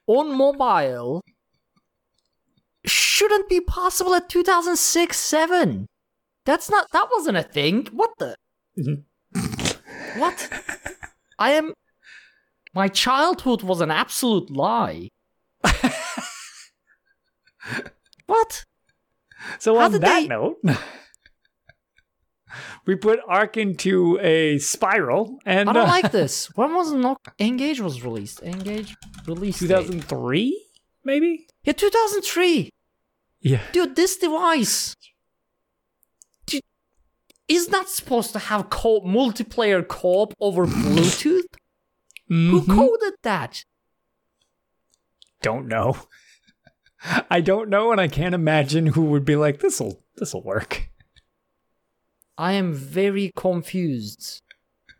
[0.07, 1.21] on mobile
[2.85, 5.87] shouldn't be possible at 2006 7.
[6.45, 7.87] That's not that wasn't a thing.
[7.91, 8.35] What the
[8.77, 10.19] mm-hmm.
[10.19, 10.49] What?
[11.39, 11.73] I am
[12.73, 15.09] My childhood was an absolute lie.
[18.25, 18.65] what?
[19.59, 20.57] So How on that they- note,
[22.85, 26.47] we put Ark into a spiral and I don't uh, like this.
[26.55, 28.39] When was no N-Gage was released?
[28.43, 28.95] N-Gage
[29.27, 30.65] released 2003,
[31.03, 31.47] maybe?
[31.63, 32.69] Yeah, 2003.
[33.41, 33.61] Yeah.
[33.71, 34.95] Dude, this device
[36.47, 36.61] Dude,
[37.47, 41.43] is not supposed to have co- multiplayer co-op over Bluetooth.
[42.27, 42.75] Who Mhm.
[42.75, 43.63] coded that?
[45.43, 45.95] Don't know.
[47.29, 50.89] I don't know, and I can't imagine who would be like, this'll this'll work.
[52.37, 54.41] I am very confused.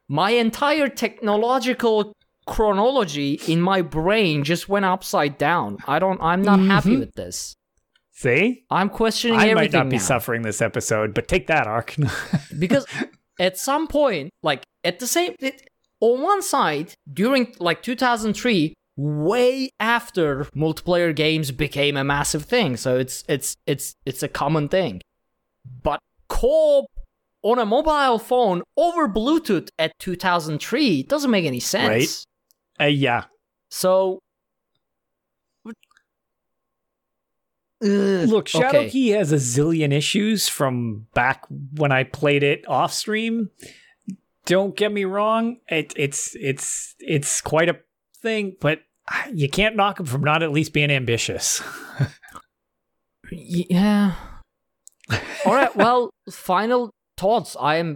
[0.08, 2.14] My entire technological
[2.46, 5.78] chronology in my brain just went upside down.
[5.88, 6.22] I don't.
[6.22, 7.00] I'm not happy Mhm.
[7.00, 7.56] with this.
[8.12, 8.64] See?
[8.70, 10.02] I'm questioning I might not be now.
[10.02, 11.96] suffering this episode, but take that, Ark.
[12.60, 12.86] because
[13.40, 15.68] at some point like at the same it,
[16.00, 22.98] on one side during like 2003 way after multiplayer games became a massive thing so
[22.98, 25.02] it's it's it's it's a common thing
[25.84, 26.00] but
[26.30, 26.86] co-op
[27.44, 32.26] on a mobile phone over bluetooth at 2003 doesn't make any sense
[32.80, 33.26] uh, yeah.
[33.70, 34.20] so
[37.84, 38.90] Ugh, Look, Shadow okay.
[38.90, 43.50] Key has a zillion issues from back when I played it off stream.
[44.46, 47.80] Don't get me wrong; it, it's it's it's quite a
[48.26, 48.82] thing, but
[49.34, 51.62] you can't knock him from not at least being ambitious.
[53.32, 54.16] Yeah.
[55.46, 55.74] All right.
[55.76, 57.56] Well, final thoughts.
[57.60, 57.96] I am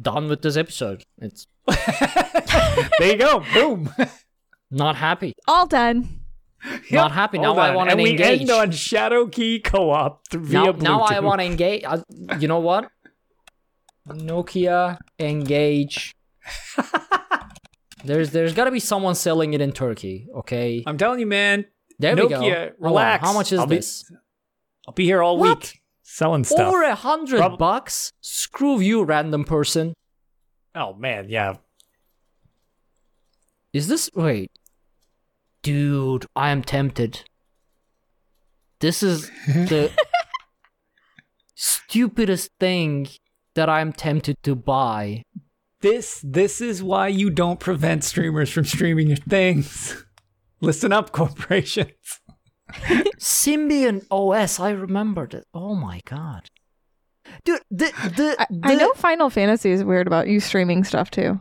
[0.00, 1.02] done with this episode.
[1.18, 3.92] It's there you go, boom.
[4.70, 5.32] not happy.
[5.48, 6.20] All done.
[6.90, 7.38] Not happy.
[7.38, 8.10] Now I want to engage.
[8.10, 8.40] and we engage.
[8.42, 10.82] end on Shadowkey co-op th- via now, Bluetooth.
[10.82, 11.84] now I want to engage.
[12.38, 12.90] You know what?
[14.08, 16.14] Nokia N-Gage.
[18.06, 20.28] There's there's got to be someone selling it in Turkey.
[20.38, 20.82] Okay.
[20.86, 21.66] I'm telling you, man.
[21.98, 22.40] There we go.
[22.40, 23.24] Nokia, Hold on, relax.
[23.26, 24.10] How much is I'll be- this?
[24.86, 25.58] I'll be here all What?
[25.58, 25.80] week.
[26.02, 26.60] selling stuff.
[26.60, 28.12] Over a hundred Prob- bucks?
[28.20, 29.94] Screw you, random person.
[30.74, 31.54] oh man, yeah.
[33.72, 34.50] Is this wait?
[35.62, 37.24] Dude, I am tempted.
[38.80, 39.90] This is the
[41.54, 43.08] stupidest thing
[43.54, 45.22] that I'm tempted to buy.
[45.86, 50.04] This this is why you don't prevent streamers from streaming your things.
[50.60, 51.92] Listen up, corporations.
[53.20, 55.46] Symbian OS, I remembered it.
[55.54, 56.50] Oh my god.
[57.44, 61.38] Dude, the the, I, I know Final Fantasy is weird about you streaming stuff too.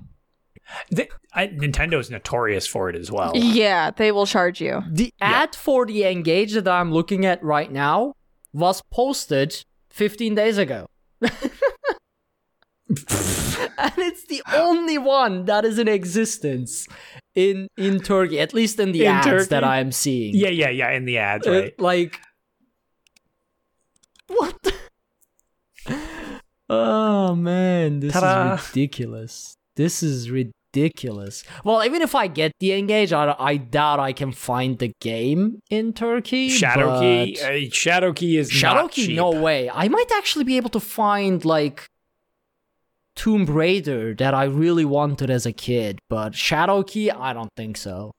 [0.91, 3.31] The, I, Nintendo's notorious for it as well.
[3.33, 4.83] Yeah, they will charge you.
[4.87, 8.13] The ad for the N-Gage that I'm looking at right now
[8.53, 10.85] was posted 15 days ago.
[13.77, 16.87] and it's the only one that is in existence
[17.33, 19.45] in in Turkey, at least in the In ads Turkey?
[19.49, 20.35] that I'm seeing.
[20.35, 20.91] Yeah, yeah, yeah.
[20.91, 21.79] In the ads, Uh, right?
[21.79, 22.19] like
[24.27, 24.55] what?
[24.63, 24.73] the-
[26.69, 28.55] oh man, this Ta-da.
[28.55, 29.55] is ridiculous.
[29.75, 31.43] This is ridiculous.
[31.63, 35.59] Well, even if I get the N-Gage, I, I doubt I can find the game
[35.69, 36.49] in Turkey.
[36.49, 39.15] Shadowkey, uh, Shadowkey is Shadowkey, cheap.
[39.15, 39.69] no way.
[39.69, 41.85] I might actually be able to find like
[43.15, 48.11] Tomb Raider that I really wanted as a kid, but Shadowkey, I don't think so.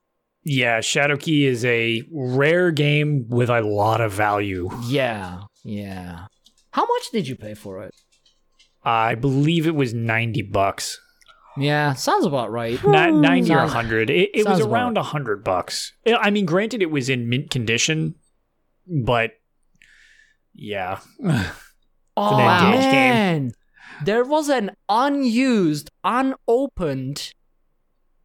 [0.44, 4.70] Yeah, Shadowkey is a rare game with a lot of value.
[4.84, 6.26] Yeah, yeah.
[6.70, 7.92] How much did you pay for it?
[8.84, 11.00] I believe it was ninety bucks,
[11.56, 12.82] Yeah, sounds about right.
[12.84, 13.20] Ni- hmm.
[13.20, 14.10] ninety or Sounds- hundred.
[14.10, 15.92] It, it was sounds about around a hundred bucks.
[16.06, 18.14] I I mean, granted, it was in mint condition,
[18.86, 19.32] but
[20.54, 21.00] yeah,
[22.16, 23.52] Oh an N-Gage game.
[24.04, 27.32] There was an unused, unopened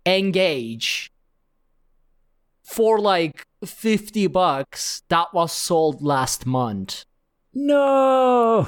[0.06, 1.11] N-Gage
[2.64, 7.06] for like fifty bucks that was sold last month.
[7.53, 8.68] no.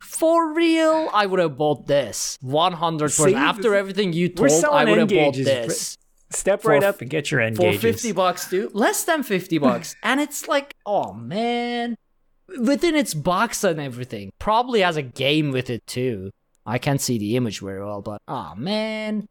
[0.00, 2.38] For real, I would have bought this.
[2.42, 3.10] 100%.
[3.10, 5.98] See, After everything you told, I would have bought this.
[6.30, 8.74] Step right f- up and get your end For 50 bucks, dude.
[8.74, 9.94] Less than 50 bucks.
[10.02, 11.96] and it's like, oh man.
[12.60, 14.30] Within its box and everything.
[14.38, 16.30] Probably has a game with it too.
[16.64, 19.26] I can't see the image very well, but oh man.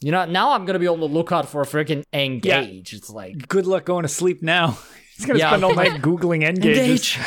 [0.00, 2.92] You know, now I'm gonna be on the lookout for a freaking N-Gage.
[2.94, 4.78] It's like Good luck going to sleep now.
[5.16, 5.48] He's gonna Yeah.
[5.50, 6.64] spend all night googling end.
[6.64, 7.18] N-Gage.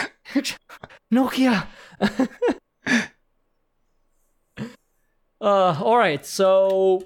[1.14, 1.68] Nokia.
[4.58, 4.64] uh,
[5.42, 6.26] all right.
[6.26, 7.04] So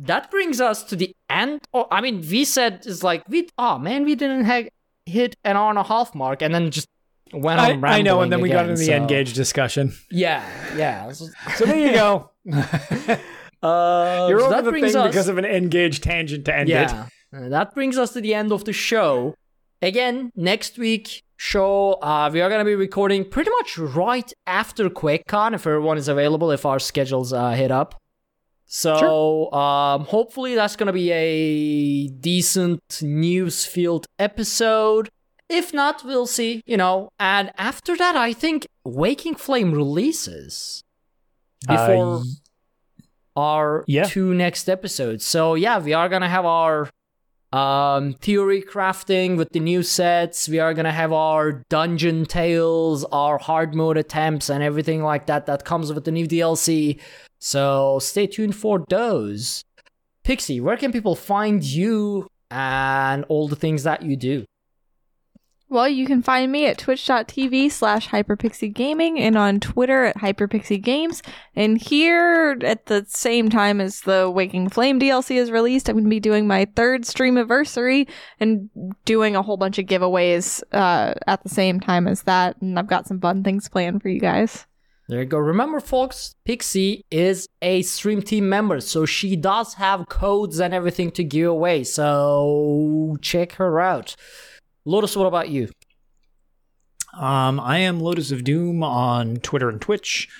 [0.00, 1.60] that brings us to the end.
[1.72, 3.48] Oh, I mean, we said is like we.
[3.58, 4.68] Oh man, we didn't ha-
[5.06, 6.88] hit an hour and a half mark, and then just
[7.32, 7.84] went I, on.
[7.84, 9.92] I know, and then we got into the so- end gauge discussion.
[10.10, 10.44] Yeah,
[10.76, 11.10] yeah.
[11.12, 11.26] So,
[11.56, 12.30] So there you go.
[13.62, 16.54] uh, You're so over that the brings thing us, because of an N-Gage tangent to
[16.56, 16.72] end it.
[16.72, 17.06] yeah.
[17.34, 19.34] Uh, that brings us to the end of the show.
[19.82, 25.54] Again, next week show uh, we are gonna be recording pretty much right after QuakeCon
[25.54, 27.94] if everyone is available if our schedules uh, hit up.
[28.66, 35.10] So um, hopefully that's gonna be a decent news field episode.
[35.48, 36.62] If not, we'll see.
[36.66, 40.82] You know, and after that, I think Waking Flame releases
[41.66, 42.22] before
[43.36, 44.04] Uh, our Yeah.
[44.04, 45.24] two next episodes.
[45.24, 46.90] So yeah, we are gonna have our
[47.50, 50.48] um theory crafting with the new sets.
[50.50, 55.46] We are gonna have our dungeon tales, our hard mode attempts, and everything like that
[55.46, 57.00] that comes with the new DLC.
[57.38, 59.64] So stay tuned for those.
[60.24, 64.44] Pixie, where can people find you and all the things that you do?
[65.70, 71.20] Well, you can find me at twitch.tv slash hyperpixiegaming and on Twitter at hyperpixiegames.
[71.54, 76.04] And here, at the same time as the Waking Flame DLC is released, I'm going
[76.04, 78.08] to be doing my third stream anniversary
[78.40, 78.70] and
[79.04, 82.56] doing a whole bunch of giveaways uh, at the same time as that.
[82.62, 84.66] And I've got some fun things planned for you guys.
[85.08, 85.38] There you go.
[85.38, 91.10] Remember, folks, Pixie is a stream team member, so she does have codes and everything
[91.12, 91.84] to give away.
[91.84, 94.16] So check her out.
[94.88, 95.68] Lotus, what about you?
[97.12, 100.30] Um, I am Lotus of Doom on Twitter and Twitch,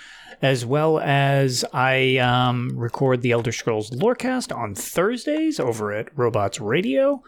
[0.41, 6.62] as well as I um, record the Elder Scrolls Lorecast on Thursdays over at Robots
[6.62, 7.23] Radio.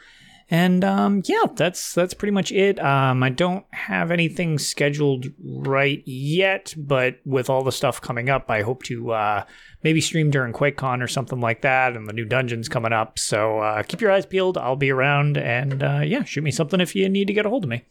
[0.49, 2.81] And um, yeah, that's that's pretty much it.
[2.81, 8.51] Um, I don't have anything scheduled right yet, but with all the stuff coming up,
[8.51, 9.45] I hope to uh,
[9.83, 13.19] maybe stream during QuakeCon or something like that, and the new dungeons coming up.
[13.19, 14.59] So uh, keep your eyes peeled.
[14.59, 17.49] I'll be around, and uh, yeah, shoot me something if you need to get a
[17.49, 17.85] hold of me.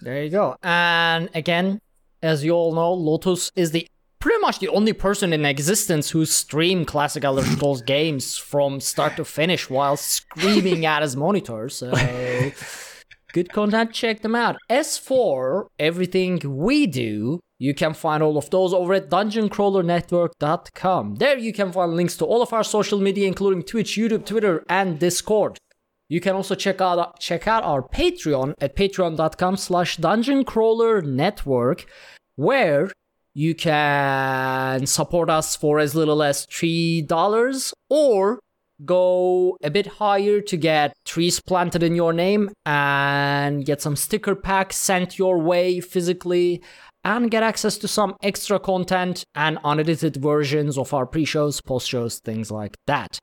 [0.00, 0.56] There you go.
[0.62, 1.80] And again,
[2.22, 3.86] as you all know, Lotus is the
[4.18, 9.16] pretty much the only person in existence who streamed classic Elder Scrolls games from start
[9.16, 11.68] to finish while screaming at his monitor.
[11.68, 11.92] So
[13.32, 14.56] Good content, check them out.
[14.68, 21.14] As for everything we do, you can find all of those over at dungeoncrawlernetwork.com.
[21.14, 24.64] There you can find links to all of our social media, including Twitch, YouTube, Twitter,
[24.68, 25.58] and Discord.
[26.08, 31.84] You can also check out check out our Patreon at patreon.com slash dungeoncrawlernetwork,
[32.34, 32.90] where
[33.32, 38.40] you can support us for as little as $3 or
[38.84, 44.34] go a bit higher to get trees planted in your name and get some sticker
[44.34, 46.60] packs sent your way physically
[47.04, 52.50] and get access to some extra content and unedited versions of our pre-shows, post-shows, things
[52.50, 53.18] like that.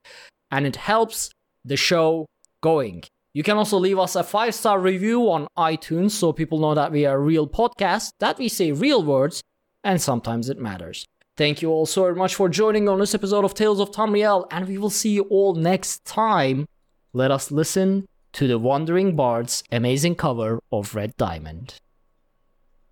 [0.51, 1.29] And it helps
[1.63, 2.25] the show
[2.61, 3.03] going.
[3.33, 7.05] You can also leave us a five-star review on iTunes so people know that we
[7.05, 9.41] are a real podcast, that we say real words,
[9.83, 11.05] and sometimes it matters.
[11.37, 14.45] Thank you all so very much for joining on this episode of Tales of Tamriel,
[14.51, 16.65] and we will see you all next time.
[17.13, 21.75] Let us listen to the Wandering Bard's amazing cover of Red Diamond.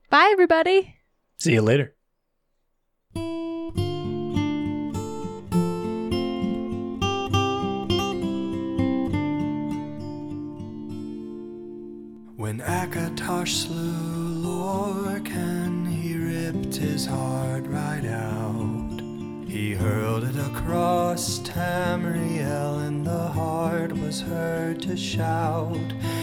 [0.10, 0.96] Bye, everybody.
[1.38, 1.94] See you later.
[12.38, 19.02] When Akatosh slew Lorkhan, he ripped his heart right out.
[19.46, 25.78] He hurled it across Tamriel, and the heart was heard to shout,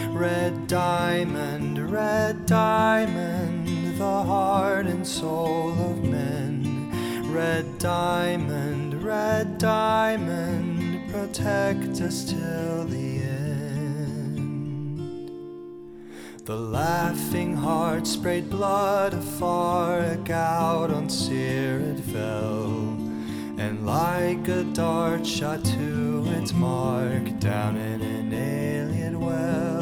[0.09, 3.64] Red diamond, red diamond,
[3.97, 7.31] the heart and soul of men.
[7.33, 13.55] Red diamond, red diamond, protect us till the end.
[16.43, 22.67] The laughing heart sprayed blood afar, a gout on sear it fell,
[23.57, 29.74] and like a dart shot to its mark down in an Ayleid well.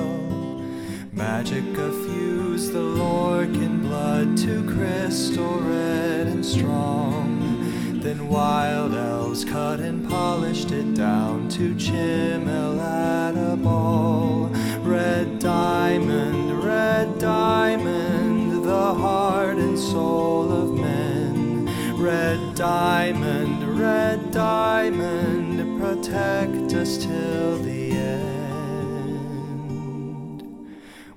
[1.16, 8.00] Magic effused the Lorkhan blood to crystal red and strong.
[8.00, 14.50] Then wild elves cut and polished it down to chimel at a ball.
[14.82, 21.70] Red diamond, red diamond, the heart and soul of men.
[22.02, 28.43] Red diamond, red diamond, protect us till the end.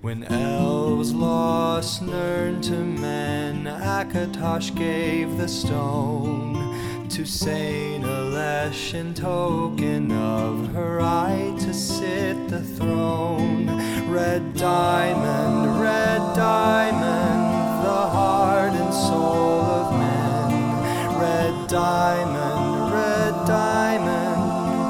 [0.06, 10.12] When elves lost Nirn to men, Akatosh gave the stone to Saint Alesh in token
[10.12, 13.66] of her right to sit the throne.
[14.08, 21.20] Red diamond, red diamond, the heart and soul of men.
[21.20, 24.40] Red diamond, red diamond,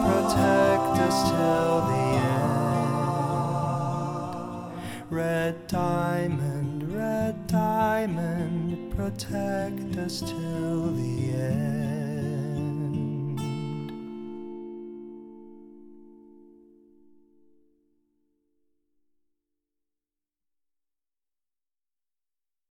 [0.05, 1.66] protect us till
[5.09, 11.86] Red diamond, red diamond, protect us till the end.